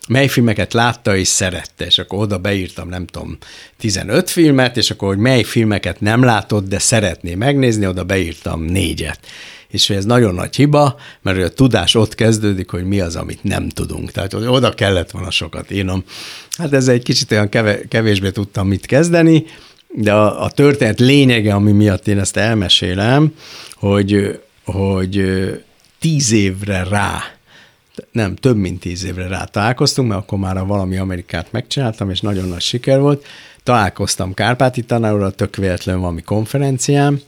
mely 0.08 0.28
filmeket 0.28 0.72
látta 0.72 1.16
és 1.16 1.28
szerette, 1.28 1.84
és 1.84 1.98
akkor 1.98 2.18
oda 2.18 2.38
beírtam, 2.38 2.88
nem 2.88 3.06
tudom, 3.06 3.38
15 3.78 4.30
filmet, 4.30 4.76
és 4.76 4.90
akkor, 4.90 5.08
hogy 5.08 5.18
mely 5.18 5.42
filmeket 5.42 6.00
nem 6.00 6.22
látott, 6.22 6.68
de 6.68 6.78
szeretné 6.78 7.34
megnézni, 7.34 7.86
oda 7.86 8.04
beírtam 8.04 8.62
négyet. 8.62 9.20
És 9.68 9.90
ez 9.90 10.04
nagyon 10.04 10.34
nagy 10.34 10.56
hiba, 10.56 10.96
mert 11.22 11.42
a 11.42 11.48
tudás 11.48 11.94
ott 11.94 12.14
kezdődik, 12.14 12.70
hogy 12.70 12.84
mi 12.84 13.00
az, 13.00 13.16
amit 13.16 13.44
nem 13.44 13.68
tudunk. 13.68 14.10
Tehát 14.10 14.32
hogy 14.32 14.46
oda 14.46 14.70
kellett 14.70 15.10
volna 15.10 15.30
sokat 15.30 15.70
írnom. 15.70 16.04
Hát 16.58 16.72
ez 16.72 16.88
egy 16.88 17.02
kicsit 17.02 17.32
olyan 17.32 17.48
kevésbé 17.88 18.30
tudtam 18.30 18.68
mit 18.68 18.86
kezdeni, 18.86 19.44
de 19.94 20.12
a, 20.12 20.42
a 20.42 20.50
történet 20.50 21.00
lényege, 21.00 21.54
ami 21.54 21.72
miatt 21.72 22.08
én 22.08 22.18
ezt 22.18 22.36
elmesélem, 22.36 23.34
hogy, 23.74 24.40
hogy 24.64 25.24
tíz 25.98 26.32
évre 26.32 26.84
rá 26.84 27.22
nem, 28.12 28.34
több 28.34 28.56
mint 28.56 28.80
tíz 28.80 29.04
évre 29.04 29.26
rá 29.28 29.44
találkoztunk, 29.44 30.08
mert 30.08 30.20
akkor 30.20 30.38
már 30.38 30.56
a 30.56 30.64
valami 30.64 30.96
Amerikát 30.96 31.52
megcsináltam, 31.52 32.10
és 32.10 32.20
nagyon 32.20 32.48
nagy 32.48 32.60
siker 32.60 33.00
volt. 33.00 33.26
Találkoztam 33.62 34.34
Kárpáti 34.34 34.82
tanárral, 34.82 35.32
tök 35.32 35.56
véletlenül 35.56 36.00
valami 36.00 36.22
konferencián, 36.22 37.22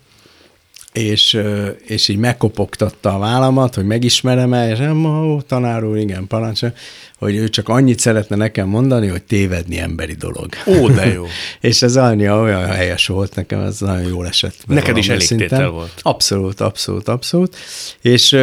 és, 0.92 1.40
és 1.86 2.08
így 2.08 2.16
megkopogtatta 2.16 3.14
a 3.14 3.18
vállamat, 3.18 3.74
hogy 3.74 3.86
megismerem-e, 3.86 4.70
és 4.70 4.78
nem, 4.78 5.04
ó, 5.04 5.40
tanár 5.40 5.84
úr, 5.84 5.96
igen, 5.96 6.26
parancsol, 6.26 6.74
hogy 7.18 7.36
ő 7.36 7.48
csak 7.48 7.68
annyit 7.68 7.98
szeretne 7.98 8.36
nekem 8.36 8.68
mondani, 8.68 9.08
hogy 9.08 9.22
tévedni 9.22 9.78
emberi 9.78 10.12
dolog. 10.12 10.48
Ó, 10.66 10.88
de 10.88 11.06
jó. 11.06 11.24
és 11.60 11.82
ez 11.82 11.96
annyira 11.96 12.40
olyan 12.40 12.66
helyes 12.66 13.06
volt 13.06 13.34
nekem, 13.34 13.60
ez 13.60 13.80
nagyon 13.80 14.08
jól 14.08 14.26
esett. 14.26 14.56
Neked 14.66 14.96
is 14.96 15.08
elég 15.08 15.28
tétel 15.28 15.68
volt. 15.68 15.92
Abszolút, 16.02 16.60
abszolút, 16.60 17.08
abszolút. 17.08 17.56
És 18.00 18.36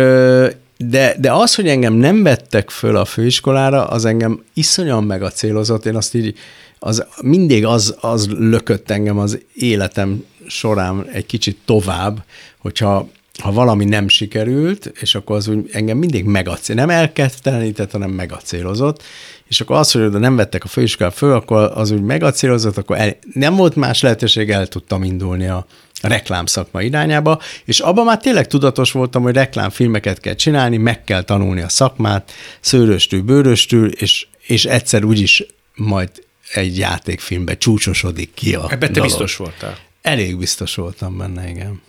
de, 0.89 1.15
de 1.19 1.31
az, 1.31 1.55
hogy 1.55 1.67
engem 1.67 1.93
nem 1.93 2.23
vettek 2.23 2.69
föl 2.69 2.95
a 2.95 3.05
főiskolára, 3.05 3.87
az 3.87 4.05
engem 4.05 4.43
iszonyan 4.53 5.03
megacélozott. 5.03 5.85
Én 5.85 5.95
azt 5.95 6.15
így, 6.15 6.37
az, 6.79 7.05
mindig 7.21 7.65
az, 7.65 7.95
az 7.99 8.27
lökött 8.29 8.89
engem 8.89 9.17
az 9.17 9.39
életem 9.53 10.25
során 10.47 11.05
egy 11.11 11.25
kicsit 11.25 11.57
tovább, 11.65 12.23
hogyha 12.57 13.09
ha 13.41 13.51
valami 13.51 13.85
nem 13.85 14.07
sikerült, 14.07 14.91
és 14.99 15.15
akkor 15.15 15.35
az 15.35 15.47
úgy 15.47 15.69
engem 15.71 15.97
mindig 15.97 16.25
megacél, 16.25 16.75
nem 16.75 16.89
elkezdtelenített, 16.89 17.91
hanem 17.91 18.11
megacélozott, 18.11 19.03
és 19.51 19.61
akkor 19.61 19.75
az, 19.75 19.91
hogy 19.91 20.01
oda 20.01 20.17
nem 20.17 20.35
vettek 20.35 20.63
a 20.63 20.67
főiskolát 20.67 21.13
föl, 21.13 21.33
akkor 21.33 21.71
az 21.75 21.91
úgy 21.91 22.01
megacélozott, 22.01 22.77
akkor 22.77 22.97
el, 22.97 23.17
nem 23.33 23.55
volt 23.55 23.75
más 23.75 24.01
lehetőség, 24.01 24.49
el 24.49 24.67
tudtam 24.67 25.03
indulni 25.03 25.47
a, 25.47 25.65
reklámszakma 26.01 26.81
irányába, 26.81 27.41
és 27.65 27.79
abban 27.79 28.05
már 28.05 28.17
tényleg 28.17 28.47
tudatos 28.47 28.91
voltam, 28.91 29.21
hogy 29.21 29.33
reklámfilmeket 29.33 30.19
kell 30.19 30.33
csinálni, 30.33 30.77
meg 30.77 31.03
kell 31.03 31.21
tanulni 31.21 31.61
a 31.61 31.69
szakmát, 31.69 32.31
szőröstül, 32.59 33.21
bőröstül, 33.21 33.91
és, 33.91 34.27
és 34.41 34.65
egyszer 34.65 35.03
úgyis 35.03 35.45
majd 35.75 36.09
egy 36.53 36.77
játékfilmbe 36.77 37.57
csúcsosodik 37.57 38.33
ki 38.33 38.55
a 38.55 38.65
Ebben 38.69 38.93
te 38.93 39.01
biztos 39.01 39.35
voltál. 39.35 39.77
Elég 40.01 40.37
biztos 40.37 40.75
voltam 40.75 41.17
benne, 41.17 41.49
igen. 41.49 41.81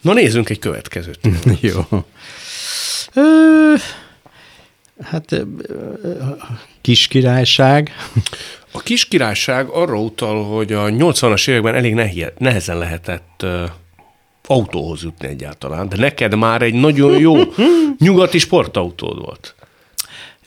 Na 0.00 0.12
nézzünk 0.12 0.48
egy 0.48 0.58
következőt. 0.58 1.18
Jó. 1.60 1.86
Ö, 3.14 3.74
hát 5.02 5.46
kis 6.80 7.06
királyság. 7.06 7.90
A 8.72 8.78
kis 8.80 9.04
királyság 9.04 9.68
arra 9.68 10.00
utal, 10.00 10.44
hogy 10.44 10.72
a 10.72 10.84
80-as 10.84 11.48
években 11.48 11.74
elég 11.74 11.94
nehezen 12.38 12.78
lehetett 12.78 13.46
autóhoz 14.46 15.02
jutni 15.02 15.28
egyáltalán, 15.28 15.88
de 15.88 15.96
neked 15.96 16.34
már 16.34 16.62
egy 16.62 16.74
nagyon 16.74 17.18
jó 17.18 17.36
nyugati 17.98 18.38
sportautód 18.38 19.18
volt. 19.18 19.54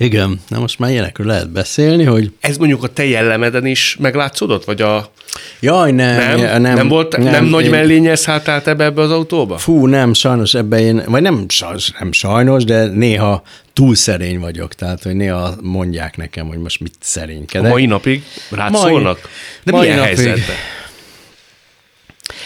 Igen, 0.04 0.42
na 0.48 0.60
most 0.60 0.80
már 0.80 0.92
ilyenekről 0.92 1.28
lehet 1.28 1.50
beszélni, 1.50 2.04
hogy... 2.04 2.32
Ez 2.39 2.58
mondjuk 2.58 2.84
a 2.84 2.88
te 2.88 3.06
jellemeden 3.06 3.66
is 3.66 3.98
meglátszódott, 4.00 4.66
vagy 4.66 4.82
a... 4.82 5.12
Jaj, 5.60 5.92
nem. 5.92 6.38
Nem, 6.39 6.62
nem, 6.62 6.76
nem 6.76 6.88
volt, 6.88 7.18
nem, 7.18 7.32
nem 7.32 7.46
nagy 7.46 7.63
én... 7.63 7.70
mellényes 7.70 8.24
hátrált 8.24 8.68
ebbe, 8.68 8.84
ebbe 8.84 9.02
az 9.02 9.12
autóba? 9.12 9.58
Fú, 9.58 9.88
nem, 9.88 10.13
sajnos 10.13 10.54
ebbe 10.54 10.80
én, 10.80 11.04
vagy 11.08 11.22
nem, 11.22 11.46
sajnos, 11.48 11.92
nem 12.00 12.12
sajnos, 12.12 12.63
de 12.63 12.86
néha 12.86 13.44
túl 13.74 13.96
szerény 13.96 14.39
vagyok, 14.39 14.74
tehát 14.74 15.04
hogy 15.04 15.16
néha 15.16 15.54
mondják 15.62 16.18
nekem, 16.18 16.48
hogy 16.48 16.58
most 16.58 16.80
mit 16.80 16.94
szerénykedek. 17.00 17.68
A 17.68 17.74
mai 17.74 17.86
napig 17.86 18.24
rád 18.50 18.72
mai, 18.72 18.82
szólnak? 18.82 19.20
De 19.63 19.72
mai 19.72 19.82
milyen 19.82 19.98
napig. 19.98 20.16
helyzetben? 20.16 20.56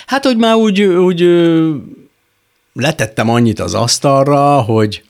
Hát, 0.05 0.25
hogy 0.25 0.37
már 0.37 0.55
úgy, 0.55 0.81
úgy 0.81 1.25
letettem 2.73 3.29
annyit 3.29 3.59
az 3.59 3.73
asztalra, 3.73 4.61
hogy 4.61 5.03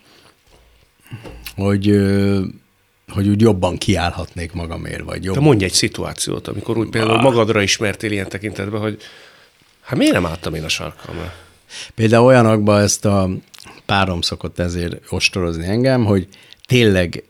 hogy, 1.58 2.00
hogy 3.08 3.28
úgy 3.28 3.42
jobban 3.42 3.78
kiállhatnék 3.78 4.52
magamért, 4.52 5.04
vagy 5.04 5.24
jobban. 5.24 5.42
Te 5.42 5.48
mondj 5.48 5.64
egy 5.64 5.72
szituációt, 5.72 6.48
amikor 6.48 6.78
úgy 6.78 6.90
például 6.90 7.22
magadra 7.22 7.62
ismertél 7.62 8.12
ilyen 8.12 8.30
tekintetben, 8.30 8.82
hogy 8.82 9.02
hát 9.82 9.98
miért 9.98 10.14
nem 10.14 10.26
álltam 10.26 10.54
én 10.54 10.64
a 10.64 10.70
sarkamra? 10.70 11.34
Például 11.96 12.26
olyanokban 12.26 12.82
ezt 12.82 13.06
a 13.06 13.30
párom 13.86 14.22
szokott 14.22 14.60
ezért 14.60 15.02
ostorozni 15.10 15.68
engem, 15.68 16.06
hogy 16.06 16.28
tényleg 16.66 17.24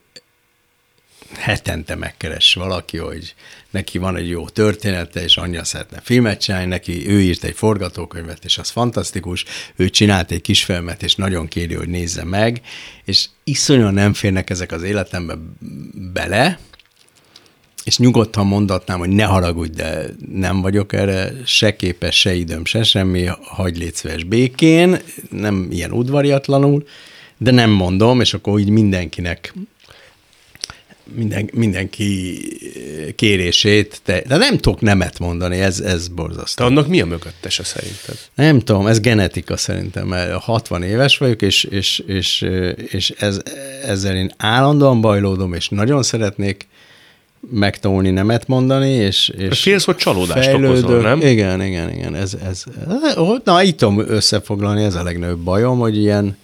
hetente 1.37 1.95
megkeres 1.95 2.53
valaki, 2.53 2.97
hogy 2.97 3.35
neki 3.77 3.97
van 3.97 4.15
egy 4.15 4.29
jó 4.29 4.49
története, 4.49 5.23
és 5.23 5.37
anyja 5.37 5.63
szeretne 5.63 5.99
filmet 6.03 6.41
csinálni, 6.41 6.67
neki. 6.67 7.09
Ő 7.09 7.21
írt 7.21 7.43
egy 7.43 7.55
forgatókönyvet, 7.55 8.45
és 8.45 8.57
az 8.57 8.69
fantasztikus, 8.69 9.45
ő 9.75 9.89
csinált 9.89 10.31
egy 10.31 10.41
kisfilmet, 10.41 11.03
és 11.03 11.15
nagyon 11.15 11.47
kéri, 11.47 11.73
hogy 11.73 11.87
nézze 11.87 12.23
meg, 12.23 12.61
és 13.05 13.25
iszonyan 13.43 13.93
nem 13.93 14.13
férnek 14.13 14.49
ezek 14.49 14.71
az 14.71 14.83
életembe 14.83 15.37
bele, 16.13 16.59
és 17.83 17.97
nyugodtan 17.97 18.47
mondatnám, 18.47 18.99
hogy 18.99 19.09
ne 19.09 19.23
haragudj, 19.23 19.75
de 19.75 20.05
nem 20.31 20.61
vagyok 20.61 20.93
erre 20.93 21.31
se 21.45 21.75
képes, 21.75 22.19
se 22.19 22.33
időm, 22.33 22.65
se 22.65 22.83
semmi, 22.83 23.25
hagyj 23.41 23.91
légy 24.03 24.27
békén, 24.27 24.97
nem 25.29 25.67
ilyen 25.71 25.91
udvariatlanul, 25.91 26.87
de 27.37 27.51
nem 27.51 27.69
mondom, 27.69 28.21
és 28.21 28.33
akkor 28.33 28.59
így 28.59 28.69
mindenkinek 28.69 29.53
minden, 31.15 31.49
mindenki 31.53 32.39
kérését, 33.15 34.01
te, 34.03 34.23
de 34.27 34.37
nem 34.37 34.57
tudok 34.57 34.81
nemet 34.81 35.19
mondani, 35.19 35.59
ez, 35.59 35.79
ez 35.79 36.07
borzasztó. 36.07 36.63
De 36.63 36.69
annak 36.69 36.87
mi 36.87 37.01
a 37.01 37.05
mögöttese 37.05 37.63
szerinted? 37.63 38.17
Nem 38.35 38.59
tudom, 38.59 38.87
ez 38.87 38.99
genetika 38.99 39.57
szerintem, 39.57 40.07
mert 40.07 40.31
60 40.31 40.83
éves 40.83 41.17
vagyok, 41.17 41.41
és, 41.41 41.63
és, 41.63 42.03
és, 42.07 42.45
és 42.91 43.09
ez, 43.09 43.39
ezzel 43.85 44.15
én 44.15 44.31
állandóan 44.37 45.01
bajlódom, 45.01 45.53
és 45.53 45.69
nagyon 45.69 46.03
szeretnék 46.03 46.67
megtanulni 47.51 48.09
nemet 48.09 48.47
mondani, 48.47 48.89
és, 48.89 49.29
és 49.37 49.59
Félsz, 49.59 49.85
hogy 49.85 49.95
csalódást 49.95 50.53
okozol, 50.53 51.01
nem? 51.01 51.21
Igen, 51.21 51.61
igen, 51.61 51.93
igen. 51.93 52.15
Ez, 52.15 52.33
ez, 52.49 52.63
na, 53.43 53.63
itt 53.63 53.77
tudom 53.77 53.99
összefoglalni, 54.07 54.83
ez 54.83 54.95
a 54.95 55.03
legnagyobb 55.03 55.39
bajom, 55.39 55.79
hogy 55.79 55.97
ilyen, 55.97 56.37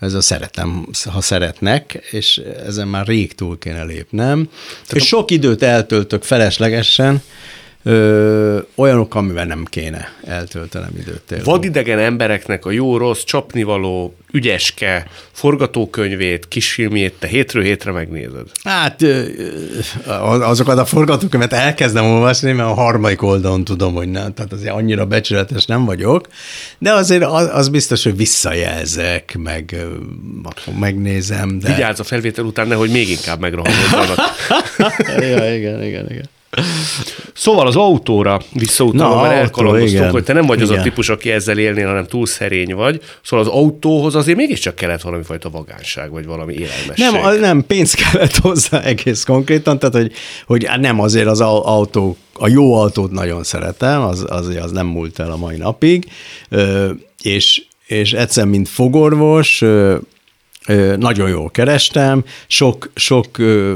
ez 0.00 0.14
a 0.14 0.20
szeretem, 0.20 0.86
ha 1.04 1.20
szeretnek, 1.20 1.92
és 2.10 2.42
ezen 2.66 2.88
már 2.88 3.06
rég 3.06 3.34
túl 3.34 3.58
kéne 3.58 3.82
lépnem. 3.84 4.48
Tehát 4.82 4.94
és 4.94 5.02
a... 5.02 5.04
sok 5.04 5.30
időt 5.30 5.62
eltöltök 5.62 6.22
feleslegesen, 6.22 7.22
ö, 7.86 8.58
olyanok, 8.74 9.14
amivel 9.14 9.44
nem 9.44 9.64
kéne 9.64 10.08
eltöltenem 10.24 10.90
időt. 11.00 11.22
Tényleg. 11.26 11.46
Vadidegen 11.46 11.98
embereknek 11.98 12.64
a 12.64 12.70
jó-rossz, 12.70 13.22
csapnivaló, 13.24 14.16
ügyeske 14.32 15.06
forgatókönyvét, 15.32 16.48
kisfilmjét 16.48 17.14
te 17.18 17.26
hétről 17.26 17.62
hétre 17.62 17.92
megnézed? 17.92 18.46
Hát 18.64 19.04
azokat 20.40 20.78
a 20.78 20.84
forgatókönyvet 20.84 21.52
elkezdem 21.52 22.04
olvasni, 22.04 22.52
mert 22.52 22.68
a 22.68 22.74
harmadik 22.74 23.22
oldalon 23.22 23.64
tudom, 23.64 23.94
hogy 23.94 24.08
nem, 24.08 24.34
tehát 24.34 24.52
azért 24.52 24.72
annyira 24.72 25.06
becsületes 25.06 25.64
nem 25.64 25.84
vagyok, 25.84 26.28
de 26.78 26.92
azért 26.92 27.24
az, 27.24 27.48
az 27.52 27.68
biztos, 27.68 28.04
hogy 28.04 28.16
visszajelzek, 28.16 29.36
meg 29.38 29.76
akkor 30.42 30.74
megnézem. 30.78 31.58
De... 31.58 31.74
Vigyázz 31.74 32.00
a 32.00 32.04
felvétel 32.04 32.44
után, 32.44 32.68
nehogy 32.68 32.90
még 32.90 33.08
inkább 33.08 33.40
megrohamodjanak. 33.40 34.18
ja, 35.20 35.54
igen, 35.54 35.82
igen, 35.82 36.10
igen. 36.10 36.28
Szóval 37.34 37.66
az 37.66 37.76
autóra 37.76 38.40
visszautalva, 38.52 39.22
mert 39.22 39.34
elkalandoztunk, 39.34 40.10
hogy 40.10 40.24
te 40.24 40.32
nem 40.32 40.46
vagy 40.46 40.60
igen. 40.60 40.72
az 40.72 40.78
a 40.78 40.82
típus, 40.82 41.08
aki 41.08 41.30
ezzel 41.30 41.58
élnél, 41.58 41.86
hanem 41.86 42.06
túl 42.06 42.26
szerény 42.26 42.74
vagy. 42.74 43.00
Szóval 43.22 43.46
az 43.46 43.52
autóhoz 43.52 44.14
azért 44.14 44.36
mégiscsak 44.36 44.74
kellett 44.74 45.00
valami 45.00 45.22
fajta 45.22 45.50
vagánság, 45.50 46.10
vagy 46.10 46.26
valami 46.26 46.54
élelmesség. 46.54 47.20
Nem, 47.22 47.40
nem, 47.40 47.66
pénz 47.66 47.94
kellett 47.94 48.36
hozzá 48.46 48.80
egész 48.80 49.24
konkrétan, 49.24 49.78
tehát 49.78 49.94
hogy, 49.94 50.12
hogy 50.46 50.68
nem 50.80 51.00
azért 51.00 51.26
az 51.26 51.40
autó, 51.40 52.16
a 52.38 52.48
jó 52.48 52.74
autót 52.74 53.10
nagyon 53.10 53.42
szeretem, 53.42 54.02
az, 54.02 54.24
az, 54.28 54.56
az 54.62 54.70
nem 54.70 54.86
múlt 54.86 55.18
el 55.18 55.30
a 55.30 55.36
mai 55.36 55.56
napig, 55.56 56.10
és, 57.22 57.62
és 57.86 58.12
egyszer, 58.12 58.44
mint 58.44 58.68
fogorvos, 58.68 59.62
nagyon 60.96 61.28
jól 61.28 61.50
kerestem, 61.50 62.24
sok, 62.46 62.90
sok 62.94 63.26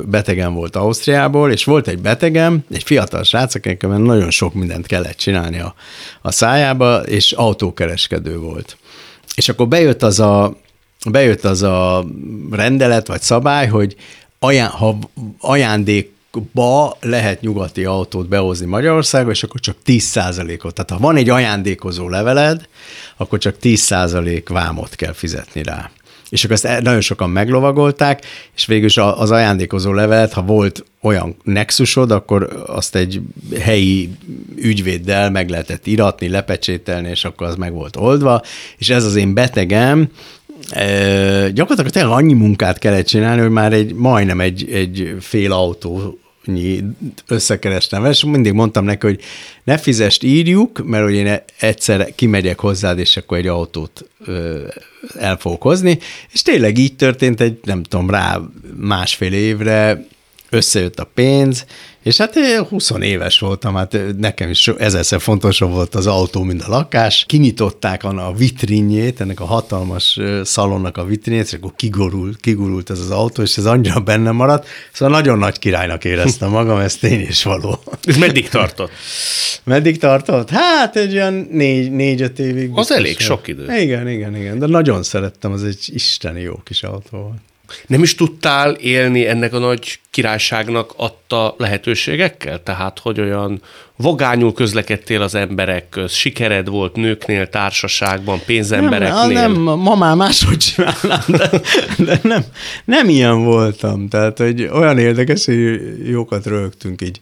betegem 0.04 0.54
volt 0.54 0.76
Ausztriából, 0.76 1.50
és 1.50 1.64
volt 1.64 1.88
egy 1.88 1.98
betegem, 1.98 2.64
egy 2.70 2.82
fiatal 2.82 3.22
srác, 3.22 3.54
akinek 3.54 3.82
nagyon 3.82 4.30
sok 4.30 4.54
mindent 4.54 4.86
kellett 4.86 5.16
csinálni 5.16 5.60
a, 5.60 5.74
a 6.22 6.30
szájába, 6.30 7.02
és 7.02 7.32
autókereskedő 7.32 8.38
volt. 8.38 8.76
És 9.34 9.48
akkor 9.48 9.68
bejött 9.68 10.02
az 10.02 10.20
a, 10.20 10.56
bejött 11.10 11.44
az 11.44 11.62
a 11.62 12.06
rendelet 12.50 13.06
vagy 13.06 13.20
szabály, 13.20 13.66
hogy 13.66 13.96
aján, 14.38 14.68
ha 14.68 14.98
ajándék 15.40 16.12
ba 16.52 16.96
lehet 17.00 17.40
nyugati 17.40 17.84
autót 17.84 18.28
behozni 18.28 18.66
Magyarországra, 18.66 19.30
és 19.30 19.42
akkor 19.42 19.60
csak 19.60 19.76
10%-ot. 19.86 20.74
Tehát 20.74 20.90
ha 20.90 20.98
van 20.98 21.16
egy 21.16 21.28
ajándékozó 21.28 22.08
leveled, 22.08 22.68
akkor 23.16 23.38
csak 23.38 23.56
10% 23.62 24.42
vámot 24.48 24.94
kell 24.94 25.12
fizetni 25.12 25.62
rá 25.62 25.90
és 26.30 26.44
akkor 26.44 26.56
ezt 26.62 26.82
nagyon 26.82 27.00
sokan 27.00 27.30
meglovagolták, 27.30 28.22
és 28.56 28.66
végül 28.66 29.02
az 29.02 29.30
ajándékozó 29.30 29.92
levelet, 29.92 30.32
ha 30.32 30.42
volt 30.42 30.84
olyan 31.02 31.36
nexusod, 31.42 32.10
akkor 32.10 32.64
azt 32.66 32.94
egy 32.94 33.20
helyi 33.60 34.10
ügyvéddel 34.56 35.30
meg 35.30 35.48
lehetett 35.48 35.86
iratni, 35.86 36.28
lepecsételni, 36.28 37.08
és 37.08 37.24
akkor 37.24 37.46
az 37.46 37.56
meg 37.56 37.72
volt 37.72 37.96
oldva, 37.96 38.42
és 38.78 38.90
ez 38.90 39.04
az 39.04 39.16
én 39.16 39.34
betegem, 39.34 40.08
E, 40.70 41.50
gyakorlatilag 41.50 41.90
tényleg 41.90 42.12
annyi 42.12 42.32
munkát 42.32 42.78
kellett 42.78 43.06
csinálni, 43.06 43.40
hogy 43.40 43.50
már 43.50 43.72
egy 43.72 43.94
majdnem 43.94 44.40
egy, 44.40 44.68
egy 44.72 45.16
fél 45.20 45.52
autó 45.52 46.18
összekerestem, 47.26 48.04
és 48.04 48.24
mindig 48.24 48.52
mondtam 48.52 48.84
neki, 48.84 49.06
hogy 49.06 49.20
ne 49.64 49.78
fizest, 49.78 50.22
írjuk, 50.22 50.84
mert 50.84 51.04
hogy 51.04 51.14
én 51.14 51.42
egyszer 51.58 52.14
kimegyek 52.14 52.60
hozzád, 52.60 52.98
és 52.98 53.16
akkor 53.16 53.38
egy 53.38 53.46
autót 53.46 54.10
el 55.18 55.36
fogok 55.36 55.62
hozni, 55.62 55.98
és 56.32 56.42
tényleg 56.42 56.78
így 56.78 56.96
történt 56.96 57.40
egy, 57.40 57.58
nem 57.64 57.82
tudom, 57.82 58.10
rá 58.10 58.40
másfél 58.76 59.32
évre 59.32 60.04
összejött 60.50 60.98
a 60.98 61.10
pénz, 61.14 61.64
és 62.02 62.16
hát 62.16 62.38
20 62.68 62.90
éves 63.00 63.38
voltam, 63.38 63.74
hát 63.74 63.96
nekem 64.18 64.50
is 64.50 64.68
ezerszer 64.68 65.20
fontosabb 65.20 65.70
volt 65.70 65.94
az 65.94 66.06
autó, 66.06 66.42
mint 66.42 66.62
a 66.62 66.68
lakás. 66.68 67.24
Kinyitották 67.28 68.04
a 68.04 68.32
vitrinjét, 68.36 69.20
ennek 69.20 69.40
a 69.40 69.44
hatalmas 69.44 70.18
szalonnak 70.42 70.96
a 70.96 71.04
vitrinjét, 71.04 71.44
és 71.44 71.52
akkor 71.52 71.72
kigurult, 71.76 72.40
kigurult 72.40 72.90
ez 72.90 72.98
az 72.98 73.10
autó, 73.10 73.42
és 73.42 73.56
ez 73.56 73.64
annyira 73.64 74.00
benne 74.00 74.30
maradt. 74.30 74.66
Szóval 74.92 75.14
nagyon 75.14 75.38
nagy 75.38 75.58
királynak 75.58 76.04
éreztem 76.04 76.50
magam, 76.50 76.78
ez 76.78 76.96
tény 76.96 77.20
is 77.20 77.42
való. 77.42 77.82
Ez 78.02 78.16
meddig 78.16 78.48
tartott? 78.48 78.90
meddig 79.64 79.98
tartott? 79.98 80.50
Hát 80.50 80.96
egy 80.96 81.14
olyan 81.14 81.48
négy, 81.50 81.90
négy-öt 81.90 82.38
évig. 82.38 82.70
Az 82.74 82.92
elég 82.92 83.18
sok 83.18 83.48
idő. 83.48 83.76
Igen, 83.76 84.08
igen, 84.08 84.36
igen, 84.36 84.58
de 84.58 84.66
nagyon 84.66 85.02
szerettem, 85.02 85.52
az 85.52 85.64
egy 85.64 85.84
isteni 85.86 86.40
jó 86.40 86.54
kis 86.64 86.82
autó 86.82 87.18
volt. 87.18 87.40
Nem 87.86 88.02
is 88.02 88.14
tudtál 88.14 88.70
élni 88.72 89.26
ennek 89.26 89.52
a 89.52 89.58
nagy 89.58 89.98
királyságnak 90.10 90.92
adta 90.96 91.54
lehetőségekkel? 91.58 92.62
Tehát, 92.62 92.98
hogy 92.98 93.20
olyan 93.20 93.62
vagányul 93.96 94.52
közlekedtél 94.52 95.22
az 95.22 95.34
emberek 95.34 95.88
köz, 95.88 96.12
sikered 96.12 96.68
volt 96.68 96.96
nőknél, 96.96 97.48
társaságban, 97.48 98.40
pénzembereknél? 98.46 99.40
Nem, 99.40 99.62
nem 99.62 99.78
ma 99.78 99.94
már 99.94 100.16
máshogy 100.16 100.56
csinálnám, 100.56 101.24
de, 101.26 101.50
de 101.98 102.20
nem, 102.22 102.44
nem 102.84 103.08
ilyen 103.08 103.44
voltam. 103.44 104.08
Tehát, 104.08 104.38
hogy 104.38 104.68
olyan 104.72 104.98
érdekes, 104.98 105.44
hogy 105.44 105.80
jókat 106.08 106.46
rögtünk 106.46 107.02
így 107.02 107.18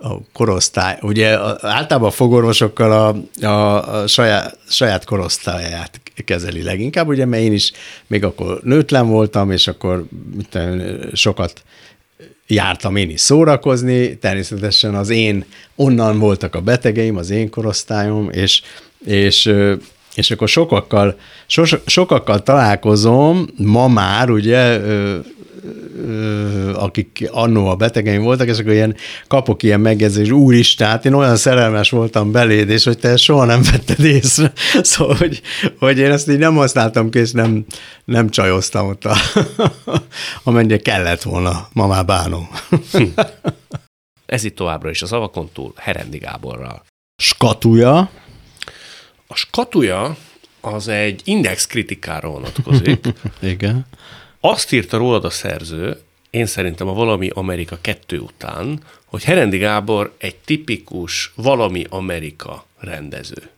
a 0.00 0.16
korosztály, 0.32 0.98
ugye 1.00 1.38
általában 1.60 2.08
a 2.08 2.12
fogorvosokkal 2.12 2.92
a, 2.92 3.46
a, 3.46 4.00
a 4.00 4.06
saját, 4.06 4.58
saját 4.68 5.04
korosztályát 5.04 6.00
kezeli 6.24 6.62
leginkább, 6.62 7.08
ugye, 7.08 7.24
mert 7.24 7.42
én 7.42 7.52
is 7.52 7.72
még 8.06 8.24
akkor 8.24 8.60
nőtlen 8.62 9.08
voltam, 9.08 9.50
és 9.50 9.68
akkor 9.68 10.04
mit 10.36 10.58
sokat 11.12 11.62
jártam 12.46 12.96
én 12.96 13.10
is 13.10 13.20
szórakozni, 13.20 14.18
természetesen 14.18 14.94
az 14.94 15.10
én, 15.10 15.44
onnan 15.76 16.18
voltak 16.18 16.54
a 16.54 16.60
betegeim, 16.60 17.16
az 17.16 17.30
én 17.30 17.50
korosztályom, 17.50 18.30
és, 18.30 18.62
és 19.04 19.54
és 20.14 20.30
akkor 20.30 20.48
sokakkal, 20.48 21.18
so, 21.46 21.62
sokakkal 21.86 22.42
találkozom, 22.42 23.46
ma 23.56 23.88
már 23.88 24.30
ugye 24.30 24.80
akik 26.74 27.28
annó 27.30 27.68
a 27.68 27.76
betegeim 27.76 28.22
voltak, 28.22 28.48
és 28.48 28.58
akkor 28.58 28.72
ilyen, 28.72 28.96
kapok 29.26 29.62
ilyen 29.62 29.80
megjegyzés, 29.80 30.30
úristen, 30.30 30.88
hát 30.88 31.04
én 31.04 31.12
olyan 31.12 31.36
szerelmes 31.36 31.90
voltam 31.90 32.32
beléd, 32.32 32.68
és 32.70 32.84
hogy 32.84 32.98
te 32.98 33.16
soha 33.16 33.44
nem 33.44 33.62
vetted 33.62 34.04
észre. 34.04 34.52
Szóval, 34.82 35.16
hogy, 35.16 35.42
hogy 35.78 35.98
én 35.98 36.10
ezt 36.10 36.30
így 36.30 36.38
nem 36.38 36.54
használtam 36.54 37.10
ki, 37.10 37.18
és 37.18 37.32
nem, 37.32 37.64
nem 38.04 38.28
csajoztam 38.28 38.88
ott, 38.88 39.04
a, 39.04 39.16
amennyire 40.44 40.78
kellett 40.78 41.22
volna, 41.22 41.68
ma 41.72 41.86
már 41.86 42.04
bánom. 42.04 42.48
Ez 44.26 44.44
itt 44.44 44.56
továbbra 44.56 44.90
is 44.90 45.02
a 45.02 45.06
szavakon 45.06 45.48
túl, 45.52 45.72
Herendi 45.76 46.18
Gáborral. 46.18 46.84
Skatuja. 47.22 48.10
A 49.26 49.34
skatuja 49.34 50.16
az 50.60 50.88
egy 50.88 51.20
index 51.24 51.66
kritikára 51.66 52.28
vonatkozik. 52.28 53.06
Igen. 53.40 53.86
Azt 54.40 54.72
írta 54.72 54.96
rólad 54.96 55.24
a 55.24 55.30
szerző, 55.30 56.00
én 56.30 56.46
szerintem 56.46 56.88
a 56.88 56.92
Valami 56.92 57.30
Amerika 57.34 57.78
2 57.80 58.18
után, 58.18 58.80
hogy 59.04 59.24
Herendi 59.24 59.58
Gábor 59.58 60.14
egy 60.18 60.34
tipikus 60.34 61.32
Valami 61.34 61.86
Amerika 61.88 62.66
rendező. 62.80 63.48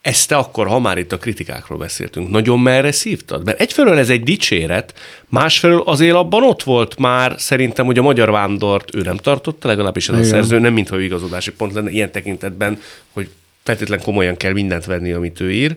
Ezt 0.00 0.28
te 0.28 0.36
akkor, 0.36 0.66
ha 0.66 0.78
már 0.78 0.98
itt 0.98 1.12
a 1.12 1.18
kritikákról 1.18 1.78
beszéltünk, 1.78 2.30
nagyon 2.30 2.60
merre 2.60 2.92
szívtad? 2.92 3.44
Mert 3.44 3.60
egyfelől 3.60 3.98
ez 3.98 4.10
egy 4.10 4.22
dicséret, 4.22 4.94
másfelől 5.28 5.80
azért 5.80 6.14
abban 6.14 6.42
ott 6.42 6.62
volt 6.62 6.98
már 6.98 7.34
szerintem, 7.38 7.86
hogy 7.86 7.98
a 7.98 8.02
magyar 8.02 8.30
vándort 8.30 8.94
ő 8.94 9.00
nem 9.00 9.16
tartotta, 9.16 9.68
legalábbis 9.68 10.08
ez 10.08 10.14
Igen. 10.14 10.26
a 10.26 10.30
szerző, 10.30 10.58
nem 10.58 10.72
mintha 10.72 10.96
ő 10.96 11.02
igazodási 11.02 11.52
pont 11.52 11.74
lenne 11.74 11.90
ilyen 11.90 12.10
tekintetben, 12.10 12.80
hogy 13.12 13.28
feltétlenül 13.62 14.04
komolyan 14.04 14.36
kell 14.36 14.52
mindent 14.52 14.84
venni, 14.84 15.12
amit 15.12 15.40
ő 15.40 15.52
ír, 15.52 15.76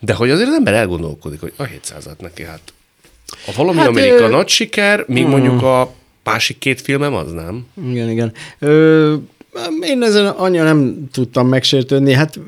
de 0.00 0.14
hogy 0.14 0.30
azért 0.30 0.48
az 0.48 0.54
ember 0.54 0.74
elgondolkodik, 0.74 1.40
hogy 1.40 1.52
a 1.56 1.64
700-at 1.64 2.18
neki 2.18 2.42
hát 2.42 2.72
a 3.46 3.52
valami 3.56 3.78
hát, 3.78 3.86
Amerika 3.86 4.24
ö... 4.24 4.28
nagy 4.28 4.48
siker, 4.48 5.04
míg 5.08 5.24
uh, 5.24 5.30
mondjuk 5.30 5.62
a 5.62 5.94
másik 6.24 6.58
két 6.58 6.80
filmem 6.80 7.14
az 7.14 7.32
nem. 7.32 7.66
Igen, 7.88 8.10
igen. 8.10 8.32
Ö, 8.58 9.14
én 9.80 10.02
ezen 10.02 10.26
annyira 10.26 10.64
nem 10.64 11.08
tudtam 11.12 11.48
megsértődni. 11.48 12.12
Hát 12.12 12.38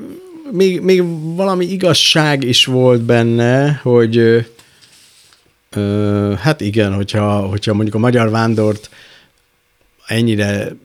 még, 0.51 0.81
még 0.81 1.03
valami 1.35 1.65
igazság 1.65 2.43
is 2.43 2.65
volt 2.65 3.01
benne, 3.01 3.79
hogy 3.83 4.17
ö, 5.69 6.33
hát 6.39 6.61
igen, 6.61 6.93
hogyha, 6.93 7.39
hogyha 7.39 7.73
mondjuk 7.73 7.95
a 7.95 7.99
magyar 7.99 8.29
vándort 8.29 8.89
ennyire 10.07 10.75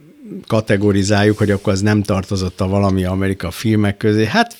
kategorizáljuk, 0.47 1.37
hogy 1.37 1.51
akkor 1.51 1.73
az 1.73 1.81
nem 1.81 2.03
tartozott 2.03 2.61
a 2.61 2.67
valami 2.67 3.05
Amerika 3.05 3.51
filmek 3.51 3.97
közé. 3.97 4.25
Hát 4.25 4.57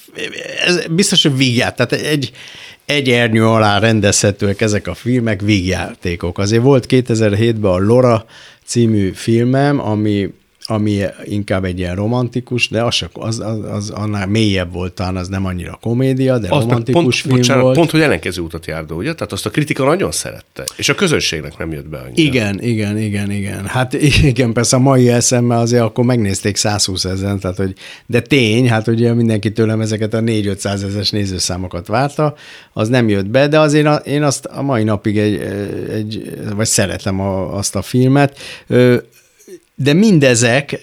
ez 0.65 0.85
biztos, 0.89 1.23
hogy 1.23 1.37
vígját. 1.37 1.75
Tehát 1.75 1.91
egy, 1.91 2.31
egy 2.85 3.09
ernyő 3.09 3.45
alá 3.47 3.79
rendezhetőek 3.79 4.61
ezek 4.61 4.87
a 4.87 4.93
filmek, 4.93 5.41
vígjátékok. 5.41 6.37
Azért 6.37 6.63
volt 6.63 6.85
2007-ben 6.89 7.71
a 7.71 7.77
Lora 7.77 8.25
című 8.65 9.11
filmem, 9.11 9.79
ami 9.79 10.33
ami 10.67 11.01
inkább 11.23 11.63
egy 11.63 11.79
ilyen 11.79 11.95
romantikus, 11.95 12.69
de 12.69 12.83
az, 12.83 13.05
az, 13.13 13.39
az, 13.39 13.59
az 13.71 13.89
annál 13.89 14.27
mélyebb 14.27 14.73
volt 14.73 14.93
talán, 14.93 15.15
az 15.15 15.27
nem 15.27 15.45
annyira 15.45 15.77
komédia, 15.81 16.37
de 16.37 16.47
azt 16.49 16.61
romantikus 16.61 17.01
pont, 17.01 17.15
film 17.15 17.35
bocsánat, 17.35 17.63
volt. 17.63 17.75
Pont, 17.75 17.91
hogy 17.91 18.01
ellenkező 18.01 18.41
utat 18.41 18.65
járdó, 18.65 18.95
ugye? 18.95 19.13
Tehát 19.13 19.31
azt 19.31 19.45
a 19.45 19.49
kritika 19.49 19.85
nagyon 19.85 20.11
szerette, 20.11 20.63
és 20.75 20.89
a 20.89 20.95
közönségnek 20.95 21.57
nem 21.57 21.71
jött 21.71 21.87
be 21.87 21.97
annyira. 21.97 22.13
Igen, 22.15 22.61
igen, 22.61 22.97
igen, 22.97 23.31
igen. 23.31 23.65
Hát 23.65 23.93
igen, 24.33 24.53
persze 24.53 24.75
a 24.75 24.79
mai 24.79 25.09
eszemmel 25.09 25.59
azért 25.59 25.83
akkor 25.83 26.05
megnézték 26.05 26.55
120 26.55 27.05
ezeren, 27.05 27.39
tehát 27.39 27.57
hogy, 27.57 27.73
de 28.05 28.19
tény, 28.19 28.69
hát 28.69 28.87
ugye 28.87 29.13
mindenki 29.13 29.51
tőlem 29.51 29.81
ezeket 29.81 30.13
a 30.13 30.19
4-500 30.19 30.65
ezes 30.65 31.09
nézőszámokat 31.09 31.87
várta, 31.87 32.35
az 32.73 32.89
nem 32.89 33.09
jött 33.09 33.27
be, 33.27 33.47
de 33.47 33.59
azért 33.59 33.85
a, 33.85 33.95
én 33.95 34.23
azt 34.23 34.45
a 34.45 34.61
mai 34.61 34.83
napig 34.83 35.17
egy, 35.17 35.41
egy 35.91 36.39
vagy 36.55 36.67
szeretem 36.67 37.19
a, 37.19 37.57
azt 37.57 37.75
a 37.75 37.81
filmet. 37.81 38.37
De 39.75 39.93
mindezek, 39.93 40.79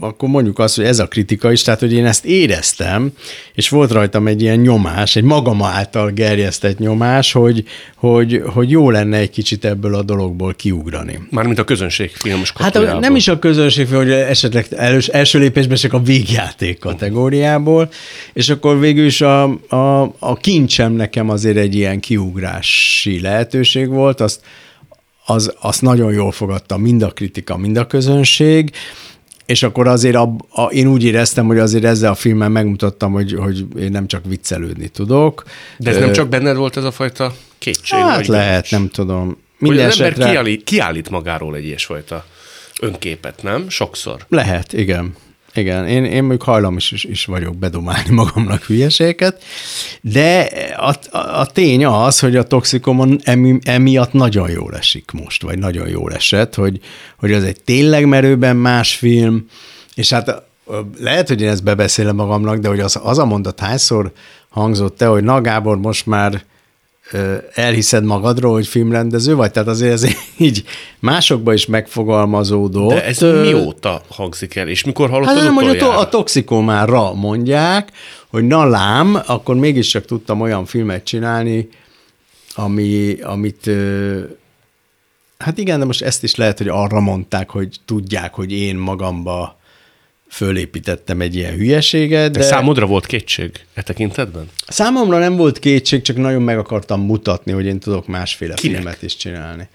akkor 0.00 0.28
mondjuk 0.28 0.58
azt, 0.58 0.76
hogy 0.76 0.84
ez 0.84 0.98
a 0.98 1.08
kritika 1.08 1.52
is, 1.52 1.62
tehát 1.62 1.80
hogy 1.80 1.92
én 1.92 2.06
ezt 2.06 2.24
éreztem, 2.24 3.12
és 3.54 3.68
volt 3.68 3.90
rajtam 3.90 4.26
egy 4.26 4.42
ilyen 4.42 4.58
nyomás, 4.58 5.16
egy 5.16 5.22
magam 5.22 5.62
által 5.62 6.10
gerjesztett 6.10 6.78
nyomás, 6.78 7.32
hogy, 7.32 7.64
hogy, 7.96 8.42
hogy 8.46 8.70
jó 8.70 8.90
lenne 8.90 9.16
egy 9.16 9.30
kicsit 9.30 9.64
ebből 9.64 9.94
a 9.94 10.02
dologból 10.02 10.54
kiugrani. 10.54 11.18
Mármint 11.30 11.58
a 11.58 11.64
közönség 11.64 12.10
filmes 12.10 12.52
Hát 12.54 13.00
nem 13.00 13.16
is 13.16 13.28
a 13.28 13.38
közönség 13.38 13.88
hogy 13.88 14.10
esetleg 14.10 14.66
els, 14.70 15.08
első 15.08 15.38
lépésben 15.38 15.76
csak 15.76 15.92
a 15.92 16.00
végjáték 16.00 16.78
kategóriából, 16.78 17.88
és 18.32 18.48
akkor 18.48 18.78
végül 18.78 19.04
is 19.04 19.20
a, 19.20 19.42
a, 19.68 20.02
a 20.18 20.36
kincsem 20.36 20.92
nekem 20.92 21.30
azért 21.30 21.56
egy 21.56 21.74
ilyen 21.74 22.00
kiugrási 22.00 23.20
lehetőség 23.20 23.88
volt, 23.88 24.20
azt 24.20 24.40
az, 25.24 25.54
azt 25.60 25.82
nagyon 25.82 26.12
jól 26.12 26.32
fogadta 26.32 26.76
mind 26.76 27.02
a 27.02 27.10
kritika, 27.10 27.56
mind 27.56 27.76
a 27.76 27.86
közönség, 27.86 28.72
és 29.46 29.62
akkor 29.62 29.86
azért 29.86 30.16
a, 30.16 30.34
a, 30.48 30.62
én 30.62 30.86
úgy 30.86 31.04
éreztem, 31.04 31.46
hogy 31.46 31.58
azért 31.58 31.84
ezzel 31.84 32.10
a 32.10 32.14
filmmel 32.14 32.48
megmutattam, 32.48 33.12
hogy, 33.12 33.32
hogy 33.32 33.66
én 33.78 33.90
nem 33.90 34.06
csak 34.06 34.24
viccelődni 34.24 34.88
tudok. 34.88 35.42
De 35.78 35.90
ez 35.90 35.96
Ö, 35.96 36.00
nem 36.00 36.12
csak 36.12 36.28
benned 36.28 36.56
volt 36.56 36.76
ez 36.76 36.84
a 36.84 36.90
fajta 36.90 37.34
kétség? 37.58 37.98
Hát 37.98 38.26
lehet, 38.26 38.70
nem 38.70 38.88
tudom. 38.88 39.36
Minden 39.58 39.82
hogy 39.82 39.92
az 39.92 40.00
esetre... 40.00 40.22
ember 40.22 40.30
kiállít, 40.30 40.64
kiállít 40.64 41.10
magáról 41.10 41.56
egy 41.56 41.64
ilyesfajta 41.64 42.24
önképet, 42.80 43.42
nem? 43.42 43.68
Sokszor. 43.68 44.24
Lehet, 44.28 44.72
igen. 44.72 45.14
Igen, 45.54 45.86
én, 45.86 46.04
én 46.04 46.20
mondjuk 46.20 46.42
hajlamos 46.42 46.90
is, 46.90 47.04
is 47.04 47.24
vagyok 47.24 47.56
bedomálni 47.56 48.10
magamnak 48.22 48.62
hülyeséget, 48.62 49.42
de 50.00 50.48
a, 50.76 50.94
a, 51.10 51.18
a 51.40 51.46
tény 51.46 51.84
az, 51.84 52.18
hogy 52.18 52.36
a 52.36 52.42
toxikomon 52.42 53.20
emi, 53.24 53.58
emiatt 53.64 54.12
nagyon 54.12 54.50
jól 54.50 54.76
esik 54.76 55.10
most, 55.10 55.42
vagy 55.42 55.58
nagyon 55.58 55.88
jól 55.88 56.12
esett, 56.12 56.54
hogy, 56.54 56.80
hogy 57.18 57.32
az 57.32 57.44
egy 57.44 57.60
tényleg 57.64 58.06
merőben 58.06 58.56
más 58.56 58.94
film, 58.94 59.46
és 59.94 60.10
hát 60.10 60.42
lehet, 60.98 61.28
hogy 61.28 61.40
én 61.40 61.48
ezt 61.48 61.64
bebeszélem 61.64 62.16
magamnak, 62.16 62.58
de 62.58 62.68
hogy 62.68 62.80
az, 62.80 62.98
az 63.02 63.18
a 63.18 63.24
mondat 63.24 63.60
hányszor 63.60 64.12
hangzott 64.48 64.96
te, 64.96 65.06
hogy 65.06 65.24
na 65.24 65.40
Gábor, 65.40 65.78
most 65.78 66.06
már 66.06 66.44
elhiszed 67.54 68.04
magadról, 68.04 68.52
hogy 68.52 68.66
filmrendező 68.66 69.34
vagy? 69.34 69.50
Tehát 69.50 69.68
azért 69.68 69.92
ez 69.92 70.06
így 70.36 70.64
másokba 70.98 71.52
is 71.52 71.66
megfogalmazódott. 71.66 72.88
De 72.88 73.04
ez 73.04 73.20
mióta 73.20 74.02
hangzik 74.08 74.54
el, 74.54 74.68
és 74.68 74.84
mikor 74.84 75.10
hallottad 75.10 75.34
hát 75.34 75.44
nem, 75.44 75.54
hogy 75.54 75.78
a, 75.78 75.98
a 75.98 76.08
toxikomára 76.08 77.14
mondják, 77.14 77.92
hogy 78.28 78.44
na 78.44 78.64
lám, 78.64 79.18
akkor 79.26 79.54
mégiscsak 79.54 80.04
tudtam 80.04 80.40
olyan 80.40 80.64
filmet 80.64 81.04
csinálni, 81.04 81.68
ami, 82.54 83.16
amit 83.22 83.70
hát 85.38 85.58
igen, 85.58 85.78
de 85.78 85.84
most 85.84 86.02
ezt 86.02 86.22
is 86.22 86.34
lehet, 86.34 86.58
hogy 86.58 86.68
arra 86.68 87.00
mondták, 87.00 87.50
hogy 87.50 87.76
tudják, 87.84 88.34
hogy 88.34 88.52
én 88.52 88.76
magamba 88.76 89.60
fölépítettem 90.32 91.20
egy 91.20 91.34
ilyen 91.34 91.54
hülyeséget. 91.54 92.30
De, 92.30 92.38
de 92.38 92.44
számodra 92.44 92.86
volt 92.86 93.06
kétség 93.06 93.50
e 93.74 93.82
tekintetben? 93.82 94.48
Számomra 94.66 95.18
nem 95.18 95.36
volt 95.36 95.58
kétség, 95.58 96.02
csak 96.02 96.16
nagyon 96.16 96.42
meg 96.42 96.58
akartam 96.58 97.00
mutatni, 97.00 97.52
hogy 97.52 97.66
én 97.66 97.78
tudok 97.78 98.06
másféle 98.06 98.54
Kinek? 98.54 98.76
filmet 98.76 99.02
is 99.02 99.16
csinálni. 99.16 99.68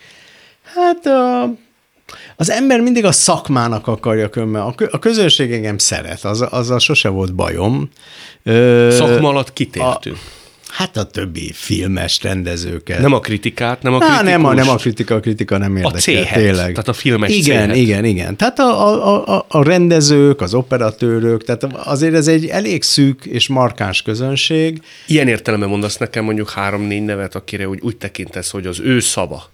Hát 0.64 1.06
a, 1.06 1.54
az 2.36 2.50
ember 2.50 2.80
mindig 2.80 3.06
a 3.06 3.12
szakmának 3.12 3.88
akarja 3.88 4.30
kömmel. 4.30 4.62
A, 4.62 4.76
a 4.92 5.00
közönség 5.00 5.52
engem 5.52 5.78
szeret, 5.78 6.24
az, 6.24 6.42
azzal 6.42 6.80
sose 6.80 7.10
volt 7.10 7.36
bajom. 7.36 7.90
Szakma 8.90 9.30
alatt 9.30 9.54
kitértünk. 9.54 10.16
A, 10.16 10.47
Hát 10.70 10.98
a 10.98 11.04
többi 11.04 11.52
filmes 11.54 12.24
rendezőket. 12.24 13.00
Nem 13.00 13.14
a 13.14 13.20
kritikát, 13.20 13.82
nem 13.82 13.94
a 13.94 13.98
kritikát. 13.98 14.24
Nem 14.24 14.46
a, 14.46 14.54
nem 14.54 14.70
a 14.70 14.76
kritika, 14.76 15.16
a 15.16 15.20
kritika 15.20 15.58
nem 15.58 15.76
érdekel. 15.76 15.98
A 15.98 16.02
céhet, 16.02 16.34
tényleg. 16.34 16.72
tehát 16.72 16.88
a 16.88 16.94
filmes 16.94 17.30
Igen, 17.32 17.62
céhet. 17.62 17.76
igen, 17.76 18.06
igen. 18.06 18.36
Tehát 18.36 18.60
a, 18.60 18.88
a, 18.88 19.36
a, 19.36 19.46
a 19.48 19.64
rendezők, 19.64 20.42
az 20.42 20.54
operatőrök, 20.54 21.44
tehát 21.44 21.64
azért 21.64 22.14
ez 22.14 22.28
egy 22.28 22.46
elég 22.46 22.84
szűk 22.84 23.26
és 23.26 23.48
markáns 23.48 24.02
közönség. 24.02 24.82
Ilyen 25.08 25.28
értelemben 25.28 25.70
mondasz 25.70 25.98
nekem 25.98 26.24
mondjuk 26.24 26.50
három-négy 26.50 27.04
nevet, 27.04 27.36
akire 27.36 27.68
úgy, 27.68 27.80
úgy 27.82 27.98
tekintesz, 27.98 28.50
hogy 28.50 28.66
az 28.66 28.80
ő 28.80 29.00
szava 29.00 29.50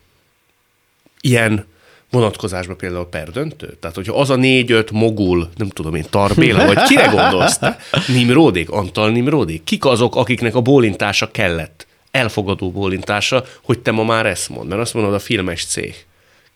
ilyen 1.21 1.65
vonatkozásban 2.13 2.77
például 2.77 3.07
perdöntő? 3.09 3.77
Tehát, 3.79 3.95
hogyha 3.95 4.19
az 4.19 4.29
a 4.29 4.35
négy-öt 4.35 4.91
mogul, 4.91 5.49
nem 5.55 5.69
tudom 5.69 5.95
én, 5.95 6.05
Tarbéla, 6.09 6.65
vagy 6.65 6.81
kire 6.81 7.05
gondolsz 7.05 7.57
te? 7.63 7.77
Nimródik, 8.07 8.69
Antal 8.69 9.09
Nimródik? 9.09 9.63
Kik 9.63 9.85
azok, 9.85 10.15
akiknek 10.15 10.55
a 10.55 10.61
bólintása 10.61 11.31
kellett? 11.31 11.87
Elfogadó 12.11 12.71
bólintása, 12.71 13.45
hogy 13.63 13.79
te 13.79 13.91
ma 13.91 14.03
már 14.03 14.25
ezt 14.25 14.49
mond, 14.49 14.69
mert 14.69 14.81
azt 14.81 14.93
mondod 14.93 15.13
a 15.13 15.19
filmes 15.19 15.65
cég. 15.65 16.05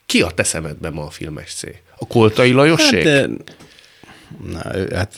Ki 0.06 0.22
a 0.22 0.32
te 0.32 0.44
szemedben 0.44 0.94
ma 0.94 1.04
a 1.04 1.10
filmes 1.10 1.54
cég? 1.54 1.82
A 1.98 2.08
Koltai 2.08 2.52
Lajosség? 2.52 3.08
Hát, 3.08 3.30
Na, 4.52 4.62
hát 4.96 5.16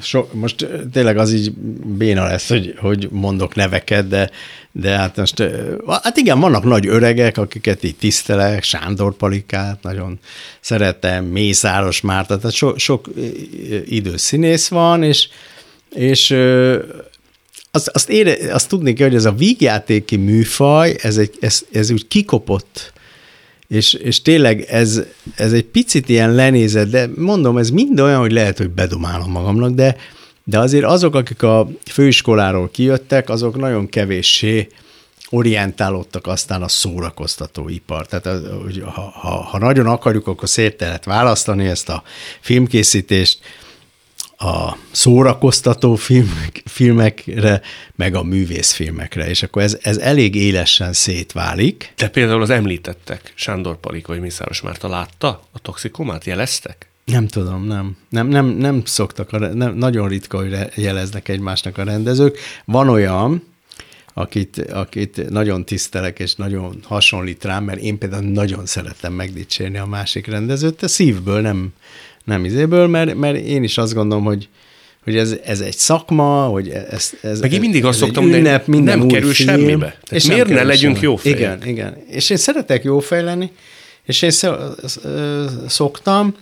so, 0.00 0.26
most 0.32 0.66
tényleg 0.92 1.18
az 1.18 1.32
így 1.32 1.52
béna 1.84 2.24
lesz, 2.24 2.48
hogy, 2.48 2.74
hogy 2.78 3.08
mondok 3.10 3.54
neveket, 3.54 4.08
de, 4.08 4.30
de 4.72 4.90
hát 4.90 5.16
most, 5.16 5.42
hát 6.02 6.16
igen, 6.16 6.40
vannak 6.40 6.64
nagy 6.64 6.86
öregek, 6.86 7.38
akiket 7.38 7.82
így 7.82 7.96
tisztelek, 7.96 8.62
Sándor 8.62 9.16
Palikát, 9.16 9.82
nagyon 9.82 10.18
szeretem, 10.60 11.24
Mészáros 11.24 12.00
Márta, 12.00 12.38
tehát 12.38 12.56
so, 12.56 12.78
sok 12.78 13.08
idős 13.84 14.20
színész 14.20 14.68
van, 14.68 15.02
és, 15.02 15.28
és 15.90 16.30
azt, 17.70 17.88
azt, 17.88 18.08
ére, 18.10 18.54
azt 18.54 18.68
tudni 18.68 18.92
kell, 18.92 19.06
hogy 19.06 19.16
ez 19.16 19.24
a 19.24 19.32
vígjátéki 19.32 20.16
műfaj, 20.16 20.96
ez, 21.02 21.16
egy, 21.16 21.34
ez, 21.40 21.62
ez 21.72 21.90
úgy 21.90 22.08
kikopott 22.08 22.92
és, 23.68 23.92
és 23.92 24.22
tényleg 24.22 24.60
ez, 24.60 25.02
ez 25.36 25.52
egy 25.52 25.64
picit 25.64 26.08
ilyen 26.08 26.34
lenézett, 26.34 26.90
de 26.90 27.08
mondom, 27.16 27.58
ez 27.58 27.70
mind 27.70 28.00
olyan, 28.00 28.20
hogy 28.20 28.32
lehet, 28.32 28.58
hogy 28.58 28.70
bedomálom 28.70 29.30
magamnak, 29.30 29.74
de, 29.74 29.96
de 30.44 30.58
azért 30.58 30.84
azok, 30.84 31.14
akik 31.14 31.42
a 31.42 31.68
főiskoláról 31.90 32.70
kijöttek, 32.70 33.28
azok 33.28 33.56
nagyon 33.56 33.88
kevéssé 33.88 34.68
orientálódtak 35.30 36.26
aztán 36.26 36.62
a 36.62 36.68
szórakoztató 36.68 37.68
ipar. 37.68 38.06
Tehát 38.06 38.40
hogy 38.62 38.82
ha, 38.84 39.12
ha, 39.14 39.28
ha 39.28 39.58
nagyon 39.58 39.86
akarjuk, 39.86 40.26
akkor 40.26 40.48
szét 40.48 40.80
lehet 40.80 41.04
választani 41.04 41.66
ezt 41.66 41.88
a 41.88 42.02
filmkészítést, 42.40 43.38
a 44.44 44.78
szórakoztató 44.90 45.94
filmek, 45.94 46.62
filmekre, 46.64 47.60
meg 47.96 48.14
a 48.14 48.22
művészfilmekre, 48.22 49.28
és 49.28 49.42
akkor 49.42 49.62
ez, 49.62 49.78
ez 49.82 49.96
elég 49.96 50.34
élesen 50.34 50.92
szétválik. 50.92 51.92
De 51.96 52.08
például 52.08 52.42
az 52.42 52.50
említettek, 52.50 53.32
Sándor 53.34 53.76
Palik 53.80 54.06
vagy 54.06 54.20
Mészáros 54.20 54.60
Márta 54.60 54.88
látta 54.88 55.42
a 55.52 55.58
toxikumát, 55.58 56.24
jeleztek? 56.24 56.88
Nem 57.04 57.26
tudom, 57.26 57.66
nem. 57.66 57.96
Nem, 58.08 58.26
nem, 58.26 58.46
nem 58.46 58.82
szoktak, 58.84 59.32
a, 59.32 59.38
nem, 59.38 59.74
nagyon 59.74 60.08
ritka, 60.08 60.38
hogy 60.38 60.56
jeleznek 60.74 61.28
egymásnak 61.28 61.78
a 61.78 61.82
rendezők. 61.82 62.38
Van 62.64 62.88
olyan, 62.88 63.42
akit, 64.14 64.58
akit 64.58 65.30
nagyon 65.30 65.64
tisztelek, 65.64 66.18
és 66.18 66.34
nagyon 66.34 66.78
hasonlít 66.82 67.44
rám, 67.44 67.64
mert 67.64 67.80
én 67.80 67.98
például 67.98 68.22
nagyon 68.22 68.66
szeretem 68.66 69.12
megdicsérni 69.12 69.78
a 69.78 69.86
másik 69.86 70.26
rendezőt, 70.26 70.80
de 70.80 70.86
szívből 70.86 71.40
nem, 71.40 71.72
nem 72.24 72.44
izéből, 72.44 72.86
mert, 72.86 73.14
mert 73.14 73.36
én 73.36 73.62
is 73.62 73.78
azt 73.78 73.94
gondolom, 73.94 74.24
hogy, 74.24 74.48
hogy 75.04 75.16
ez, 75.16 75.36
ez 75.44 75.60
egy 75.60 75.76
szakma, 75.76 76.44
hogy 76.44 76.68
ez, 76.68 77.12
ez 77.22 77.40
Meg 77.40 77.52
én 77.52 77.60
mindig 77.60 77.84
azt 77.84 77.98
szoktam, 77.98 78.32
ünnep, 78.32 78.64
hogy 78.64 78.82
nem 78.82 79.06
kerül 79.06 79.32
film, 79.32 79.48
semmibe. 79.48 79.86
Tehát 79.86 80.10
és 80.10 80.26
miért 80.26 80.48
ne 80.48 80.62
legyünk 80.62 81.00
jó 81.00 81.16
fejek? 81.16 81.38
Igen, 81.38 81.66
igen. 81.66 81.96
És 82.08 82.30
én 82.30 82.36
szeretek 82.36 82.84
jó 82.84 82.98
fej 82.98 83.22
lenni, 83.22 83.50
és 84.04 84.22
én 84.22 84.30
szoktam, 85.66 86.34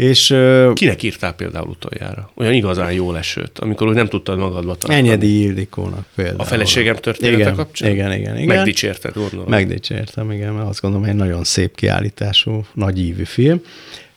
és, 0.00 0.34
Kinek 0.74 1.02
írtál 1.02 1.32
például 1.32 1.68
utoljára? 1.68 2.30
Olyan 2.34 2.52
igazán 2.52 2.92
jó 2.92 3.12
lesőt, 3.12 3.58
amikor 3.58 3.88
úgy 3.88 3.94
nem 3.94 4.08
tudtad 4.08 4.38
magadba 4.38 4.74
tartani. 4.74 4.94
Enyedi 4.94 5.42
Ildikónak 5.42 6.06
például. 6.14 6.40
A 6.40 6.44
feleségem 6.44 6.96
története 6.96 7.40
igen, 7.40 7.54
kapcsán? 7.54 7.90
Igen, 7.90 8.12
igen, 8.12 8.36
igen. 8.36 8.56
Megdicsérted, 8.56 9.14
gondolom. 9.14 9.48
Megdicsértem, 9.48 10.30
igen, 10.30 10.52
mert 10.52 10.68
azt 10.68 10.80
gondolom, 10.80 11.06
hogy 11.06 11.14
egy 11.14 11.20
nagyon 11.20 11.44
szép 11.44 11.74
kiállítású, 11.74 12.64
nagy 12.74 12.98
ívű 12.98 13.24
film. 13.24 13.62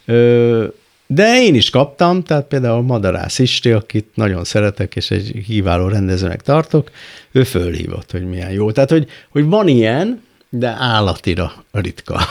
Ö, 0.06 0.66
De 1.08 1.42
én 1.42 1.56
is 1.56 1.70
kaptam, 1.70 2.24
tehát 2.24 2.48
például 2.48 2.82
Madarász 2.82 3.40
Isti, 3.40 3.72
akit 3.72 4.10
nagyon 4.14 4.44
szeretek, 4.44 4.96
és 4.96 5.12
egy 5.12 5.44
híváló 5.46 5.88
rendezőnek 5.88 6.42
tartok, 6.42 6.92
ő 7.32 7.44
fölhívott, 7.44 8.12
hogy 8.12 8.26
milyen 8.26 8.52
jó. 8.52 8.72
Tehát, 8.72 8.90
hogy, 8.90 9.10
hogy 9.30 9.46
van 9.46 9.68
ilyen, 9.68 10.22
de 10.50 10.68
állatira 10.68 11.66
ritka. 11.72 12.22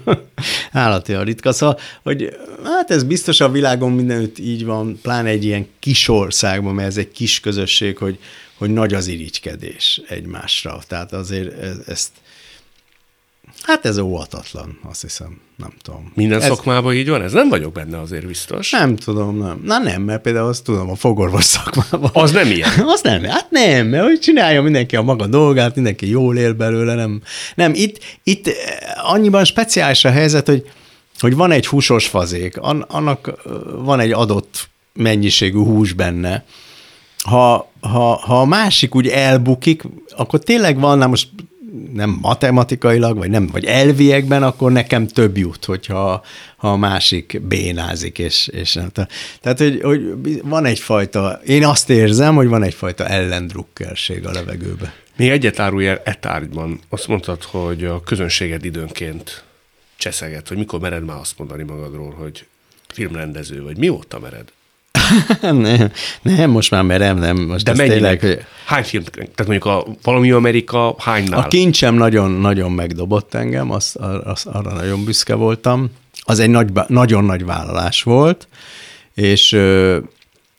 állatira 0.72 1.22
ritka. 1.22 1.52
Szóval, 1.52 1.78
hogy 2.02 2.36
hát 2.64 2.90
ez 2.90 3.02
biztos 3.04 3.40
a 3.40 3.50
világon 3.50 3.92
mindenütt 3.92 4.38
így 4.38 4.64
van, 4.64 4.98
pláne 5.02 5.28
egy 5.28 5.44
ilyen 5.44 5.66
kis 5.78 6.08
országban, 6.08 6.74
mert 6.74 6.88
ez 6.88 6.96
egy 6.96 7.10
kis 7.10 7.40
közösség, 7.40 7.96
hogy, 7.96 8.18
hogy 8.54 8.70
nagy 8.70 8.94
az 8.94 9.06
irigykedés 9.06 10.00
egymásra. 10.08 10.80
Tehát 10.86 11.12
azért 11.12 11.52
ezt, 11.88 12.10
hát 13.62 13.84
ez 13.84 13.98
óvatatlan, 13.98 14.78
azt 14.82 15.00
hiszem, 15.00 15.40
nem 15.58 15.72
tudom. 15.82 16.12
Minden 16.14 16.40
ez, 16.40 16.46
szakmában 16.46 16.94
így 16.94 17.08
van? 17.08 17.22
Ez 17.22 17.32
nem 17.32 17.48
vagyok 17.48 17.72
benne 17.72 18.00
azért 18.00 18.26
biztos. 18.26 18.70
Nem 18.70 18.96
tudom, 18.96 19.38
nem. 19.38 19.60
Na 19.64 19.78
nem, 19.78 20.02
mert 20.02 20.22
például 20.22 20.48
azt 20.48 20.64
tudom 20.64 20.90
a 20.90 20.94
fogorvos 20.94 21.44
szakmában. 21.44 22.10
Az 22.12 22.30
nem 22.30 22.50
ilyen. 22.50 22.70
az 22.94 23.00
nem, 23.02 23.24
hát 23.24 23.50
nem, 23.50 23.86
mert 23.86 24.04
hogy 24.04 24.18
csinálja 24.18 24.62
mindenki 24.62 24.96
a 24.96 25.02
maga 25.02 25.26
dolgát, 25.26 25.74
mindenki 25.74 26.08
jól 26.08 26.36
él 26.36 26.52
belőle, 26.52 26.94
nem. 26.94 27.22
Nem, 27.54 27.72
itt, 27.74 27.98
itt 28.22 28.46
eh, 28.46 28.54
annyiban 29.12 29.44
speciális 29.44 30.04
a 30.04 30.10
helyzet, 30.10 30.46
hogy, 30.46 30.70
hogy 31.18 31.34
van 31.34 31.50
egy 31.50 31.66
húsos 31.66 32.06
fazék, 32.06 32.56
annak 32.88 33.28
eh, 33.28 33.52
van 33.76 34.00
egy 34.00 34.12
adott 34.12 34.68
mennyiségű 34.92 35.58
hús 35.58 35.92
benne, 35.92 36.44
ha, 37.24 37.70
ha, 37.80 38.16
ha 38.16 38.40
a 38.40 38.44
másik 38.44 38.94
úgy 38.94 39.08
elbukik, 39.08 39.82
akkor 40.16 40.38
tényleg 40.38 40.80
van, 40.80 40.98
na 40.98 41.06
most 41.06 41.28
nem 41.92 42.18
matematikailag, 42.20 43.16
vagy 43.16 43.30
nem, 43.30 43.46
vagy 43.46 43.64
elviekben, 43.64 44.42
akkor 44.42 44.72
nekem 44.72 45.06
több 45.06 45.36
jut, 45.36 45.64
hogyha 45.64 46.22
ha 46.56 46.72
a 46.72 46.76
másik 46.76 47.40
bénázik, 47.42 48.18
és, 48.18 48.48
és 48.48 48.74
nem. 48.74 48.90
Tehát, 49.40 49.58
hogy, 49.58 49.80
hogy 49.82 50.40
van 50.42 50.64
egyfajta, 50.64 51.40
én 51.46 51.64
azt 51.64 51.90
érzem, 51.90 52.34
hogy 52.34 52.48
van 52.48 52.62
egyfajta 52.62 53.06
ellendrukkerség 53.06 54.26
a 54.26 54.30
levegőbe. 54.30 54.94
Még 55.16 55.28
egyet 55.28 55.58
árulj 55.58 55.86
el 55.86 56.00
e 56.04 56.14
tárgyban. 56.14 56.80
Azt 56.88 57.08
mondtad, 57.08 57.42
hogy 57.42 57.84
a 57.84 58.00
közönséged 58.00 58.64
időnként 58.64 59.44
cseszeget, 59.96 60.48
hogy 60.48 60.56
mikor 60.56 60.80
mered 60.80 61.04
már 61.04 61.18
azt 61.18 61.38
mondani 61.38 61.62
magadról, 61.62 62.10
hogy 62.10 62.46
filmrendező 62.88 63.62
vagy. 63.62 63.76
Mióta 63.76 64.18
mered? 64.18 64.52
nem, 65.40 65.92
nem, 66.22 66.50
most 66.50 66.70
már 66.70 66.82
merem, 66.82 67.18
nem. 67.18 67.36
Most 67.36 67.64
De 67.64 67.74
mennyi? 67.74 67.88
Tényleg, 67.88 68.20
hogy... 68.20 68.44
Hány 68.64 68.84
film? 68.84 69.04
Tehát 69.04 69.36
mondjuk 69.36 69.64
a 69.64 69.86
valami 70.02 70.30
Amerika 70.30 70.94
hánynál? 70.98 71.40
A 71.40 71.48
kincsem 71.48 71.94
nagyon-nagyon 71.94 72.72
megdobott 72.72 73.34
engem, 73.34 73.70
az, 73.70 73.96
az, 74.24 74.46
arra 74.46 74.72
nagyon 74.72 75.04
büszke 75.04 75.34
voltam. 75.34 75.90
Az 76.20 76.38
egy 76.38 76.50
nagy, 76.50 76.68
nagyon 76.86 77.24
nagy 77.24 77.44
vállalás 77.44 78.02
volt, 78.02 78.48
és 79.14 79.52
ö, 79.52 79.98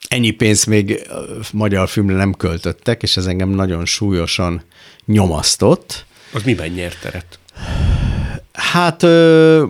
ennyi 0.07 0.31
pénzt 0.31 0.65
még 0.65 1.07
magyar 1.53 1.89
filmre 1.89 2.15
nem 2.15 2.33
költöttek, 2.33 3.03
és 3.03 3.17
ez 3.17 3.25
engem 3.25 3.49
nagyon 3.49 3.85
súlyosan 3.85 4.63
nyomasztott. 5.05 6.05
Az 6.33 6.43
miben 6.43 6.69
nyert 6.69 6.99
teret? 7.01 7.39
Hát 8.53 9.03
ö, 9.03 9.65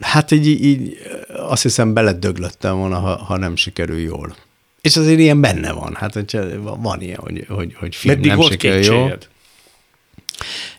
Hát 0.00 0.30
így, 0.30 0.46
így 0.64 0.98
azt 1.36 1.62
hiszem 1.62 1.92
beledöglöttem 1.92 2.76
volna, 2.76 2.98
ha, 2.98 3.16
ha 3.16 3.36
nem 3.36 3.56
sikerül 3.56 3.98
jól. 3.98 4.36
És 4.80 4.96
azért 4.96 5.18
ilyen 5.18 5.40
benne 5.40 5.72
van. 5.72 5.94
Hát 5.94 6.12
hogyha 6.12 6.40
van 6.80 7.00
ilyen, 7.00 7.18
hogy, 7.18 7.46
hogy, 7.48 7.74
hogy 7.78 7.94
film 7.94 8.14
Meddig 8.14 8.30
nem 8.30 8.40
sikerül 8.40 8.82
jól. 8.82 9.18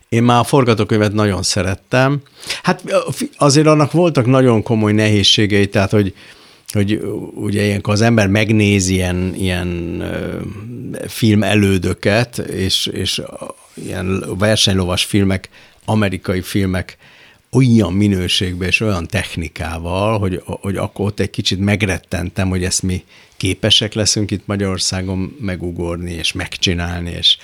Én 0.10 0.24
már 0.24 0.40
a 0.40 0.44
forgatókönyvet 0.44 1.14
nagyon 1.14 1.44
szerettem. 1.44 2.22
Hát 2.64 2.84
azért 3.38 3.68
annak 3.68 3.92
voltak 3.92 4.26
nagyon 4.26 4.64
komoly 4.64 4.92
nehézségei, 4.92 5.68
tehát 5.68 5.92
hogy, 5.92 6.16
hogy 6.72 7.02
ugye 7.34 7.64
ilyenkor 7.64 7.94
az 7.94 8.02
ember 8.02 8.28
megnéz 8.28 8.88
ilyen, 8.88 9.34
ilyen 9.36 10.04
film 11.08 11.44
elődöket, 11.44 12.38
és, 12.38 12.86
és 12.86 13.22
ilyen 13.74 14.24
versenylovas 14.38 15.04
filmek, 15.06 15.50
amerikai 15.86 16.42
filmek 16.42 16.98
olyan 17.58 17.94
minőségben 17.94 18.68
és 18.68 18.80
olyan 18.80 19.08
technikával, 19.08 20.20
hogy, 20.20 20.42
hogy 20.46 20.78
akkor 20.78 21.06
ott 21.06 21.20
egy 21.20 21.30
kicsit 21.30 21.60
megrettentem, 21.60 22.50
hogy 22.50 22.64
ezt 22.64 22.84
mi 22.84 23.04
képesek 23.38 23.94
leszünk 23.94 24.32
itt 24.32 24.46
Magyarországon 24.46 25.36
megugorni 25.40 26.12
és 26.12 26.32
megcsinálni, 26.32 27.12
és, 27.12 27.38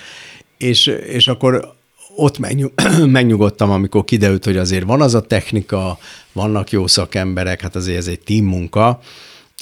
és, 0.58 0.86
és 0.88 1.28
akkor 1.28 1.74
ott 2.16 2.38
megnyug, 2.40 2.72
megnyugodtam, 3.08 3.72
amikor 3.72 4.04
kiderült, 4.04 4.46
hogy 4.46 4.58
azért 4.58 4.84
van 4.84 5.02
az 5.02 5.14
a 5.14 5.22
technika, 5.22 5.98
vannak 6.32 6.72
jó 6.72 6.88
szakemberek, 6.88 7.62
hát 7.62 7.76
azért 7.76 7.98
ez 7.98 8.08
egy 8.08 8.20
team 8.20 8.46
munka, 8.46 9.00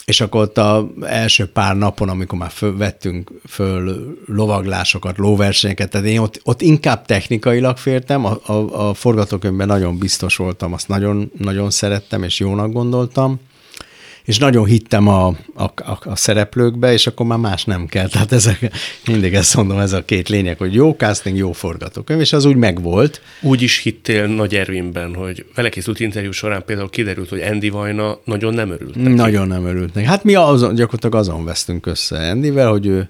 és 0.06 0.22
akkor 0.22 0.42
ott 0.42 0.58
az 0.58 0.84
első 1.02 1.46
pár 1.46 1.78
napon, 1.78 2.10
amikor 2.10 2.40
már 2.40 2.52
föl, 2.52 2.78
vettünk 2.78 3.32
föl 3.48 4.16
lovaglásokat, 4.26 5.18
lóversenyeket, 5.18 5.90
tehát 5.90 6.08
én 6.08 6.20
ott, 6.20 6.40
ott 6.44 6.62
inkább 6.62 7.06
technikailag 7.06 7.78
fértem, 7.78 8.26
a, 8.26 8.40
a, 8.46 8.88
a 8.90 8.94
forgatókönyvben 8.94 9.68
nagyon 9.68 9.98
biztos 9.98 10.36
voltam, 10.36 10.74
azt 10.74 10.88
nagyon, 10.88 11.32
nagyon 11.38 11.70
szerettem, 11.70 12.24
és 12.24 12.40
jónak 12.40 12.72
gondoltam, 12.72 13.40
és 14.26 14.38
nagyon 14.38 14.66
hittem 14.66 15.08
a, 15.08 15.28
a, 15.54 15.64
a, 15.64 16.00
a 16.04 16.16
szereplőkbe, 16.16 16.94
és 16.94 17.08
akkor 17.08 17.26
már 17.26 17.38
más 17.38 17.66
nem 17.66 17.86
kell. 17.86 18.08
Tehát 18.08 18.32
ezek, 18.32 18.72
mindig 19.08 19.34
ezt 19.34 19.56
mondom, 19.56 19.80
ez 19.80 19.94
a 19.94 20.06
két 20.06 20.30
lényeg, 20.30 20.58
hogy 20.58 20.74
jó 20.74 20.92
casting, 20.92 21.38
jó 21.38 21.52
forgatókönyv, 21.52 22.20
és 22.20 22.34
az 22.34 22.46
úgy 22.46 22.56
megvolt. 22.56 23.22
Úgy 23.42 23.62
is 23.62 23.78
hittél 23.78 24.28
Nagy 24.28 24.56
Ervinben, 24.56 25.16
hogy 25.16 25.46
vele 25.56 25.70
készült 25.70 26.00
interjú 26.00 26.32
során 26.32 26.64
például 26.66 26.90
kiderült, 26.90 27.30
hogy 27.30 27.42
Andy 27.42 27.70
Vajna 27.70 28.20
nagyon 28.24 28.54
nem 28.54 28.72
örült 28.72 28.96
neki. 28.96 29.14
Nagyon 29.14 29.48
nem 29.48 29.66
örült 29.66 29.94
neki. 29.94 30.08
Hát 30.08 30.24
mi 30.24 30.36
azon, 30.36 30.76
gyakorlatilag 30.76 31.16
azon 31.16 31.46
vesztünk 31.46 31.86
össze 31.86 32.30
Andyvel, 32.30 32.70
hogy 32.70 32.86
ő, 32.86 33.10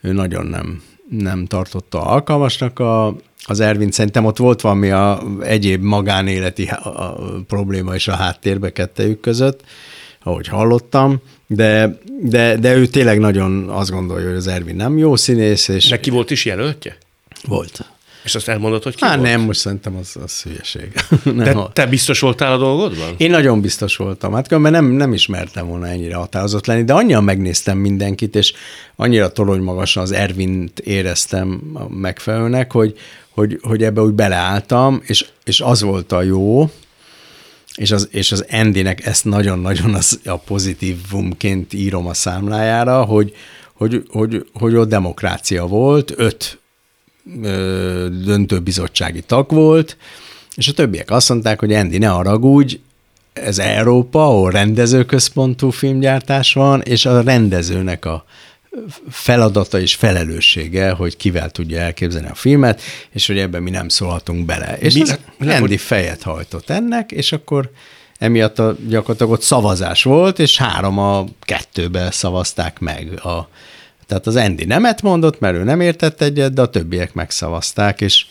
ő 0.00 0.12
nagyon 0.12 0.46
nem, 0.46 0.82
nem 1.08 1.46
tartotta 1.46 2.02
alkalmasnak 2.02 2.78
a, 2.78 3.16
az 3.44 3.60
Ervin. 3.60 3.90
Szerintem 3.90 4.24
ott 4.24 4.36
volt 4.36 4.60
valami 4.60 4.90
a 4.90 5.22
egyéb 5.42 5.82
magánéleti 5.82 6.64
a, 6.64 7.08
a 7.08 7.16
probléma 7.46 7.94
is 7.94 8.08
a 8.08 8.14
háttérbe 8.14 8.72
kettejük 8.72 9.20
között, 9.20 9.64
ahogy 10.22 10.48
hallottam, 10.48 11.22
de, 11.46 11.98
de, 12.22 12.56
de 12.56 12.74
ő 12.74 12.86
tényleg 12.86 13.18
nagyon 13.18 13.68
azt 13.68 13.90
gondolja, 13.90 14.26
hogy 14.26 14.36
az 14.36 14.46
Ervin 14.46 14.76
nem 14.76 14.98
jó 14.98 15.16
színész. 15.16 15.68
És 15.68 15.88
Neki 15.88 16.10
volt 16.10 16.30
is 16.30 16.44
jelöltje? 16.44 16.96
Volt. 17.48 17.84
És 18.24 18.34
azt 18.34 18.48
elmondod, 18.48 18.82
hogy 18.82 18.94
ki 18.94 19.04
Há, 19.04 19.16
volt? 19.16 19.28
nem, 19.28 19.40
most 19.40 19.60
szerintem 19.60 19.96
az, 19.96 20.16
az 20.24 20.42
hülyeség. 20.42 20.92
nem, 21.24 21.36
De 21.36 21.56
te 21.72 21.86
biztos 21.86 22.20
voltál 22.20 22.52
a 22.52 22.58
dolgodban? 22.58 23.14
Én 23.16 23.30
nagyon 23.30 23.60
biztos 23.60 23.96
voltam. 23.96 24.32
Hát 24.32 24.50
mert 24.50 24.74
nem, 24.74 24.84
nem 24.84 25.12
ismertem 25.12 25.66
volna 25.66 25.86
ennyire 25.86 26.14
határozott 26.14 26.66
lenni, 26.66 26.84
de 26.84 26.92
annyian 26.92 27.24
megnéztem 27.24 27.78
mindenkit, 27.78 28.36
és 28.36 28.52
annyira 28.96 29.32
torony 29.32 29.60
magasan 29.60 30.02
az 30.02 30.12
Ervint 30.12 30.78
éreztem 30.78 31.48
megfelelőnek, 31.88 32.72
hogy, 32.72 32.94
hogy, 33.30 33.58
hogy 33.62 33.82
ebbe 33.82 34.00
úgy 34.00 34.12
beleálltam, 34.12 35.02
és, 35.06 35.26
és 35.44 35.60
az 35.60 35.82
volt 35.82 36.12
a 36.12 36.22
jó, 36.22 36.70
és 37.78 37.90
az, 37.90 38.08
és 38.10 38.32
az 38.32 38.44
Andynek 38.50 39.06
ezt 39.06 39.24
nagyon-nagyon 39.24 39.94
az, 39.94 40.20
a 40.24 40.36
pozitívumként 40.36 41.72
írom 41.72 42.06
a 42.06 42.14
számlájára, 42.14 43.04
hogy, 43.04 43.34
hogy, 43.72 44.02
hogy, 44.08 44.46
hogy 44.52 44.74
ott 44.74 44.88
demokrácia 44.88 45.66
volt, 45.66 46.12
öt 46.16 46.58
ö, 47.42 48.08
döntőbizottsági 48.24 49.20
tag 49.20 49.50
volt, 49.50 49.96
és 50.54 50.68
a 50.68 50.72
többiek 50.72 51.10
azt 51.10 51.28
mondták, 51.28 51.60
hogy 51.60 51.72
Andy, 51.72 51.98
ne 51.98 52.06
haragudj, 52.06 52.80
ez 53.32 53.58
Európa, 53.58 54.24
ahol 54.24 54.50
rendezőközpontú 54.50 55.70
filmgyártás 55.70 56.52
van, 56.52 56.80
és 56.80 57.06
a 57.06 57.20
rendezőnek 57.20 58.04
a 58.04 58.24
feladata 59.10 59.80
és 59.80 59.94
felelőssége, 59.94 60.90
hogy 60.90 61.16
kivel 61.16 61.50
tudja 61.50 61.80
elképzelni 61.80 62.28
a 62.28 62.34
filmet, 62.34 62.80
és 63.10 63.26
hogy 63.26 63.38
ebben 63.38 63.62
mi 63.62 63.70
nem 63.70 63.88
szólhatunk 63.88 64.46
bele. 64.46 64.78
És 64.78 64.94
mi, 64.94 65.00
az 65.00 65.18
mi, 65.38 65.46
Andy 65.46 65.58
hogy... 65.58 65.80
fejet 65.80 66.22
hajtott 66.22 66.70
ennek, 66.70 67.12
és 67.12 67.32
akkor 67.32 67.70
emiatt 68.18 68.58
a, 68.58 68.76
gyakorlatilag 68.88 69.32
ott 69.32 69.42
szavazás 69.42 70.02
volt, 70.02 70.38
és 70.38 70.56
három 70.56 70.98
a 70.98 71.24
kettőbe 71.40 72.10
szavazták 72.10 72.78
meg. 72.78 73.20
A, 73.24 73.48
tehát 74.06 74.26
az 74.26 74.36
Andy 74.36 74.64
nemet 74.64 75.02
mondott, 75.02 75.40
mert 75.40 75.56
ő 75.56 75.62
nem 75.62 75.80
értett 75.80 76.20
egyet, 76.20 76.52
de 76.52 76.62
a 76.62 76.70
többiek 76.70 77.14
megszavazták, 77.14 78.00
és 78.00 78.26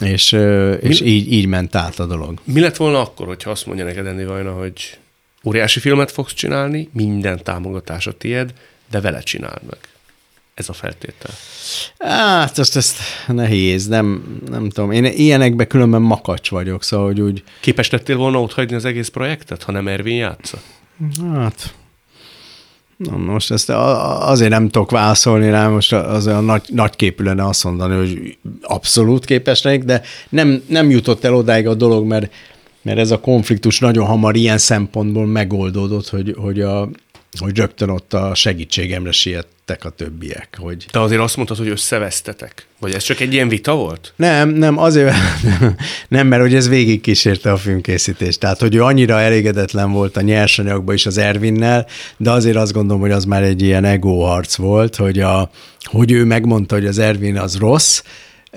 és, 0.00 0.32
és 0.80 1.00
mi, 1.00 1.06
így, 1.06 1.32
így 1.32 1.46
ment 1.46 1.74
át 1.74 1.98
a 1.98 2.06
dolog. 2.06 2.40
Mi 2.44 2.60
lett 2.60 2.76
volna 2.76 3.00
akkor, 3.00 3.26
hogyha 3.26 3.50
azt 3.50 3.66
mondja 3.66 3.84
neked 3.84 4.06
Andy 4.06 4.24
Vajna, 4.24 4.52
hogy 4.52 4.98
óriási 5.44 5.80
filmet 5.80 6.10
fogsz 6.10 6.34
csinálni, 6.34 6.88
minden 6.92 7.42
támogatás 7.42 8.06
a 8.06 8.12
tied, 8.12 8.52
de 8.90 9.00
vele 9.00 9.20
csináld 9.20 9.62
meg. 9.70 9.78
Ez 10.54 10.68
a 10.68 10.72
feltétel. 10.72 11.30
Hát, 11.98 12.58
ezt, 12.58 12.76
ezt 12.76 12.96
nehéz, 13.26 13.86
nem, 13.86 14.38
nem 14.50 14.70
tudom. 14.70 14.90
Én 14.90 15.04
ilyenekben 15.04 15.66
különben 15.66 16.02
makacs 16.02 16.50
vagyok, 16.50 16.82
szóval, 16.82 17.06
hogy 17.06 17.20
úgy... 17.20 17.42
Képes 17.60 17.90
lettél 17.90 18.16
volna 18.16 18.40
ott 18.40 18.52
hagyni 18.52 18.74
az 18.74 18.84
egész 18.84 19.08
projektet, 19.08 19.62
ha 19.62 19.72
nem 19.72 19.88
Ervin 19.88 20.16
játsza? 20.16 20.58
Hát, 21.34 21.74
Na 22.98 23.16
most 23.16 23.50
ezt 23.50 23.70
azért 23.70 24.50
nem 24.50 24.68
tudok 24.68 24.90
válaszolni 24.90 25.50
rá, 25.50 25.68
most 25.68 25.92
az 25.92 26.26
a 26.26 26.40
nagy, 26.40 26.62
nagy 26.66 26.96
képű 26.96 27.24
lenne 27.24 27.46
azt 27.46 27.64
mondani, 27.64 27.96
hogy 27.96 28.38
abszolút 28.62 29.24
képes 29.24 29.62
lennék, 29.62 29.84
de 29.84 30.02
nem, 30.28 30.62
nem 30.66 30.90
jutott 30.90 31.24
el 31.24 31.34
odáig 31.34 31.66
a 31.66 31.74
dolog, 31.74 32.06
mert 32.06 32.32
mert 32.82 32.98
ez 32.98 33.10
a 33.10 33.20
konfliktus 33.20 33.78
nagyon 33.78 34.06
hamar 34.06 34.36
ilyen 34.36 34.58
szempontból 34.58 35.26
megoldódott, 35.26 36.08
hogy, 36.08 36.34
hogy, 36.38 36.60
a, 36.60 36.88
hogy 37.38 37.56
rögtön 37.56 37.88
ott 37.88 38.14
a 38.14 38.34
segítségemre 38.34 39.12
siettek 39.12 39.84
a 39.84 39.90
többiek. 39.90 40.56
Hogy... 40.60 40.86
De 40.92 40.98
azért 40.98 41.20
azt 41.20 41.36
mondtad, 41.36 41.56
hogy 41.58 41.68
összevesztetek? 41.68 42.66
Vagy 42.78 42.92
ez 42.92 43.02
csak 43.02 43.20
egy 43.20 43.32
ilyen 43.32 43.48
vita 43.48 43.74
volt? 43.74 44.12
Nem, 44.16 44.48
nem, 44.48 44.78
azért 44.78 45.14
nem, 46.08 46.26
mert 46.26 46.42
hogy 46.42 46.54
ez 46.54 46.68
végigkísérte 46.68 47.52
a 47.52 47.56
filmkészítést. 47.56 48.40
Tehát, 48.40 48.60
hogy 48.60 48.74
ő 48.74 48.82
annyira 48.82 49.20
elégedetlen 49.20 49.92
volt 49.92 50.16
a 50.16 50.20
nyersanyagban 50.20 50.94
is 50.94 51.06
az 51.06 51.18
Ervinnel, 51.18 51.86
de 52.16 52.30
azért 52.30 52.56
azt 52.56 52.72
gondolom, 52.72 53.00
hogy 53.00 53.10
az 53.10 53.24
már 53.24 53.42
egy 53.42 53.62
ilyen 53.62 53.84
ego 53.84 54.18
harc 54.18 54.56
volt, 54.56 54.96
hogy, 54.96 55.18
a, 55.18 55.50
hogy 55.82 56.12
ő 56.12 56.24
megmondta, 56.24 56.74
hogy 56.74 56.86
az 56.86 56.98
Ervin 56.98 57.38
az 57.38 57.56
rossz, 57.56 58.02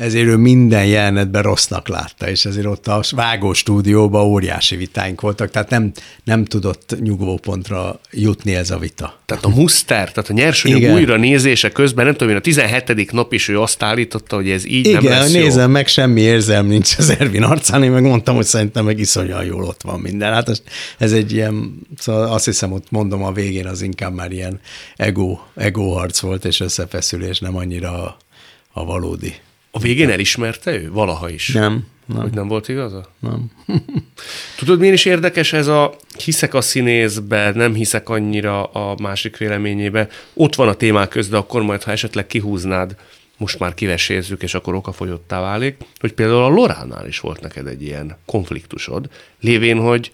ezért 0.02 0.28
ő 0.28 0.36
minden 0.36 0.86
jelenetben 0.86 1.42
rossznak 1.42 1.88
látta, 1.88 2.30
és 2.30 2.46
ezért 2.46 2.66
ott 2.66 2.88
a 2.88 3.04
vágó 3.12 3.54
stúdióban 3.54 4.24
óriási 4.24 4.76
vitáink 4.76 5.22
voltak, 5.22 5.52
tehát 5.52 5.70
nem, 5.70 5.92
nem 6.24 6.46
tudott 6.46 6.96
nyugvópontra 7.00 8.00
jutni 8.12 8.56
ez 8.56 8.72
a 8.72 8.78
vita. 8.78 9.20
Tehát 9.26 9.46
a 9.46 9.50
muszter, 9.50 10.12
tehát 10.12 10.30
a 10.30 10.34
nyersanyag 10.34 10.82
Igen. 10.82 10.94
újra 10.94 11.18
nézése 11.18 11.72
közben, 11.72 12.06
nem 12.06 12.14
tudom 12.14 12.30
én, 12.30 12.40
a 12.40 12.42
17. 12.42 13.12
nap 13.12 13.34
is 13.34 13.48
ő 13.48 13.60
azt 13.60 13.84
állította, 13.84 14.36
hogy 14.36 14.50
ez 14.50 14.66
így 14.66 14.88
Igen, 14.88 15.04
nem 15.04 15.12
lesz 15.12 15.32
nézem 15.32 15.66
jó. 15.66 15.72
meg, 15.72 15.88
semmi 15.88 16.22
érzelm 16.22 16.68
nincs 16.68 16.96
az 16.98 17.10
Ervin 17.20 17.44
arcán, 17.44 17.84
én 17.84 17.92
meg 17.92 18.04
mondtam, 18.04 18.36
hogy 18.36 18.46
szerintem 18.46 18.86
meg 18.86 19.00
iszonyal 19.00 19.44
jól 19.46 19.64
ott 19.64 19.82
van 19.82 20.00
minden. 20.00 20.34
Hát 20.34 20.50
ez, 20.50 20.62
ez 20.98 21.12
egy 21.12 21.32
ilyen, 21.32 21.80
szóval 21.98 22.34
azt 22.34 22.46
hiszem, 22.46 22.72
ott 22.72 22.92
mondom 22.92 23.24
a 23.24 23.32
végén 23.32 23.68
az 23.68 23.82
inkább 23.82 24.14
már 24.14 24.32
ilyen 24.32 24.60
ego, 24.96 25.40
ego 25.56 25.90
harc 25.90 26.20
volt, 26.20 26.46
és 26.46 26.60
összefeszülés, 26.60 27.40
nem 27.40 27.56
annyira 27.56 28.04
a, 28.04 28.18
a 28.72 28.86
valódi. 28.86 29.34
A 29.72 29.80
végén 29.80 30.10
elismerte 30.10 30.74
ő? 30.74 30.92
Valaha 30.92 31.30
is. 31.30 31.48
Nem. 31.48 31.88
nem. 32.06 32.22
Hogy 32.22 32.34
nem 32.34 32.48
volt 32.48 32.68
igaza? 32.68 33.12
Nem. 33.20 33.52
Tudod, 34.58 34.80
miért 34.80 34.94
is 34.94 35.06
érdekes 35.06 35.54
ez 35.54 35.68
a 35.68 35.96
hiszek 36.24 36.54
a 36.54 36.62
színészbe, 36.62 37.52
nem 37.52 37.74
hiszek 37.74 38.10
annyira 38.10 38.64
a 38.64 38.96
másik 39.02 39.38
véleményébe. 39.38 40.08
Ott 40.34 40.56
van 40.56 40.68
a 40.68 40.74
témák 40.74 41.10
közben, 41.10 41.40
akkor 41.40 41.62
majd, 41.62 41.84
ha 41.84 41.92
esetleg 41.92 42.28
kihúznád, 42.28 42.96
most 43.38 43.60
már 43.60 43.74
kivesézzük, 43.74 44.44
és 44.44 44.54
akkor 44.54 44.74
okafogyottá 44.74 45.42
válik, 45.42 45.78
hogy 46.00 46.14
például 46.14 46.44
a 46.44 46.48
Loránál 46.48 47.08
is 47.08 47.20
volt 47.20 47.42
neked 47.42 47.68
egy 47.68 47.82
ilyen 47.82 48.18
konfliktusod, 48.26 49.10
lévén, 49.40 49.78
hogy 49.78 50.12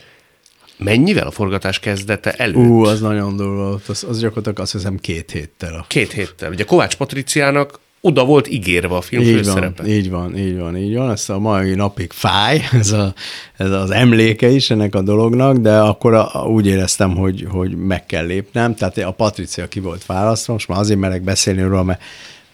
mennyivel 0.77 1.27
a 1.27 1.31
forgatás 1.31 1.79
kezdete 1.79 2.31
előtt? 2.31 2.55
Ú, 2.55 2.83
az 2.83 3.01
nagyon 3.01 3.35
durva 3.35 3.67
volt. 3.67 3.89
Az, 3.89 4.03
az 4.09 4.19
gyakorlatilag 4.19 4.59
azt 4.59 4.71
hiszem 4.71 4.97
két 4.97 5.31
héttel. 5.31 5.73
A... 5.73 5.85
Két 5.87 6.11
héttel. 6.11 6.51
Ugye 6.51 6.63
Kovács 6.63 6.95
Patriciának 6.95 7.79
oda 8.07 8.25
volt 8.25 8.49
ígérve 8.49 8.95
a 8.95 9.01
film 9.01 9.21
Így 9.21 9.35
főszerepe. 9.35 9.83
van, 9.83 9.91
így 9.91 10.09
van, 10.09 10.37
így 10.37 10.57
van, 10.57 10.77
így 10.77 10.95
van. 10.95 11.11
Ezt 11.11 11.29
a 11.29 11.39
mai 11.39 11.75
napig 11.75 12.11
fáj, 12.11 12.61
ez, 12.79 12.91
a, 12.91 13.13
ez 13.57 13.71
az 13.71 13.91
emléke 13.91 14.49
is 14.49 14.69
ennek 14.69 14.95
a 14.95 15.01
dolognak, 15.01 15.57
de 15.57 15.77
akkor 15.77 16.13
a, 16.13 16.45
úgy 16.47 16.65
éreztem, 16.67 17.15
hogy, 17.15 17.45
hogy 17.49 17.75
meg 17.75 18.05
kell 18.05 18.25
lépnem. 18.25 18.75
Tehát 18.75 18.97
a 18.97 19.11
Patricia 19.11 19.67
ki 19.67 19.79
volt 19.79 20.05
választva, 20.05 20.53
most 20.53 20.67
már 20.67 20.79
azért 20.79 20.99
merek 20.99 21.21
beszélni 21.21 21.61
róla, 21.61 21.83
mert 21.83 22.01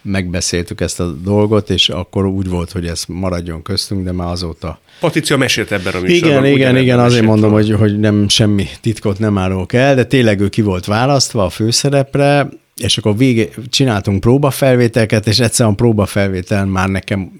megbeszéltük 0.02 0.80
ezt 0.80 1.00
a 1.00 1.12
dolgot, 1.12 1.70
és 1.70 1.88
akkor 1.88 2.26
úgy 2.26 2.48
volt, 2.48 2.72
hogy 2.72 2.86
ez 2.86 3.04
maradjon 3.08 3.62
köztünk, 3.62 4.04
de 4.04 4.12
már 4.12 4.28
azóta... 4.28 4.78
Patricia 5.00 5.36
mesélt 5.36 5.72
ebben 5.72 5.92
a 5.94 5.98
Igen, 5.98 6.10
műsorban. 6.10 6.44
igen, 6.44 6.54
ugyanebben 6.54 6.82
igen, 6.82 6.98
azért 6.98 7.24
mondom, 7.24 7.50
róla. 7.50 7.62
hogy, 7.62 7.74
hogy 7.74 7.98
nem 7.98 8.28
semmi 8.28 8.66
titkot 8.80 9.18
nem 9.18 9.38
árulok 9.38 9.72
el, 9.72 9.94
de 9.94 10.04
tényleg 10.04 10.40
ő 10.40 10.48
ki 10.48 10.62
volt 10.62 10.84
választva 10.84 11.44
a 11.44 11.48
főszerepre, 11.48 12.48
és 12.76 12.98
akkor 12.98 13.16
vége, 13.16 13.48
csináltunk 13.68 14.20
próbafelvételket, 14.20 15.26
és 15.26 15.38
egyszerűen 15.38 15.74
a 15.74 15.76
próbafelvételen 15.76 16.68
már 16.68 16.88
nekem 16.88 17.32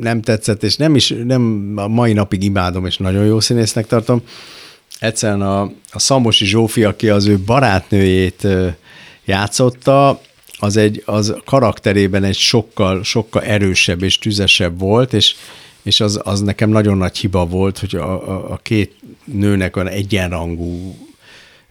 nem 0.00 0.20
tetszett, 0.20 0.62
és 0.62 0.76
nem 0.76 0.94
is, 0.94 1.14
nem 1.24 1.72
a 1.76 1.88
mai 1.88 2.12
napig 2.12 2.42
imádom, 2.42 2.86
és 2.86 2.96
nagyon 2.96 3.24
jó 3.24 3.40
színésznek 3.40 3.86
tartom. 3.86 4.22
Egyszerűen 4.98 5.42
a, 5.42 5.60
a 5.90 5.98
Szamosi 5.98 6.44
Zsófi, 6.44 6.84
aki 6.84 7.08
az 7.08 7.26
ő 7.26 7.38
barátnőjét 7.38 8.46
játszotta, 9.24 10.20
az 10.58 10.76
egy, 10.76 11.02
az 11.06 11.34
karakterében 11.44 12.24
egy 12.24 12.36
sokkal, 12.36 13.04
sokkal 13.04 13.42
erősebb 13.42 14.02
és 14.02 14.18
tüzesebb 14.18 14.78
volt, 14.78 15.12
és, 15.12 15.34
és 15.82 16.00
az, 16.00 16.20
az 16.24 16.40
nekem 16.40 16.70
nagyon 16.70 16.96
nagy 16.96 17.18
hiba 17.18 17.46
volt, 17.46 17.78
hogy 17.78 17.96
a, 17.96 18.28
a, 18.28 18.52
a 18.52 18.60
két 18.62 18.96
nőnek 19.24 19.76
olyan 19.76 19.88
egyenrangú 19.88 20.96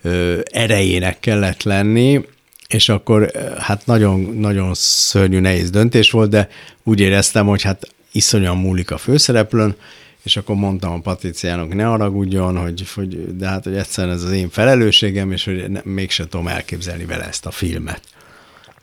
ö, 0.02 0.40
erejének 0.52 1.20
kellett 1.20 1.64
lenni, 1.64 2.22
és 2.70 2.90
akkor 2.90 3.32
hát 3.58 3.86
nagyon, 3.86 4.20
nagyon 4.20 4.72
szörnyű, 4.74 5.40
nehéz 5.40 5.70
döntés 5.70 6.12
volt, 6.12 6.30
de 6.30 6.50
úgy 6.84 7.00
éreztem, 7.00 7.46
hogy 7.46 7.62
hát 7.62 7.88
iszonyan 8.12 8.58
múlik 8.58 8.92
a 8.92 8.98
főszereplőn, 8.98 9.76
és 10.24 10.38
akkor 10.38 10.56
mondtam 10.56 10.92
a 10.92 11.00
Patriciának, 11.00 11.74
ne 11.74 11.84
haragudjon, 11.84 12.58
hogy, 12.58 12.84
hogy, 12.96 13.38
de 13.38 13.48
hát, 13.48 13.64
hogy 13.64 13.76
egyszerűen 13.76 14.16
ez 14.16 14.24
az 14.24 14.32
én 14.32 14.50
felelősségem, 14.50 15.32
és 15.32 15.46
hogy 15.46 15.70
ne, 15.70 15.82
mégse 15.84 16.28
tudom 16.28 16.48
elképzelni 16.48 17.06
vele 17.06 17.28
ezt 17.28 17.46
a 17.46 17.52
filmet. 17.52 18.02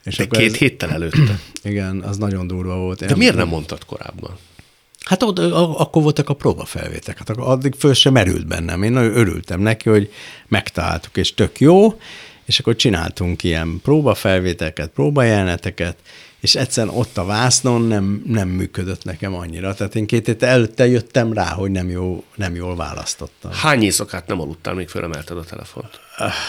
És 0.05 0.16
De 0.16 0.22
akkor 0.22 0.39
két 0.39 0.53
ez, 0.53 0.57
héttel 0.57 0.91
előtte. 0.91 1.41
Igen, 1.62 2.01
az 2.01 2.16
nagyon 2.16 2.47
durva 2.47 2.76
volt. 2.76 3.03
Én 3.03 3.09
De 3.09 3.16
miért 3.16 3.37
nem 3.37 3.49
mondtad 3.49 3.84
korábban? 3.84 4.39
Hát 5.05 5.22
ott, 5.22 5.39
akkor 5.39 6.03
voltak 6.03 6.28
a 6.28 6.34
próbafelvétek, 6.34 7.18
hát 7.18 7.30
addig 7.30 7.74
föl 7.78 7.95
sem 7.95 8.12
merült 8.12 8.47
bennem. 8.47 8.82
Én 8.82 8.93
nagyon 8.93 9.16
örültem 9.16 9.61
neki, 9.61 9.89
hogy 9.89 10.12
megtaláltuk, 10.49 11.16
és 11.16 11.34
tök 11.34 11.61
jó, 11.61 11.99
és 12.47 12.59
akkor 12.59 12.77
csináltunk 12.77 13.43
ilyen 13.43 13.81
próbafelvételeket, 13.83 14.91
próbajeleneteket, 14.91 15.97
és 16.41 16.55
egyszerűen 16.55 16.95
ott 16.95 17.17
a 17.19 17.25
vásznon 17.25 17.83
nem, 17.83 18.23
nem 18.27 18.49
működött 18.49 19.05
nekem 19.05 19.35
annyira. 19.35 19.75
Tehát 19.75 19.95
én 19.95 20.07
két 20.07 20.27
héttel 20.27 20.49
előtte 20.49 20.87
jöttem 20.87 21.33
rá, 21.33 21.49
hogy 21.49 21.71
nem, 21.71 21.89
jó, 21.89 22.25
nem 22.35 22.55
jól 22.55 22.77
választottam. 22.77 23.51
Hány 23.53 23.83
éjszakát 23.83 24.27
nem 24.27 24.41
aludtál, 24.41 24.75
még 24.75 24.89
fölemelted 24.89 25.37
a 25.37 25.45
telefont? 25.45 26.01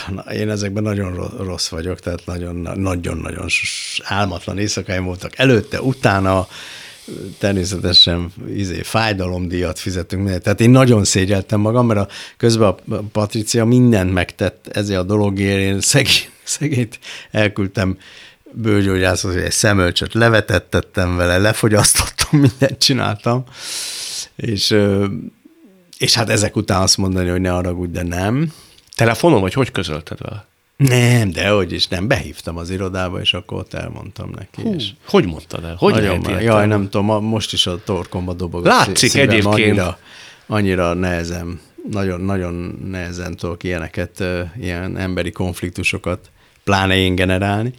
Na, 0.07 0.21
én 0.33 0.49
ezekben 0.49 0.83
nagyon 0.83 1.13
ro- 1.15 1.37
rossz 1.39 1.67
vagyok, 1.67 1.99
tehát 1.99 2.25
nagyon- 2.25 2.79
nagyon-nagyon 2.79 3.47
s- 3.47 4.01
álmatlan 4.03 4.57
éjszakáim 4.57 5.03
voltak. 5.03 5.37
Előtte, 5.39 5.81
utána 5.81 6.47
természetesen 7.37 8.31
izé, 8.55 8.81
fájdalomdíjat 8.81 9.79
fizetünk. 9.79 10.21
mindent. 10.21 10.43
Tehát 10.43 10.61
én 10.61 10.69
nagyon 10.69 11.03
szégyeltem 11.03 11.59
magam, 11.59 11.87
mert 11.87 11.99
a, 11.99 12.07
közben 12.37 12.67
a 12.67 12.95
Patricia 13.11 13.65
mindent 13.65 14.13
megtett 14.13 14.67
ezért 14.67 14.99
a 14.99 15.03
dologért. 15.03 15.59
Én 15.59 15.81
szegény, 15.81 16.29
szegényt 16.43 16.99
elküldtem 17.31 17.97
bőrgyógyászhoz, 18.51 19.33
hogy 19.33 19.41
egy 19.41 19.51
szemölcsöt 19.51 20.13
levetettettem 20.13 21.15
vele, 21.15 21.37
lefogyasztottam, 21.37 22.39
mindent 22.49 22.77
csináltam. 22.77 23.43
És, 24.35 24.75
és 25.97 26.13
hát 26.13 26.29
ezek 26.29 26.55
után 26.55 26.81
azt 26.81 26.97
mondani, 26.97 27.29
hogy 27.29 27.41
ne 27.41 27.49
haragudj, 27.49 27.91
de 27.91 28.03
nem. 28.03 28.53
Telefonon, 28.95 29.41
vagy 29.41 29.53
hogy 29.53 29.71
közölted 29.71 30.19
vele? 30.21 30.46
Nem, 30.77 31.31
de 31.31 31.49
hogy 31.49 31.71
is 31.71 31.87
nem, 31.87 32.07
behívtam 32.07 32.57
az 32.57 32.69
irodába, 32.69 33.19
és 33.19 33.33
akkor 33.33 33.57
ott 33.57 33.73
elmondtam 33.73 34.29
neki. 34.35 34.61
Hú, 34.61 34.73
és 34.73 34.89
Hogy 35.07 35.25
mondtad 35.25 35.63
el? 35.63 35.75
Hogy 35.77 35.93
nagyon 35.93 36.21
lehet 36.21 36.43
jaj, 36.43 36.67
nem 36.67 36.89
tudom, 36.89 37.25
most 37.25 37.53
is 37.53 37.67
a 37.67 37.83
torkomba 37.83 38.33
dobog. 38.33 38.65
Látszik 38.65 39.09
szívem, 39.09 39.29
egyébként. 39.29 39.55
Annyira, 39.55 39.99
annyira 40.47 40.93
nehezen, 40.93 41.59
nagyon, 41.91 42.21
nagyon 42.21 42.53
nehezen 42.89 43.35
tudok 43.35 43.63
ilyeneket, 43.63 44.23
ilyen 44.59 44.97
emberi 44.97 45.31
konfliktusokat, 45.31 46.29
pláne 46.63 46.95
én 46.95 47.15
generálni. 47.15 47.73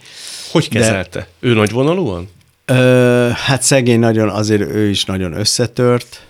Hogy 0.51 0.69
kezelte? 0.69 1.27
Ő 1.39 1.53
nagy 1.53 1.71
vonalúan? 1.71 2.29
Ö, 2.65 3.29
hát 3.33 3.61
szegény 3.61 3.99
nagyon, 3.99 4.29
azért 4.29 4.61
ő 4.61 4.89
is 4.89 5.05
nagyon 5.05 5.33
összetört, 5.33 6.25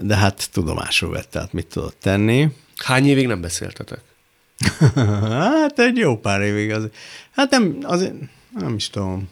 de 0.00 0.16
hát 0.16 0.48
tudomásul 0.52 1.10
vett, 1.10 1.30
tehát 1.30 1.52
mit 1.52 1.66
tudott 1.66 1.96
tenni. 2.02 2.48
Hány 2.76 3.06
évig 3.06 3.26
nem 3.26 3.40
beszéltetek? 3.40 4.00
Hát 5.22 5.78
egy 5.78 5.96
jó 5.96 6.18
pár 6.18 6.40
évig 6.40 6.70
az. 6.70 6.88
Hát 7.30 7.50
nem, 7.50 7.78
azért, 7.82 8.14
nem 8.58 8.74
is 8.74 8.90
tudom. 8.90 9.28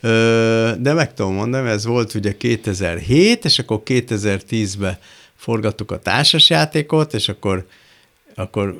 Ö, 0.00 0.72
de 0.78 0.92
meg 0.92 1.14
tudom 1.14 1.34
mondani, 1.34 1.68
ez 1.68 1.84
volt 1.84 2.14
ugye 2.14 2.36
2007, 2.36 3.44
és 3.44 3.58
akkor 3.58 3.82
2010-ben 3.84 4.98
forgattuk 5.36 5.90
a 5.90 5.98
társasjátékot, 5.98 7.14
és 7.14 7.28
akkor 7.28 7.66
akkor 8.38 8.78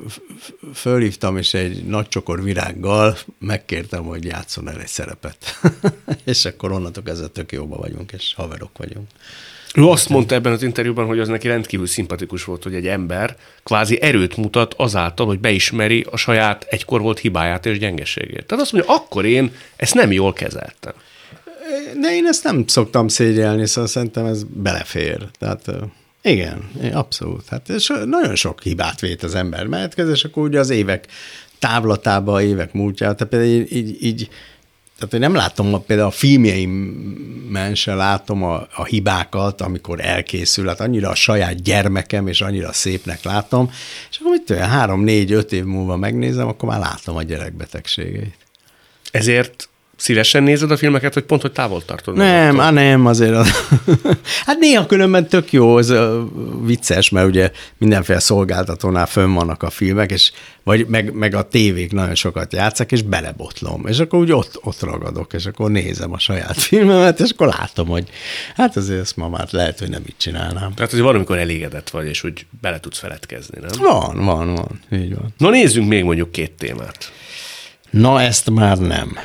fölhívtam, 0.73 1.37
és 1.37 1.53
egy 1.53 1.85
nagy 1.85 2.07
csokor 2.07 2.43
virággal 2.43 3.17
megkértem, 3.39 4.03
hogy 4.03 4.25
játszon 4.25 4.69
el 4.69 4.79
egy 4.79 4.87
szerepet. 4.87 5.59
és 6.23 6.45
akkor 6.45 6.71
onnantól 6.71 7.03
kezdve 7.03 7.27
tök 7.27 7.51
jóba 7.51 7.77
vagyunk, 7.77 8.11
és 8.11 8.33
haverok 8.33 8.77
vagyunk. 8.77 9.07
Ő 9.75 9.85
azt 9.85 10.09
mondta 10.09 10.35
ebben 10.35 10.51
az 10.51 10.63
interjúban, 10.63 11.05
hogy 11.05 11.19
az 11.19 11.27
neki 11.27 11.47
rendkívül 11.47 11.87
szimpatikus 11.87 12.43
volt, 12.43 12.63
hogy 12.63 12.73
egy 12.73 12.87
ember 12.87 13.35
kvázi 13.63 14.01
erőt 14.01 14.37
mutat 14.37 14.73
azáltal, 14.77 15.25
hogy 15.25 15.39
beismeri 15.39 16.05
a 16.11 16.17
saját 16.17 16.65
egykor 16.69 17.01
volt 17.01 17.19
hibáját 17.19 17.65
és 17.65 17.79
gyengeségét. 17.79 18.45
Tehát 18.45 18.63
azt 18.63 18.71
mondja, 18.73 18.93
akkor 18.93 19.25
én 19.25 19.51
ezt 19.75 19.93
nem 19.93 20.11
jól 20.11 20.33
kezeltem. 20.33 20.93
De 22.01 22.15
én 22.15 22.25
ezt 22.25 22.43
nem 22.43 22.67
szoktam 22.67 23.07
szégyelni, 23.07 23.67
szóval 23.67 23.89
szerintem 23.89 24.25
ez 24.25 24.43
belefér. 24.43 25.27
Tehát 25.39 25.71
igen, 26.21 26.69
abszolút. 26.93 27.47
Hát 27.49 27.69
és 27.69 27.93
nagyon 28.05 28.35
sok 28.35 28.61
hibát 28.61 28.99
vét 28.99 29.23
az 29.23 29.35
ember 29.35 29.65
mehetkez, 29.65 30.09
és 30.09 30.23
akkor 30.23 30.43
ugye 30.43 30.59
az 30.59 30.69
évek 30.69 31.07
távlatába, 31.59 32.41
évek 32.41 32.73
múltjában, 32.73 33.15
tehát 33.15 33.33
például 33.33 33.51
így, 33.51 33.75
így, 33.75 34.03
így 34.03 34.29
tehát 34.99 35.13
hogy 35.13 35.19
nem 35.19 35.35
látom, 35.35 35.85
például 35.85 36.07
a 36.07 36.11
filmjeimben 36.11 37.75
se 37.75 37.93
látom 37.93 38.43
a, 38.43 38.67
a 38.75 38.85
hibákat, 38.85 39.61
amikor 39.61 39.99
elkészül, 40.05 40.67
hát 40.67 40.79
annyira 40.79 41.09
a 41.09 41.15
saját 41.15 41.61
gyermekem, 41.61 42.27
és 42.27 42.41
annyira 42.41 42.73
szépnek 42.73 43.23
látom, 43.23 43.71
és 44.09 44.17
akkor 44.17 44.31
mit 44.31 44.41
tudom, 44.41 44.61
három, 44.61 45.01
négy, 45.03 45.31
öt 45.31 45.51
év 45.51 45.63
múlva 45.63 45.95
megnézem, 45.95 46.47
akkor 46.47 46.69
már 46.69 46.79
látom 46.79 47.15
a 47.15 47.23
gyerekbetegségeit. 47.23 48.37
Ezért 49.11 49.69
Szívesen 49.99 50.43
nézed 50.43 50.71
a 50.71 50.77
filmeket, 50.77 51.13
hogy 51.13 51.23
pont, 51.23 51.41
hogy 51.41 51.51
távol 51.51 51.85
tartod? 51.85 52.15
Nem, 52.15 52.59
á, 52.59 52.71
nem, 52.71 53.05
azért. 53.05 53.33
Az... 53.33 53.49
hát 54.45 54.59
néha 54.59 54.85
különben 54.85 55.27
tök 55.27 55.51
jó, 55.51 55.75
az 55.75 55.93
vicces, 56.63 57.09
mert 57.09 57.27
ugye 57.27 57.51
mindenféle 57.77 58.19
szolgáltatónál 58.19 59.05
fönn 59.05 59.33
vannak 59.33 59.63
a 59.63 59.69
filmek, 59.69 60.11
és 60.11 60.31
vagy 60.63 60.85
meg, 60.87 61.13
meg 61.13 61.35
a 61.35 61.47
tévék 61.47 61.91
nagyon 61.91 62.15
sokat 62.15 62.53
játszak, 62.53 62.91
és 62.91 63.01
belebotlom, 63.01 63.85
és 63.87 63.99
akkor 63.99 64.19
úgy 64.19 64.31
ott, 64.31 64.59
ott 64.61 64.81
ragadok, 64.81 65.33
és 65.33 65.45
akkor 65.45 65.71
nézem 65.71 66.13
a 66.13 66.19
saját 66.19 66.57
filmemet, 66.67 67.19
és 67.19 67.29
akkor 67.29 67.47
látom, 67.47 67.87
hogy 67.87 68.09
hát 68.55 68.75
azért 68.75 69.01
ezt 69.01 69.17
ma 69.17 69.29
már 69.29 69.47
lehet, 69.51 69.79
hogy 69.79 69.89
nem 69.89 70.01
így 70.07 70.17
csinálnám. 70.17 70.73
Tehát 70.73 70.91
azért 70.91 71.05
valamikor 71.05 71.37
elégedett 71.37 71.89
vagy, 71.89 72.07
és 72.07 72.23
úgy 72.23 72.45
bele 72.61 72.79
tudsz 72.79 72.99
feledkezni, 72.99 73.59
nem? 73.61 73.69
Van, 73.79 74.25
van, 74.25 74.55
van, 74.55 74.79
így 74.91 75.15
van. 75.15 75.33
Na 75.37 75.49
nézzünk 75.49 75.87
még 75.87 76.03
mondjuk 76.03 76.31
két 76.31 76.51
témát. 76.51 77.11
Na 77.89 78.21
ezt 78.21 78.49
már 78.49 78.77
nem. 78.77 79.17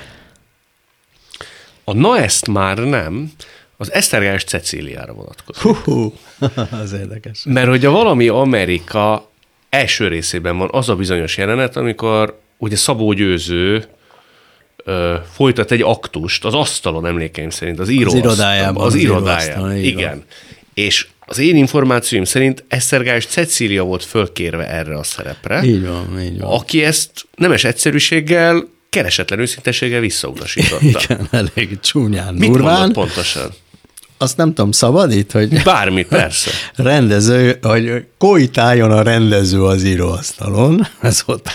A 1.85 1.93
na 1.93 2.19
ezt 2.19 2.49
már 2.49 2.79
nem, 2.79 3.33
az 3.77 3.93
Esztergás 3.93 4.45
Cecíliára 4.45 5.13
vonatkozik. 5.13 5.63
Hú, 5.63 6.15
az 6.83 6.93
érdekes. 6.93 7.43
Mert 7.45 7.69
hogy 7.69 7.85
a 7.85 7.91
valami 7.91 8.29
Amerika 8.29 9.31
első 9.69 10.09
részében 10.09 10.59
van 10.59 10.69
az 10.73 10.89
a 10.89 10.97
bizonyos 10.97 11.37
jelenet, 11.37 11.77
amikor 11.77 12.41
ugye 12.59 12.77
Szabó 12.77 13.13
Győző 13.13 13.85
ö, 14.85 15.15
folytat 15.33 15.71
egy 15.71 15.83
aktust 15.83 16.45
az 16.45 16.55
asztalon 16.55 17.07
emlékeim 17.07 17.51
szerint, 17.51 17.79
az 17.79 17.89
író 17.89 18.11
Az 18.11 18.17
irodájában. 18.17 18.85
Az, 18.85 18.95
az 18.95 19.01
irodájában, 19.01 19.77
igen. 19.77 20.25
És 20.75 21.07
az 21.27 21.39
én 21.39 21.57
információim 21.57 22.25
szerint 22.25 22.65
Esztergás 22.69 23.27
Cecília 23.27 23.83
volt 23.83 24.05
fölkérve 24.05 24.69
erre 24.69 24.99
a 24.99 25.03
szerepre. 25.03 25.63
Így 25.63 25.87
van, 25.87 26.21
így 26.21 26.41
van. 26.41 26.53
Aki 26.53 26.85
ezt 26.85 27.11
nemes 27.37 27.65
egyszerűséggel 27.65 28.69
keresetlen 28.95 29.39
őszintességgel 29.39 30.01
visszautasította. 30.01 30.85
Igen, 30.85 31.29
elég 31.31 31.81
csúnyán, 31.81 32.35
Mit 32.35 32.51
durván. 32.51 32.93
pontosan? 32.93 33.51
Azt 34.19 34.37
nem 34.37 34.55
tudom, 34.55 34.73
szabad 34.73 35.13
itt, 35.13 35.33
hogy 35.33 35.63
Bármit, 35.63 36.07
persze. 36.07 36.51
rendező, 36.75 37.59
hogy 37.63 38.05
koitáljon 38.19 38.91
a 38.91 39.03
rendező 39.03 39.65
az 39.65 39.85
íróasztalon. 39.85 40.87
Ez 41.01 41.23
ott. 41.27 41.51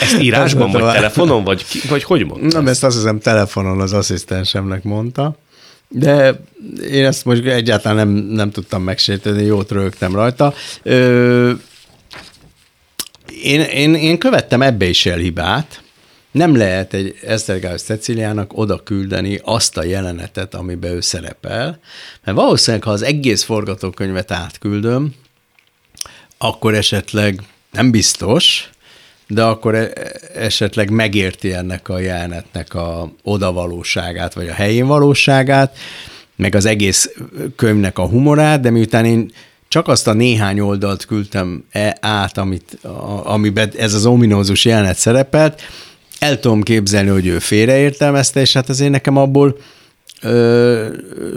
Ezt 0.00 0.20
írásban, 0.20 0.70
vagy 0.70 0.92
telefonon, 0.92 1.44
vagy, 1.44 1.64
ki, 1.66 1.80
vagy 1.88 2.02
hogy 2.02 2.26
mondta? 2.26 2.56
Nem, 2.58 2.66
ezt 2.68 2.84
azt 2.84 2.96
hiszem 2.96 3.18
telefonon 3.20 3.80
az 3.80 3.92
asszisztensemnek 3.92 4.82
mondta, 4.82 5.36
de 5.88 6.40
én 6.90 7.04
ezt 7.04 7.24
most 7.24 7.44
egyáltalán 7.44 7.96
nem, 8.06 8.08
nem 8.16 8.50
tudtam 8.50 8.82
megsérteni, 8.82 9.44
jót 9.44 9.70
rögtem 9.70 10.14
rajta. 10.14 10.54
Ö, 10.82 11.52
én, 13.42 13.60
én, 13.60 13.94
én 13.94 14.18
követtem 14.18 14.62
ebbe 14.62 14.86
is 14.86 15.06
el 15.06 15.18
hibát, 15.18 15.83
nem 16.34 16.56
lehet 16.56 16.94
egy 16.94 17.18
Esztergályos 17.26 17.82
Ceciliának 17.82 18.58
oda 18.58 18.82
küldeni 18.82 19.40
azt 19.44 19.76
a 19.76 19.84
jelenetet, 19.84 20.54
amiben 20.54 20.90
ő 20.90 21.00
szerepel, 21.00 21.78
mert 22.24 22.36
valószínűleg, 22.36 22.84
ha 22.84 22.90
az 22.90 23.02
egész 23.02 23.42
forgatókönyvet 23.42 24.30
átküldöm, 24.30 25.14
akkor 26.38 26.74
esetleg 26.74 27.42
nem 27.70 27.90
biztos, 27.90 28.70
de 29.28 29.42
akkor 29.42 29.74
e- 29.74 29.92
esetleg 30.34 30.90
megérti 30.90 31.52
ennek 31.52 31.88
a 31.88 31.98
jelenetnek 31.98 32.74
a 32.74 33.12
odavalóságát, 33.22 34.34
vagy 34.34 34.48
a 34.48 34.54
helyén 34.54 34.86
valóságát, 34.86 35.76
meg 36.36 36.54
az 36.54 36.64
egész 36.64 37.10
könyvnek 37.56 37.98
a 37.98 38.08
humorát, 38.08 38.60
de 38.60 38.70
miután 38.70 39.04
én 39.04 39.32
csak 39.68 39.88
azt 39.88 40.06
a 40.06 40.12
néhány 40.12 40.60
oldalt 40.60 41.04
küldtem 41.06 41.64
e- 41.70 41.96
át, 42.00 42.38
amit, 42.38 42.78
a, 42.84 43.30
amiben 43.32 43.70
ez 43.76 43.94
az 43.94 44.06
ominózus 44.06 44.64
jelenet 44.64 44.96
szerepelt, 44.96 45.62
el 46.24 46.40
tudom 46.40 46.62
képzelni, 46.62 47.08
hogy 47.08 47.26
ő 47.26 47.38
félreértelmezte, 47.38 48.40
és 48.40 48.52
hát 48.52 48.68
azért 48.68 48.90
nekem 48.90 49.16
abból 49.16 49.56
ö, 50.22 50.88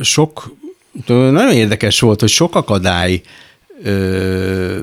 sok, 0.01 0.55
nagyon 1.07 1.51
érdekes 1.51 1.99
volt, 1.99 2.19
hogy 2.19 2.29
sok 2.29 2.55
akadály 2.55 3.21
ö, 3.83 4.79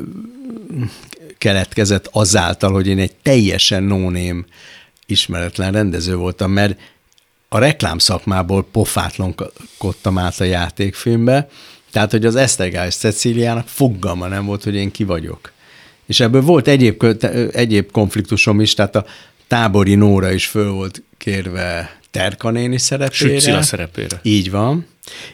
keletkezett 1.38 2.08
azáltal, 2.12 2.72
hogy 2.72 2.86
én 2.86 2.98
egy 2.98 3.14
teljesen 3.22 3.82
nóném 3.82 4.44
ismeretlen 5.06 5.72
rendező 5.72 6.16
voltam, 6.16 6.50
mert 6.50 6.78
a 7.48 7.58
reklámszakmából 7.58 8.66
pofátlankodtam 8.72 10.18
át 10.18 10.40
a 10.40 10.44
játékfilmbe, 10.44 11.48
tehát, 11.92 12.10
hogy 12.10 12.24
az 12.24 12.36
Esztergályos 12.36 12.94
Cecíliának 12.94 13.68
fogalma 13.68 14.26
nem 14.26 14.44
volt, 14.44 14.64
hogy 14.64 14.74
én 14.74 14.90
ki 14.90 15.04
vagyok. 15.04 15.52
És 16.06 16.20
ebből 16.20 16.40
volt 16.40 16.68
egyéb, 16.68 17.04
egyéb 17.52 17.90
konfliktusom 17.90 18.60
is, 18.60 18.74
tehát 18.74 18.96
a 18.96 19.04
Tábori 19.46 19.94
Nóra 19.94 20.32
is 20.32 20.46
föl 20.46 20.70
volt 20.70 21.02
kérve 21.18 21.98
Terka 22.10 22.50
néni 22.50 22.78
szerepére. 22.78 23.30
Sütszila 23.30 23.62
szerepére. 23.62 24.20
Így 24.22 24.50
van. 24.50 24.86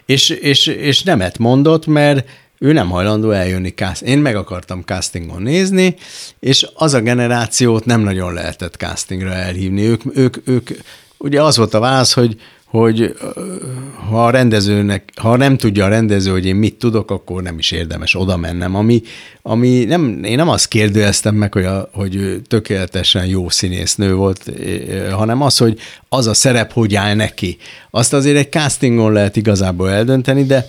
És, 0.07 0.29
és, 0.29 0.67
és 0.67 1.03
nemet 1.03 1.39
mondott, 1.39 1.87
mert 1.87 2.29
ő 2.59 2.73
nem 2.73 2.91
hajlandó 2.91 3.31
eljönni. 3.31 3.75
Én 4.01 4.19
meg 4.19 4.37
akartam 4.37 4.83
castingon 4.83 5.43
nézni, 5.43 5.97
és 6.41 6.67
az 6.75 6.95
a 6.95 7.01
generációt 7.01 7.85
nem 7.85 8.01
nagyon 8.01 8.33
lehetett 8.33 8.75
castingra 8.75 9.33
elhívni. 9.33 9.83
Ők, 9.83 10.03
ők, 10.15 10.37
ők 10.45 10.71
ugye 11.19 11.43
az 11.43 11.57
volt 11.57 11.75
a 11.75 11.81
válasz, 11.81 12.13
hogy 12.13 12.41
hogy 12.71 13.15
ha 14.09 14.25
a 14.25 14.31
rendezőnek, 14.31 15.13
ha 15.17 15.37
nem 15.37 15.57
tudja 15.57 15.85
a 15.85 15.89
rendező, 15.89 16.31
hogy 16.31 16.47
én 16.47 16.57
mit 16.57 16.75
tudok, 16.75 17.11
akkor 17.11 17.43
nem 17.43 17.59
is 17.59 17.71
érdemes 17.71 18.15
oda 18.15 18.37
mennem, 18.37 18.75
ami, 18.75 19.03
ami 19.43 19.85
nem, 19.85 20.25
én 20.25 20.37
nem 20.37 20.49
azt 20.49 20.69
kérdőeztem 20.69 21.35
meg, 21.35 21.53
hogy, 21.53 21.65
a, 21.65 21.89
hogy 21.93 22.43
tökéletesen 22.49 23.27
jó 23.27 23.49
színésznő 23.49 24.15
volt, 24.15 24.51
hanem 25.11 25.43
az, 25.43 25.57
hogy 25.57 25.79
az 26.09 26.27
a 26.27 26.35
szerep 26.35 26.73
hogy 26.73 26.95
áll 26.95 27.15
neki. 27.15 27.57
Azt 27.91 28.13
azért 28.13 28.37
egy 28.37 28.51
castingon 28.51 29.13
lehet 29.13 29.37
igazából 29.37 29.91
eldönteni, 29.91 30.45
de 30.45 30.67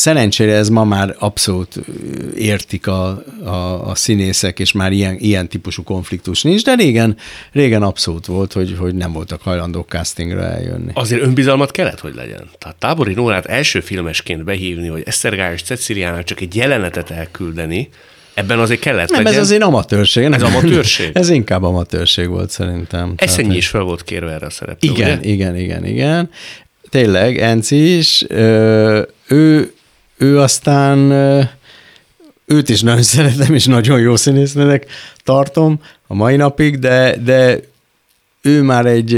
Szerencsére 0.00 0.54
ez 0.54 0.68
ma 0.68 0.84
már 0.84 1.14
abszolút 1.18 1.80
értik 2.36 2.86
a, 2.86 3.22
a, 3.44 3.88
a 3.90 3.94
színészek, 3.94 4.58
és 4.58 4.72
már 4.72 4.92
ilyen, 4.92 5.16
ilyen 5.18 5.48
típusú 5.48 5.82
konfliktus 5.82 6.42
nincs, 6.42 6.64
de 6.64 6.74
régen, 6.74 7.16
régen 7.52 7.82
abszolút 7.82 8.26
volt, 8.26 8.52
hogy, 8.52 8.76
hogy 8.78 8.94
nem 8.94 9.12
voltak 9.12 9.42
hajlandók 9.42 9.88
castingra 9.88 10.42
eljönni. 10.42 10.90
Azért 10.94 11.22
önbizalmat 11.22 11.70
kellett, 11.70 12.00
hogy 12.00 12.14
legyen. 12.14 12.50
Tehát 12.58 12.76
Tábori 12.76 13.14
Nórát 13.14 13.46
első 13.46 13.80
filmesként 13.80 14.44
behívni, 14.44 14.88
hogy 14.88 15.02
Esztergályos 15.06 15.62
Ceciliának 15.62 16.24
csak 16.24 16.40
egy 16.40 16.56
jelenetet 16.56 17.10
elküldeni, 17.10 17.88
ebben 18.34 18.58
azért 18.58 18.80
kellett 18.80 19.10
Nem, 19.10 19.22
legyen. 19.22 19.38
ez 19.40 19.46
azért 19.46 19.62
amatőrség. 19.62 20.24
Ez 20.24 20.42
amatőrség? 20.42 21.10
ez 21.16 21.28
inkább 21.28 21.62
amatőrség 21.62 22.28
volt 22.28 22.50
szerintem. 22.50 23.12
Eszenyi 23.16 23.56
is 23.56 23.68
fel 23.68 23.82
volt 23.82 24.02
kérve 24.02 24.30
erre 24.32 24.46
a 24.46 24.50
szerepre, 24.50 24.88
Igen, 24.92 25.18
ugye? 25.18 25.28
igen, 25.30 25.56
igen, 25.56 25.86
igen. 25.86 26.30
Tényleg, 26.88 27.38
Enci 27.38 27.96
is. 27.96 28.24
Ő 29.26 29.72
ő 30.20 30.38
aztán 30.38 30.98
őt 32.46 32.68
is 32.68 32.80
nagyon 32.80 33.02
szeretem, 33.16 33.54
és 33.54 33.64
nagyon 33.64 34.00
jó 34.00 34.16
színésznőnek 34.16 34.86
tartom 35.24 35.80
a 36.06 36.14
mai 36.14 36.36
napig, 36.36 36.78
de, 36.78 37.16
de 37.16 37.60
ő 38.42 38.62
már 38.62 38.86
egy 38.86 39.12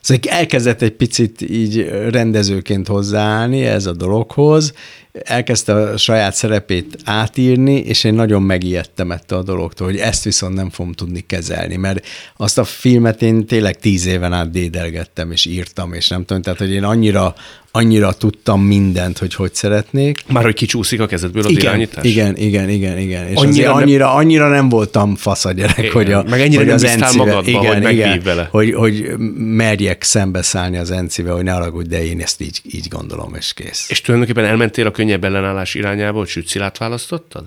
Szóval 0.00 0.32
elkezdett 0.32 0.82
egy 0.82 0.92
picit 0.92 1.40
így 1.40 1.88
rendezőként 2.10 2.86
hozzáállni 2.86 3.64
ez 3.64 3.86
a 3.86 3.92
dologhoz, 3.92 4.72
elkezdte 5.12 5.74
a 5.74 5.96
saját 5.96 6.34
szerepét 6.34 6.96
átírni, 7.04 7.74
és 7.74 8.04
én 8.04 8.14
nagyon 8.14 8.42
megijedtem 8.42 9.10
ettől 9.10 9.38
a 9.38 9.42
dologtól, 9.42 9.86
hogy 9.86 9.96
ezt 9.96 10.24
viszont 10.24 10.54
nem 10.54 10.70
fogom 10.70 10.92
tudni 10.92 11.20
kezelni, 11.26 11.76
mert 11.76 12.06
azt 12.36 12.58
a 12.58 12.64
filmet 12.64 13.22
én 13.22 13.46
tényleg 13.46 13.78
tíz 13.78 14.06
éven 14.06 14.32
át 14.32 14.50
dédelgettem, 14.50 15.30
és 15.30 15.46
írtam, 15.46 15.92
és 15.92 16.08
nem 16.08 16.24
tudom, 16.24 16.42
tehát 16.42 16.58
hogy 16.58 16.72
én 16.72 16.84
annyira, 16.84 17.34
annyira 17.70 18.12
tudtam 18.12 18.62
mindent, 18.62 19.18
hogy 19.18 19.34
hogy 19.34 19.54
szeretnék. 19.54 20.24
Már 20.28 20.44
hogy 20.44 20.54
kicsúszik 20.54 21.00
a 21.00 21.06
kezedből 21.06 21.42
az 21.42 21.50
igen, 21.50 21.62
irányítás? 21.62 22.04
Igen, 22.04 22.36
igen, 22.36 22.68
igen, 22.68 22.98
igen. 22.98 23.26
És 23.26 23.34
Annyira 23.34 23.44
annyira, 23.44 23.68
nem- 23.72 23.82
annyira, 23.82 24.14
annyira 24.14 24.48
nem 24.48 24.68
voltam 24.68 25.16
fasz 25.16 25.44
a 25.44 25.52
gyerek, 25.52 25.78
Igen, 25.78 25.92
hogy 25.92 26.12
a, 26.12 26.22
meg 26.28 26.40
ennyire 26.40 26.56
hogy 26.56 26.66
nem 26.66 26.74
az 26.74 26.84
Encivel- 26.84 27.14
magadba, 27.26 27.58
hogy 27.58 27.82
megvív 27.82 28.22
vele. 28.22 28.48
Hogy, 28.50 28.74
hogy 28.74 29.06
merjek 29.36 30.02
szembeszállni 30.02 30.76
az 30.76 30.90
Encivel, 30.90 31.34
hogy 31.34 31.44
ne 31.44 31.52
haragudj, 31.52 31.88
de 31.88 32.04
én 32.04 32.20
ezt 32.20 32.40
így, 32.40 32.60
így 32.72 32.88
gondolom, 32.88 33.34
és 33.34 33.52
kész. 33.54 33.86
És 33.88 34.00
tulajdonképpen 34.00 34.44
elmentél 34.44 34.86
a 34.86 34.90
könnyebb 34.90 35.24
ellenállás 35.24 35.74
irányába, 35.74 36.18
hogy 36.18 36.28
Sütszilát 36.28 36.78
választottad? 36.78 37.44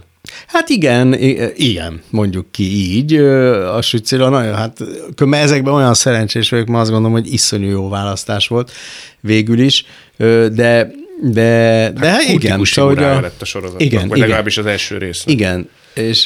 Hát 0.47 0.69
igen, 0.69 1.13
igen, 1.55 2.01
mondjuk 2.09 2.51
ki 2.51 2.95
így. 2.95 3.15
A 3.75 3.81
Sücila 3.81 4.29
nagyon, 4.29 4.55
hát 4.55 4.77
mert 5.25 5.43
ezekben 5.43 5.73
olyan 5.73 5.93
szerencsés 5.93 6.49
vagyok, 6.49 6.67
mert 6.67 6.81
azt 6.81 6.91
gondolom, 6.91 7.15
hogy 7.17 7.33
iszonyú 7.33 7.69
jó 7.69 7.89
választás 7.89 8.47
volt 8.47 8.71
végül 9.19 9.59
is, 9.59 9.85
de 10.51 10.91
de, 11.23 11.91
de 11.95 12.09
hát 12.09 12.21
igen, 12.21 12.31
Kultikus 12.31 12.71
szóval, 12.71 12.95
hogy 12.95 13.03
a, 13.03 13.21
lett 13.21 13.41
a 13.41 13.45
sorozatnak, 13.45 13.81
igen, 13.81 14.07
vagy 14.07 14.17
igen, 14.17 14.27
legalábbis 14.27 14.57
az 14.57 14.65
első 14.65 14.97
rész. 14.97 15.23
igen, 15.25 15.69
És, 15.93 16.23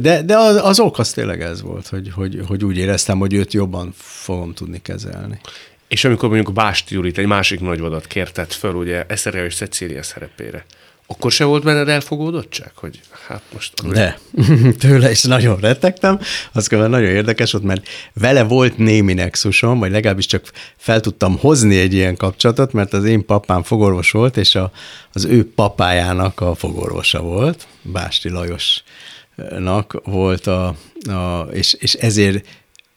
de, 0.00 0.22
de 0.22 0.36
az, 0.36 0.60
az 0.64 0.80
ok 0.80 0.98
az 0.98 1.12
tényleg 1.12 1.42
ez 1.42 1.62
volt, 1.62 1.88
hogy, 1.88 2.10
hogy, 2.14 2.40
hogy 2.46 2.64
úgy 2.64 2.76
éreztem, 2.76 3.18
hogy 3.18 3.34
őt 3.34 3.52
jobban 3.52 3.92
fogom 3.96 4.54
tudni 4.54 4.82
kezelni. 4.82 5.40
És 5.88 6.04
amikor 6.04 6.28
mondjuk 6.28 6.52
Básti 6.52 6.94
Jurit, 6.94 7.18
egy 7.18 7.26
másik 7.26 7.60
nagyvadat 7.60 8.06
kértett 8.06 8.52
föl, 8.52 8.74
ugye 8.74 9.04
Eszerre 9.08 9.44
és 9.44 9.54
Cecília 9.54 10.02
szerepére, 10.02 10.64
akkor 11.12 11.32
se 11.32 11.44
volt 11.44 11.64
benned 11.64 11.88
elfogódottság, 11.88 12.72
hogy 12.74 13.00
hát 13.26 13.42
most... 13.52 13.88
De, 13.88 14.18
tőle 14.78 15.10
is 15.10 15.22
nagyon 15.22 15.60
rettegtem, 15.60 16.20
az 16.52 16.66
kell 16.66 16.86
nagyon 16.88 17.10
érdekes 17.10 17.52
volt, 17.52 17.64
mert 17.64 17.88
vele 18.12 18.42
volt 18.42 18.78
némi 18.78 19.12
nexusom, 19.12 19.78
vagy 19.78 19.90
legalábbis 19.90 20.26
csak 20.26 20.50
fel 20.76 21.00
tudtam 21.00 21.38
hozni 21.38 21.78
egy 21.78 21.94
ilyen 21.94 22.16
kapcsolatot, 22.16 22.72
mert 22.72 22.92
az 22.92 23.04
én 23.04 23.26
papám 23.26 23.62
fogorvos 23.62 24.10
volt, 24.10 24.36
és 24.36 24.54
a, 24.54 24.72
az 25.12 25.24
ő 25.24 25.52
papájának 25.54 26.40
a 26.40 26.54
fogorvosa 26.54 27.20
volt, 27.20 27.66
Básti 27.82 28.28
Lajosnak 28.28 30.00
volt 30.04 30.46
a, 30.46 30.66
a 31.02 31.48
és, 31.52 31.72
és 31.78 31.94
ezért, 31.94 32.46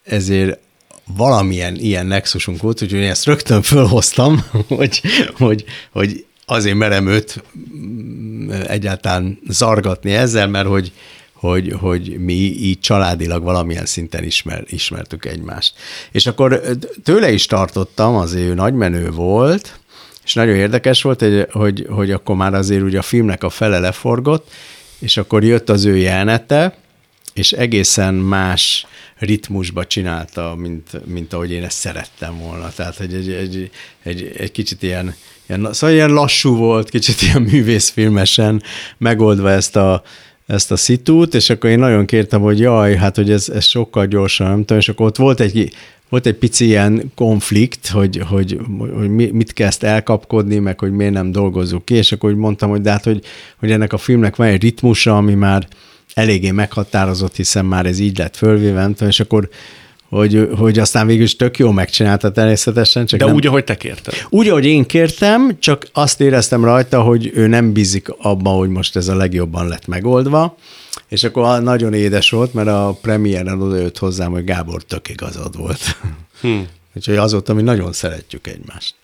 ezért 0.04 0.60
valamilyen 1.18 1.76
ilyen 1.76 2.06
nexusunk 2.06 2.62
volt, 2.62 2.82
úgyhogy 2.82 3.00
én 3.00 3.10
ezt 3.10 3.26
rögtön 3.26 3.62
fölhoztam, 3.62 4.46
hogy, 4.68 5.02
hogy, 5.38 5.66
hogy 5.92 6.25
azért 6.46 6.76
merem 6.76 7.08
őt 7.08 7.44
mm, 7.76 8.52
egyáltalán 8.52 9.40
zargatni 9.48 10.12
ezzel, 10.12 10.48
mert 10.48 10.68
hogy, 10.68 10.92
hogy, 11.34 11.76
hogy 11.80 12.20
mi 12.20 12.34
így 12.34 12.80
családilag 12.80 13.44
valamilyen 13.44 13.86
szinten 13.86 14.24
ismer, 14.24 14.64
ismertük 14.68 15.26
egymást. 15.26 15.74
És 16.12 16.28
akkor 16.28 16.62
tőle 17.04 17.32
is 17.32 17.46
tartottam, 17.46 18.16
azért 18.16 18.48
ő 18.48 18.54
nagymenő 18.54 19.10
volt, 19.12 19.80
és 20.24 20.34
nagyon 20.34 20.56
érdekes 20.56 21.02
volt, 21.02 21.20
hogy, 21.20 21.48
hogy, 21.52 21.86
hogy 21.90 22.12
akkor 22.12 22.36
már 22.36 22.54
azért 22.54 22.84
ugye 22.84 22.98
a 22.98 23.02
filmnek 23.02 23.44
a 23.44 23.50
fele 23.50 23.80
leforgott, 23.80 24.52
és 25.00 25.18
akkor 25.18 25.44
jött 25.44 25.70
az 25.70 25.86
ő 25.86 25.98
jelenete, 25.98 26.78
és 27.34 27.52
egészen 27.52 28.14
más 28.14 28.88
ritmusba 29.18 29.86
csinálta, 29.86 30.56
mint, 30.58 31.06
mint 31.06 31.34
ahogy 31.34 31.52
én 31.52 31.64
ezt 31.64 31.78
szerettem 31.78 32.38
volna. 32.38 32.70
Tehát 32.70 33.00
egy, 33.00 33.14
egy, 33.14 33.32
egy, 33.32 33.72
egy, 34.04 34.34
egy 34.38 34.52
kicsit 34.52 34.84
ilyen, 34.84 35.16
ilyen, 35.48 35.68
szóval 35.72 35.96
ilyen 35.96 36.14
lassú 36.14 36.56
volt, 36.56 36.90
kicsit 36.90 37.22
ilyen 37.22 37.42
művészfilmesen 37.42 38.64
megoldva 38.98 39.52
ezt 39.52 39.76
a, 39.76 40.04
ezt 40.48 40.72
a 40.72 40.76
szitút, 40.76 41.34
és 41.34 41.50
akkor 41.50 41.70
én 41.70 41.80
nagyon 41.80 42.06
kértem, 42.06 42.42
hogy 42.42 42.60
jaj, 42.60 42.96
hát 42.96 43.16
hogy 43.16 43.32
ez, 43.32 43.50
ez 43.50 43.66
sokkal 43.66 44.06
gyorsan, 44.06 44.48
nem 44.48 44.60
tudom, 44.60 44.78
és 44.78 44.90
akkor 44.90 45.06
ott 45.06 45.18
volt 45.18 45.40
egy, 45.40 45.74
volt 46.10 46.26
egy 46.26 46.36
pici 46.36 46.66
ilyen 46.66 47.12
konflikt, 47.16 47.88
hogy, 47.88 48.22
hogy, 48.28 48.60
hogy 48.96 49.10
mit 49.10 49.54
kezd 49.54 49.84
elkapkodni, 49.84 50.58
meg 50.58 50.80
hogy 50.80 50.92
miért 50.92 51.14
nem 51.14 51.32
dolgozzuk 51.32 51.86
ki, 51.86 51.94
és 51.94 52.12
akkor 52.12 52.30
úgy 52.30 52.36
mondtam, 52.36 52.70
hogy 52.70 52.82
de 52.82 52.92
hát, 52.92 53.04
hogy, 53.04 53.24
hogy 53.60 53.72
ennek 53.72 53.94
a 53.94 53.98
filmnek 53.98 54.36
van 54.36 54.48
egy 54.48 54.62
ritmusa, 54.62 55.18
ami 55.18 55.34
már 55.34 55.68
eléggé 56.14 56.52
meghatározott, 56.52 57.36
hiszen 57.36 57.66
már 57.66 57.86
ez 57.86 58.00
így 58.00 58.18
lett 58.18 58.36
fölvéve, 58.36 58.80
nem 58.80 58.94
tudom, 58.94 59.10
és 59.10 59.20
akkor 59.20 59.50
hogy, 60.10 60.50
hogy 60.58 60.80
aztán 60.80 61.08
végül 61.08 61.24
is 61.24 61.36
tök 61.36 61.58
jó 61.58 61.72
megcsinálta 61.72 62.32
természetesen. 62.32 63.06
Csak 63.06 63.20
De 63.20 63.26
nem, 63.26 63.34
úgy, 63.34 63.48
ahogy 63.48 63.64
te 63.64 63.76
kérted. 63.76 64.14
Úgy, 64.30 64.50
ahogy 64.50 64.66
én 64.66 64.86
kértem, 64.86 65.58
csak 65.60 65.88
azt 65.94 66.22
éreztem 66.22 66.64
rajta, 66.64 67.02
hogy 67.02 67.32
ő 67.34 67.48
nem 67.48 67.74
bízik 67.74 68.10
abban, 68.18 68.58
hogy 68.58 68.70
most 68.70 68.96
ez 68.96 69.08
a 69.08 69.16
legjobban 69.16 69.68
lett 69.68 69.88
megoldva, 69.88 70.58
és 71.08 71.24
akkor 71.24 71.62
nagyon 71.62 71.94
édes 71.94 72.30
volt, 72.30 72.54
mert 72.54 72.68
a 72.68 72.98
premiéren 73.02 73.60
jött 73.60 73.98
hozzám, 73.98 74.32
hogy 74.32 74.44
Gábor 74.44 74.84
tök 74.84 75.10
igazad 75.10 75.58
volt. 75.58 75.82
Hmm. 76.42 76.68
Úgyhogy 76.96 77.16
azóta 77.16 77.54
mi 77.54 77.62
nagyon 77.62 77.94
szeretjük 77.94 78.48
egymást. 78.48 78.96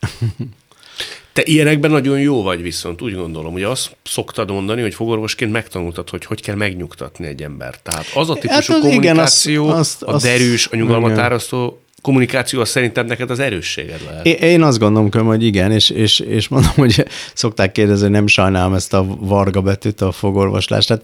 Te 1.34 1.42
ilyenekben 1.46 1.92
nagyon 1.92 2.20
jó 2.20 2.42
vagy 2.44 2.62
viszont, 2.62 3.02
úgy 3.02 3.16
gondolom. 3.16 3.54
Ugye 3.54 3.68
azt 3.68 3.96
szoktad 4.04 4.52
mondani, 4.52 4.82
hogy 4.82 4.94
fogorvosként 4.94 5.52
megtanultad, 5.52 6.10
hogy 6.10 6.26
hogy 6.26 6.42
kell 6.42 6.56
megnyugtatni 6.56 7.28
egy 7.28 7.44
embert. 7.44 7.80
Tehát 7.84 8.06
az 8.14 8.30
a 8.30 8.34
típusú 8.34 8.54
hát 8.54 8.70
az, 8.70 8.80
kommunikáció, 8.80 9.64
igen, 9.64 9.76
azt, 9.76 10.04
azt, 10.04 10.26
a 10.26 10.28
derűs, 10.28 10.68
a 10.68 10.76
nyugalmat 10.76 11.18
árasztó 11.18 11.82
kommunikáció 12.02 12.62
az 12.62 12.70
szerintem 12.70 13.06
neked 13.06 13.30
az 13.30 13.39
erősséged 13.39 14.02
lehet. 14.10 14.26
Én 14.42 14.62
azt 14.62 14.80
gondolom, 14.80 15.26
hogy 15.26 15.44
igen, 15.44 15.72
és, 15.72 15.89
és, 15.89 16.20
és 16.20 16.48
mondom, 16.48 16.72
hogy 16.76 17.06
szokták 17.34 17.72
kérdezni, 17.72 18.04
hogy 18.04 18.12
nem 18.12 18.28
sajnálom 18.28 18.74
ezt 18.74 18.94
a 18.94 19.06
varga 19.20 19.62
betűt, 19.62 20.02
a 20.02 20.12
fogorvoslást. 20.12 20.88
Tehát 20.88 21.04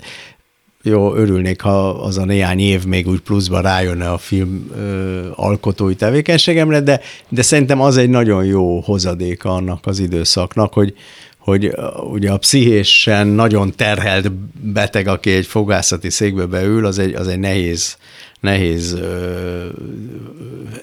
jó, 0.84 1.16
örülnék, 1.16 1.62
ha 1.62 1.90
az 1.90 2.18
a 2.18 2.26
néhány 2.26 2.60
év 2.60 2.86
még 2.86 3.08
úgy 3.08 3.20
pluszba 3.20 3.60
rájönne 3.60 4.12
a 4.12 4.18
film 4.18 4.72
ö, 4.78 5.28
alkotói 5.36 5.96
tevékenységemre, 5.96 6.82
de, 6.82 7.02
de 7.30 7.42
szerintem 7.42 7.82
az 7.82 7.98
egy 7.98 8.10
nagyon 8.10 8.46
jó 8.46 8.80
hozadéka 8.80 9.50
annak 9.54 9.86
az 9.86 10.00
időszaknak, 10.00 10.74
hogy, 10.74 10.94
hogy 11.38 11.72
ugye 12.12 12.32
a 12.32 12.38
pszichésen 12.38 13.28
nagyon 13.28 13.76
terhelt 13.76 14.32
beteg, 14.62 15.08
aki 15.08 15.32
egy 15.32 15.46
fogászati 15.46 16.10
székbe 16.10 16.46
beül, 16.46 16.86
az 16.86 17.00
egy, 17.00 17.14
az 17.14 17.28
egy 17.28 17.40
nehéz, 17.40 17.98
nehéz 18.40 18.94
ö, 18.94 19.66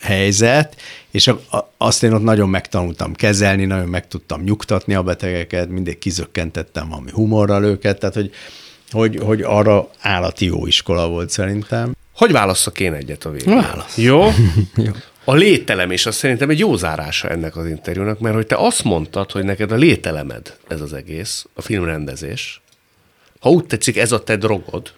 helyzet, 0.00 0.76
és 1.10 1.30
azt 1.76 2.02
én 2.02 2.12
ott 2.12 2.22
nagyon 2.22 2.48
megtanultam 2.48 3.12
kezelni, 3.12 3.64
nagyon 3.64 3.88
meg 3.88 4.08
tudtam 4.08 4.42
nyugtatni 4.42 4.94
a 4.94 5.02
betegeket, 5.02 5.68
mindig 5.68 5.98
kizökkentettem 5.98 6.88
valami 6.88 7.10
humorral 7.10 7.64
őket, 7.64 7.98
tehát 7.98 8.14
hogy, 8.14 8.30
hogy, 8.94 9.18
hogy 9.22 9.42
arra 9.42 9.88
állati 10.00 10.44
jó 10.44 10.66
iskola 10.66 11.08
volt 11.08 11.30
szerintem. 11.30 11.96
Hogy 12.16 12.32
válasszak 12.32 12.80
én 12.80 12.92
egyet 12.92 13.24
a 13.24 13.30
végén? 13.30 13.54
Válasz. 13.54 13.96
Jó? 13.96 14.22
jó. 14.86 14.92
A 15.24 15.34
lételem, 15.34 15.90
és 15.90 16.06
az 16.06 16.14
szerintem 16.14 16.50
egy 16.50 16.58
jó 16.58 16.76
zárása 16.76 17.28
ennek 17.28 17.56
az 17.56 17.66
interjúnak, 17.66 18.18
mert 18.18 18.34
hogy 18.34 18.46
te 18.46 18.56
azt 18.56 18.84
mondtad, 18.84 19.30
hogy 19.30 19.44
neked 19.44 19.72
a 19.72 19.74
lételemed 19.74 20.56
ez 20.68 20.80
az 20.80 20.92
egész, 20.92 21.46
a 21.54 21.62
filmrendezés, 21.62 22.60
ha 23.40 23.50
úgy 23.50 23.64
tetszik, 23.64 23.96
ez 23.96 24.12
a 24.12 24.22
te 24.22 24.36
drogod, 24.36 24.92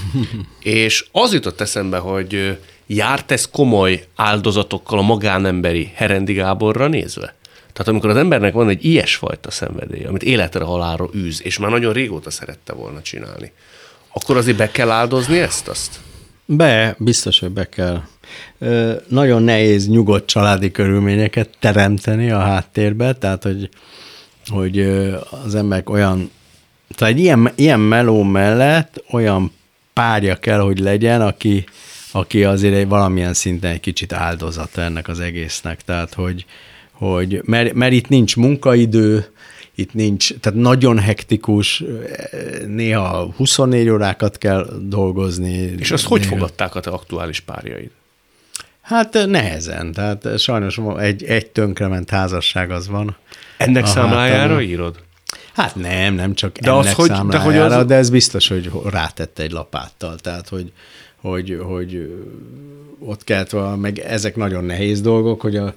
és 0.60 1.06
az 1.12 1.32
jutott 1.32 1.60
eszembe, 1.60 1.98
hogy 1.98 2.58
járt 2.86 3.30
ez 3.30 3.48
komoly 3.50 4.04
áldozatokkal 4.14 4.98
a 4.98 5.02
magánemberi 5.02 5.92
Herendi 5.94 6.32
Gáborra 6.32 6.86
nézve? 6.86 7.34
Tehát 7.74 7.90
amikor 7.90 8.10
az 8.10 8.16
embernek 8.16 8.52
van 8.52 8.68
egy 8.68 8.84
ilyesfajta 8.84 9.50
szenvedély, 9.50 10.04
amit 10.04 10.22
életre 10.22 10.64
halálra 10.64 11.08
űz, 11.14 11.42
és 11.42 11.58
már 11.58 11.70
nagyon 11.70 11.92
régóta 11.92 12.30
szerette 12.30 12.72
volna 12.72 13.02
csinálni, 13.02 13.52
akkor 14.12 14.36
azért 14.36 14.56
be 14.56 14.70
kell 14.70 14.90
áldozni 14.90 15.38
ezt 15.38 15.68
azt? 15.68 16.00
Be, 16.44 16.94
biztos, 16.98 17.38
hogy 17.38 17.50
be 17.50 17.68
kell. 17.68 18.02
Ö, 18.58 18.94
nagyon 19.08 19.42
nehéz 19.42 19.88
nyugodt 19.88 20.26
családi 20.26 20.70
körülményeket 20.70 21.48
teremteni 21.58 22.30
a 22.30 22.38
háttérbe, 22.38 23.12
tehát 23.12 23.42
hogy, 23.42 23.68
hogy 24.46 24.80
az 25.44 25.54
emberek 25.54 25.90
olyan, 25.90 26.30
tehát 26.94 27.14
egy 27.14 27.20
ilyen, 27.20 27.52
ilyen 27.54 27.80
meló 27.80 28.22
mellett 28.22 29.04
olyan 29.10 29.52
párja 29.92 30.36
kell, 30.36 30.60
hogy 30.60 30.78
legyen, 30.78 31.20
aki, 31.20 31.64
aki 32.12 32.44
azért 32.44 32.74
egy 32.74 32.88
valamilyen 32.88 33.34
szinten 33.34 33.70
egy 33.70 33.80
kicsit 33.80 34.12
áldozata 34.12 34.80
ennek 34.80 35.08
az 35.08 35.20
egésznek. 35.20 35.82
Tehát, 35.82 36.14
hogy, 36.14 36.44
hogy 36.94 37.40
mert, 37.44 37.72
mert 37.72 37.92
itt 37.92 38.08
nincs 38.08 38.36
munkaidő, 38.36 39.26
itt 39.74 39.94
nincs, 39.94 40.34
tehát 40.40 40.58
nagyon 40.58 40.98
hektikus, 40.98 41.84
néha 42.66 43.32
24 43.36 43.88
órákat 43.88 44.38
kell 44.38 44.68
dolgozni. 44.82 45.74
És 45.78 45.90
azt 45.90 46.02
néha. 46.02 46.14
hogy 46.14 46.26
fogadták 46.26 46.74
a 46.74 46.80
te 46.80 46.90
aktuális 46.90 47.40
párjaid? 47.40 47.90
Hát 48.80 49.26
nehezen, 49.26 49.92
tehát 49.92 50.38
sajnos 50.38 50.80
egy, 50.98 51.24
egy 51.24 51.50
tönkrement 51.50 52.10
házasság 52.10 52.70
az 52.70 52.88
van. 52.88 53.16
Ennek 53.56 53.86
számlájára 53.86 54.40
hátam. 54.40 54.60
írod? 54.60 55.02
Hát 55.54 55.74
nem, 55.74 56.14
nem 56.14 56.34
csak 56.34 56.58
de 56.58 56.70
ennek 56.70 56.84
az, 56.84 56.92
hogy, 56.92 57.08
számlájára, 57.08 57.68
de, 57.68 57.74
hogy 57.74 57.80
az... 57.80 57.86
de 57.86 57.94
ez 57.94 58.10
biztos, 58.10 58.48
hogy 58.48 58.70
rátette 58.90 59.42
egy 59.42 59.50
lapáttal, 59.50 60.18
tehát 60.18 60.48
hogy, 60.48 60.72
hogy, 61.20 61.58
hogy 61.62 62.14
ott 62.98 63.24
kellett, 63.24 63.56
meg 63.76 63.98
ezek 63.98 64.36
nagyon 64.36 64.64
nehéz 64.64 65.00
dolgok, 65.00 65.40
hogy 65.40 65.56
a, 65.56 65.74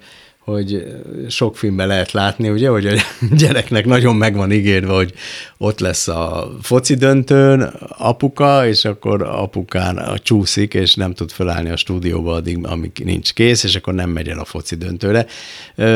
hogy 0.51 0.85
sok 1.29 1.57
filmben 1.57 1.87
lehet 1.87 2.11
látni, 2.11 2.49
ugye, 2.49 2.69
hogy 2.69 2.87
a 2.87 2.93
gyereknek 3.41 3.85
nagyon 3.85 4.15
meg 4.15 4.35
van 4.35 4.51
ígérve, 4.51 4.93
hogy 4.93 5.13
ott 5.57 5.79
lesz 5.79 6.07
a 6.07 6.51
foci 6.61 6.95
döntőn 6.95 7.61
apuka, 7.97 8.67
és 8.67 8.85
akkor 8.85 9.21
apukán 9.21 10.19
csúszik, 10.23 10.73
és 10.73 10.95
nem 10.95 11.13
tud 11.13 11.31
felállni 11.31 11.69
a 11.69 11.75
stúdióba 11.75 12.33
addig, 12.33 12.65
amíg 12.65 12.91
nincs 13.03 13.33
kész, 13.33 13.63
és 13.63 13.75
akkor 13.75 13.93
nem 13.93 14.09
megy 14.09 14.27
el 14.27 14.39
a 14.39 14.45
foci 14.45 14.75
döntőre. 14.75 15.25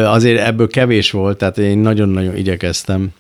Azért 0.06 0.40
ebből 0.40 0.68
kevés 0.68 1.12
volt, 1.12 1.38
tehát 1.38 1.58
én 1.58 1.78
nagyon-nagyon 1.78 2.38
igyekeztem 2.38 3.14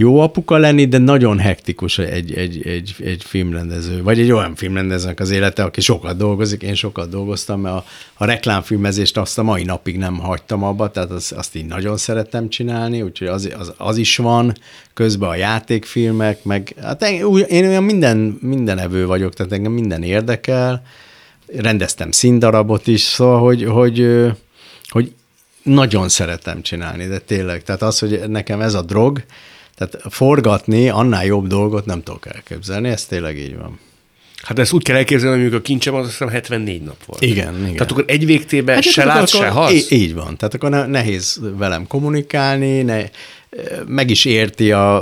jó 0.00 0.20
apuka 0.20 0.56
lenni, 0.56 0.84
de 0.84 0.98
nagyon 0.98 1.38
hektikus 1.38 1.98
egy, 1.98 2.34
egy, 2.34 2.66
egy, 2.66 2.94
egy 3.04 3.22
filmrendező, 3.24 4.02
vagy 4.02 4.20
egy 4.20 4.32
olyan 4.32 4.54
filmrendezőnek 4.54 5.20
az 5.20 5.30
élete, 5.30 5.62
aki 5.62 5.80
sokat 5.80 6.16
dolgozik, 6.16 6.62
én 6.62 6.74
sokat 6.74 7.08
dolgoztam, 7.08 7.60
mert 7.60 7.74
a, 7.74 7.84
a 8.14 8.24
reklámfilmezést 8.24 9.16
azt 9.16 9.38
a 9.38 9.42
mai 9.42 9.64
napig 9.64 9.96
nem 9.96 10.18
hagytam 10.18 10.62
abba, 10.62 10.90
tehát 10.90 11.10
az, 11.10 11.32
azt 11.36 11.56
így 11.56 11.66
nagyon 11.66 11.96
szerettem 11.96 12.48
csinálni, 12.48 13.02
úgyhogy 13.02 13.26
az, 13.26 13.48
az, 13.58 13.72
az 13.76 13.96
is 13.96 14.16
van, 14.16 14.52
közben 14.94 15.28
a 15.28 15.34
játékfilmek, 15.34 16.44
meg 16.44 16.74
hát 16.82 17.02
én, 17.02 17.26
én 17.48 17.66
olyan 17.66 17.84
minden, 17.84 18.38
minden 18.40 18.78
evő 18.78 19.06
vagyok, 19.06 19.34
tehát 19.34 19.52
engem 19.52 19.72
minden 19.72 20.02
érdekel, 20.02 20.82
rendeztem 21.56 22.10
színdarabot 22.10 22.86
is, 22.86 23.00
szóval, 23.00 23.40
hogy, 23.40 23.64
hogy, 23.64 24.06
hogy 24.88 25.12
nagyon 25.62 26.08
szeretem 26.08 26.62
csinálni, 26.62 27.06
de 27.06 27.18
tényleg, 27.18 27.62
tehát 27.62 27.82
az, 27.82 27.98
hogy 27.98 28.22
nekem 28.28 28.60
ez 28.60 28.74
a 28.74 28.82
drog, 28.82 29.22
Tehát 29.78 30.12
forgatni 30.14 30.88
annál 30.88 31.24
jobb 31.24 31.46
dolgot 31.46 31.84
nem 31.84 32.02
tudok 32.02 32.26
elképzelni, 32.34 32.88
ez 32.88 33.04
tényleg 33.04 33.38
így 33.38 33.56
van. 33.56 33.78
Hát 34.42 34.58
ezt 34.58 34.72
úgy 34.72 34.82
kell 34.82 34.96
elképzelni, 34.96 35.42
hogy 35.42 35.54
a 35.54 35.62
kincsem 35.62 35.94
az 35.94 36.00
azt 36.00 36.10
hiszem 36.10 36.28
74 36.28 36.82
nap 36.82 37.04
volt. 37.06 37.22
Igen, 37.22 37.58
igen. 37.60 37.72
Tehát 37.72 37.90
akkor 37.90 38.04
egy 38.06 38.26
végtében 38.26 38.74
hát 38.74 38.84
se 38.84 39.04
lát, 39.04 39.28
se 39.28 39.48
hasz? 39.48 39.72
Így, 39.72 39.86
így 39.88 40.14
van. 40.14 40.36
Tehát 40.36 40.54
akkor 40.54 40.70
ne, 40.70 40.86
nehéz 40.86 41.40
velem 41.56 41.86
kommunikálni, 41.86 42.82
ne, 42.82 43.04
meg 43.86 44.10
is 44.10 44.24
érti 44.24 44.72
a, 44.72 44.96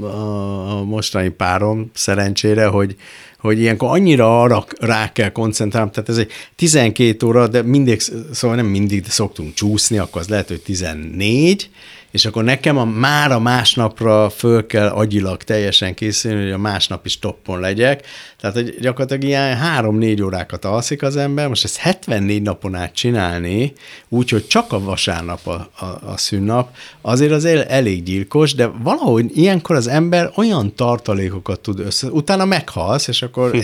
a 0.00 0.84
mostani 0.84 1.28
párom 1.28 1.90
szerencsére, 1.94 2.66
hogy, 2.66 2.96
hogy 3.38 3.60
ilyenkor 3.60 3.88
annyira 3.90 4.40
arra 4.40 4.64
rá 4.80 5.12
kell 5.12 5.30
koncentrálni, 5.30 5.90
tehát 5.90 6.08
ez 6.08 6.16
egy 6.16 6.30
12 6.56 7.26
óra, 7.26 7.48
de 7.48 7.62
mindig, 7.62 8.00
szóval 8.32 8.56
nem 8.56 8.66
mindig, 8.66 9.02
de 9.02 9.10
szoktunk 9.10 9.54
csúszni, 9.54 9.98
akkor 9.98 10.20
az 10.20 10.28
lehet, 10.28 10.48
hogy 10.48 10.60
14, 10.60 11.70
és 12.14 12.26
akkor 12.26 12.44
nekem 12.44 12.76
a, 12.76 12.84
már 12.84 13.32
a 13.32 13.40
másnapra 13.40 14.30
föl 14.30 14.66
kell 14.66 14.88
agyilag 14.88 15.42
teljesen 15.42 15.94
készülni, 15.94 16.42
hogy 16.42 16.52
a 16.52 16.58
másnap 16.58 17.06
is 17.06 17.18
toppon 17.18 17.60
legyek. 17.60 18.06
Tehát 18.40 18.56
hogy 18.56 18.76
gyakorlatilag 18.80 19.24
ilyen 19.24 19.56
három-négy 19.56 20.22
órákat 20.22 20.64
alszik 20.64 21.02
az 21.02 21.16
ember, 21.16 21.48
most 21.48 21.64
ezt 21.64 21.76
74 21.76 22.42
napon 22.42 22.74
át 22.74 22.94
csinálni, 22.94 23.72
úgyhogy 24.08 24.46
csak 24.46 24.72
a 24.72 24.80
vasárnap 24.80 25.46
a, 25.46 25.68
a, 25.78 25.84
a 25.84 26.16
szünnap, 26.16 26.74
azért 27.00 27.32
az 27.32 27.44
el, 27.44 27.64
elég 27.64 28.02
gyilkos, 28.02 28.54
de 28.54 28.66
valahogy 28.66 29.30
ilyenkor 29.36 29.76
az 29.76 29.86
ember 29.86 30.30
olyan 30.34 30.74
tartalékokat 30.74 31.60
tud 31.60 31.80
össze, 31.80 32.06
utána 32.06 32.44
meghalsz, 32.44 33.08
és 33.08 33.22
akkor 33.22 33.50
hm. 33.50 33.58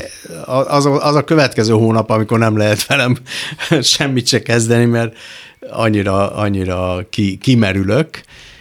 az, 0.47 0.87
az 0.87 1.15
a 1.15 1.25
következő 1.25 1.73
hónap, 1.73 2.11
amikor 2.11 2.39
nem 2.39 2.57
lehet 2.57 2.87
velem 2.87 3.17
semmit 3.81 4.27
se 4.27 4.43
kezdeni, 4.43 4.85
mert 4.85 5.17
annyira, 5.69 6.33
annyira 6.33 7.07
ki, 7.11 7.37
kimerülök, 7.37 8.21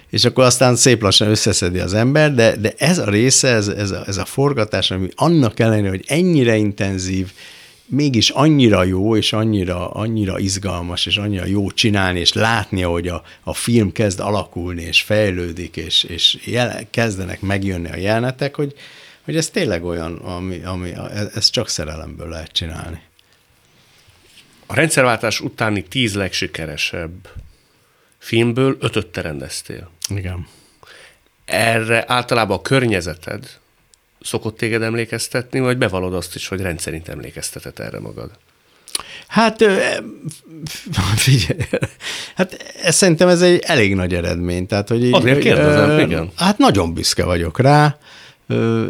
és 0.10 0.26
akkor 0.26 0.44
aztán 0.44 0.76
szép 0.76 1.02
lassan 1.02 1.30
összeszedi 1.30 1.80
az 1.80 1.94
ember, 1.94 2.34
de, 2.34 2.56
de 2.56 2.74
ez 2.78 2.98
a 2.98 3.10
része, 3.10 3.48
ez, 3.48 3.68
ez, 3.68 3.92
a, 3.92 4.04
ez 4.08 4.18
a 4.18 4.26
forgatás, 4.26 4.92
ami 4.92 5.08
annak 5.16 5.60
ellenére, 5.60 5.90
hogy 5.90 6.04
ennyire 6.08 6.56
intenzív, 6.56 7.32
mégis 7.86 8.30
annyira 8.30 8.84
jó, 8.84 9.16
és 9.16 9.34
annyira, 9.34 9.90
annyira 9.90 10.40
izgalmas, 10.40 11.06
és 11.06 11.18
annyira 11.18 11.46
jó 11.46 11.72
csinálni, 11.72 12.20
és 12.20 12.34
látni, 12.34 12.82
hogy 12.82 13.08
a, 13.08 13.24
a 13.44 13.54
film 13.54 13.92
kezd 13.92 14.20
alakulni, 14.20 14.82
és 14.82 15.02
fejlődik, 15.02 15.78
és, 15.78 16.04
és 16.04 16.38
jel, 16.46 16.82
kezdenek 16.90 17.42
megjönni 17.42 17.90
a 17.90 17.96
jelenetek, 17.96 18.56
hogy, 18.56 18.74
hogy 19.22 19.38
ez 19.38 19.50
tényleg 19.50 19.86
olyan, 19.86 20.16
ami, 20.16 20.62
ami 20.64 20.92
ez 21.34 21.50
csak 21.50 21.70
szerelemből 21.70 22.30
lehet 22.30 22.52
csinálni. 22.52 23.02
A 24.72 24.76
rendszerváltás 24.76 25.40
utáni 25.40 25.84
tíz 25.84 26.16
legsikeresebb 26.16 27.30
filmből 28.18 28.78
ötöt 28.80 29.08
te 29.08 29.22
rendeztél. 29.22 29.90
Igen. 30.10 30.48
Erre 31.46 32.04
általában 32.08 32.58
a 32.58 32.62
környezeted 32.62 33.50
szokott 34.22 34.58
téged 34.58 34.82
emlékeztetni, 34.82 35.60
vagy 35.60 35.78
bevallod 35.78 36.14
azt 36.14 36.36
is, 36.36 36.48
hogy 36.48 36.62
rendszerint 36.62 37.08
emlékeztetett 37.08 37.80
erre 37.80 38.00
magad? 38.00 38.32
Hát 39.28 39.64
figyelj, 41.26 41.60
hát 42.36 42.74
ez, 42.84 42.96
szerintem 42.96 43.28
ez 43.28 43.42
egy 43.42 43.64
elég 43.66 43.96
nagy 43.96 44.14
eredmény. 44.14 44.68
Tehát, 44.68 44.90
hogy 44.90 45.04
így, 45.04 45.14
Azért 45.14 45.40
kérdezem, 45.40 46.00
igen. 46.00 46.32
Hát 46.36 46.58
nagyon 46.58 46.94
büszke 46.94 47.24
vagyok 47.24 47.60
rá. 47.60 47.98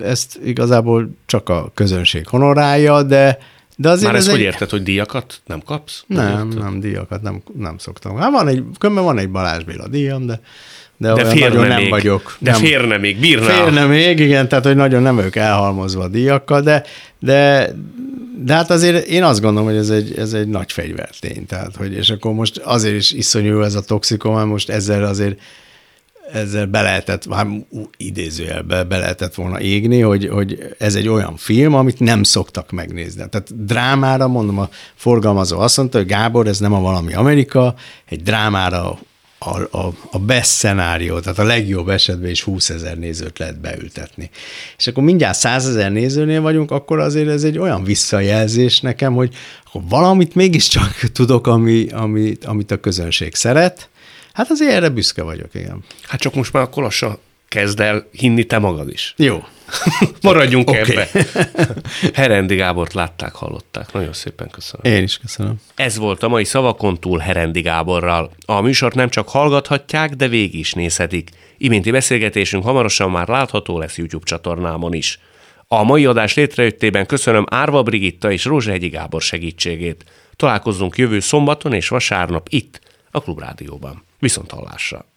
Ezt 0.03 0.39
igazából 0.43 1.09
csak 1.25 1.49
a 1.49 1.71
közönség 1.73 2.27
honorálja, 2.27 3.03
de 3.03 3.37
de 3.81 3.89
azért 3.89 4.05
Már 4.05 4.15
ezt 4.15 4.27
ez 4.27 4.31
hogy 4.31 4.41
egy... 4.41 4.45
érted, 4.45 4.69
hogy 4.69 4.83
díjakat 4.83 5.41
nem 5.45 5.61
kapsz? 5.65 6.03
Nem, 6.07 6.47
nem, 6.47 6.47
nem 6.47 6.79
díjakat 6.79 7.21
nem, 7.21 7.41
nem 7.57 7.77
szoktam. 7.77 8.17
Hát 8.17 8.31
van 8.31 8.47
egy, 8.47 8.63
van 8.79 9.17
egy 9.17 9.29
Balázs 9.29 9.63
Béla 9.63 9.87
díjam, 9.87 10.25
de 10.25 10.41
de, 10.97 11.13
de 11.13 11.25
férne 11.25 11.59
még. 11.59 11.67
nem 11.67 11.89
vagyok. 11.89 12.37
De 12.39 12.51
nem, 12.51 12.59
férne 12.59 12.97
még, 12.97 13.19
bírná. 13.19 13.45
Férne 13.45 13.85
még, 13.85 14.19
igen, 14.19 14.47
tehát 14.47 14.65
hogy 14.65 14.75
nagyon 14.75 15.01
nem 15.01 15.15
vagyok 15.15 15.35
elhalmozva 15.35 16.03
a 16.03 16.07
díjakkal, 16.07 16.61
de, 16.61 16.83
de, 17.19 17.69
de 18.43 18.53
hát 18.53 18.69
azért 18.69 19.07
én 19.07 19.23
azt 19.23 19.41
gondolom, 19.41 19.67
hogy 19.67 19.77
ez 19.77 19.89
egy, 19.89 20.13
ez 20.17 20.33
egy 20.33 20.47
nagy 20.47 20.71
fegyvertény. 20.71 21.45
Tehát, 21.45 21.75
hogy, 21.75 21.93
és 21.93 22.09
akkor 22.09 22.33
most 22.33 22.57
azért 22.57 22.95
is 22.95 23.11
iszonyú 23.11 23.61
ez 23.61 23.75
a 23.75 23.81
toxikom, 23.81 24.35
mert 24.35 24.47
most 24.47 24.69
ezzel 24.69 25.03
azért 25.03 25.39
ezzel 26.33 26.65
be 26.65 26.81
lehetett, 26.81 27.27
már 27.27 27.47
idézőjelbe 27.97 28.83
be 28.83 28.97
lehetett 28.97 29.35
volna 29.35 29.61
égni, 29.61 29.99
hogy, 29.99 30.27
hogy 30.27 30.75
ez 30.77 30.95
egy 30.95 31.07
olyan 31.07 31.37
film, 31.37 31.73
amit 31.73 31.99
nem 31.99 32.23
szoktak 32.23 32.71
megnézni. 32.71 33.23
Tehát 33.29 33.65
drámára, 33.65 34.27
mondom, 34.27 34.59
a 34.59 34.69
forgalmazó 34.95 35.59
azt 35.59 35.77
mondta, 35.77 35.97
hogy 35.97 36.07
Gábor, 36.07 36.47
ez 36.47 36.59
nem 36.59 36.73
a 36.73 36.79
valami 36.79 37.13
Amerika, 37.13 37.75
egy 38.05 38.23
drámára 38.23 38.99
a, 39.39 39.77
a, 39.77 39.93
a 40.11 40.19
best 40.19 40.49
szenárió, 40.49 41.19
tehát 41.19 41.39
a 41.39 41.43
legjobb 41.43 41.89
esetben 41.89 42.29
is 42.29 42.41
20 42.41 42.69
ezer 42.69 42.97
nézőt 42.97 43.39
lehet 43.39 43.59
beültetni. 43.59 44.29
És 44.77 44.87
akkor 44.87 45.03
mindjárt 45.03 45.37
100 45.37 45.67
ezer 45.67 45.91
nézőnél 45.91 46.41
vagyunk, 46.41 46.71
akkor 46.71 46.99
azért 46.99 47.27
ez 47.27 47.43
egy 47.43 47.57
olyan 47.57 47.83
visszajelzés 47.83 48.79
nekem, 48.79 49.13
hogy 49.13 49.35
akkor 49.65 49.81
valamit 49.89 50.35
mégiscsak 50.35 50.93
tudok, 51.13 51.47
ami, 51.47 51.87
ami, 51.89 52.37
amit 52.45 52.71
a 52.71 52.79
közönség 52.79 53.35
szeret, 53.35 53.89
Hát 54.33 54.49
azért 54.49 54.71
erre 54.71 54.89
büszke 54.89 55.23
vagyok, 55.23 55.53
igen. 55.53 55.83
Hát 56.07 56.19
csak 56.19 56.33
most 56.33 56.53
már 56.53 56.63
akkor 56.63 56.83
lassan 56.83 57.17
kezd 57.49 57.79
el 57.79 58.07
hinni 58.11 58.43
te 58.43 58.57
magad 58.57 58.89
is. 58.89 59.13
Jó. 59.17 59.43
Maradjunk 60.21 60.69
okay. 60.69 60.81
ebbe. 60.81 61.07
Herendi 62.13 62.55
Gábort 62.55 62.93
látták, 62.93 63.33
hallották. 63.33 63.93
Nagyon 63.93 64.13
szépen 64.13 64.49
köszönöm. 64.49 64.93
Én 64.93 65.03
is 65.03 65.17
köszönöm. 65.17 65.55
Ez 65.75 65.97
volt 65.97 66.23
a 66.23 66.27
mai 66.27 66.43
Szavakon 66.43 66.99
túl 66.99 67.19
Herendi 67.19 67.61
Gáborral. 67.61 68.31
A 68.45 68.61
műsort 68.61 68.95
nem 68.95 69.09
csak 69.09 69.29
hallgathatják, 69.29 70.15
de 70.15 70.27
végig 70.27 70.59
is 70.59 70.73
nézhetik. 70.73 71.29
Iménti 71.57 71.91
beszélgetésünk 71.91 72.63
hamarosan 72.63 73.11
már 73.11 73.27
látható 73.27 73.79
lesz 73.79 73.97
YouTube 73.97 74.25
csatornámon 74.25 74.93
is. 74.93 75.19
A 75.67 75.83
mai 75.83 76.05
adás 76.05 76.33
létrejöttében 76.33 77.05
köszönöm 77.05 77.45
Árva 77.49 77.83
Brigitta 77.83 78.31
és 78.31 78.45
Rózsehegyi 78.45 78.89
Gábor 78.89 79.21
segítségét. 79.21 80.03
Találkozzunk 80.35 80.97
jövő 80.97 81.19
szombaton 81.19 81.73
és 81.73 81.87
vasárnap 81.87 82.47
itt, 82.49 82.81
a 83.11 83.21
Klubrádióban. 83.21 84.07
Viszont 84.19 84.51
hallásra! 84.51 85.05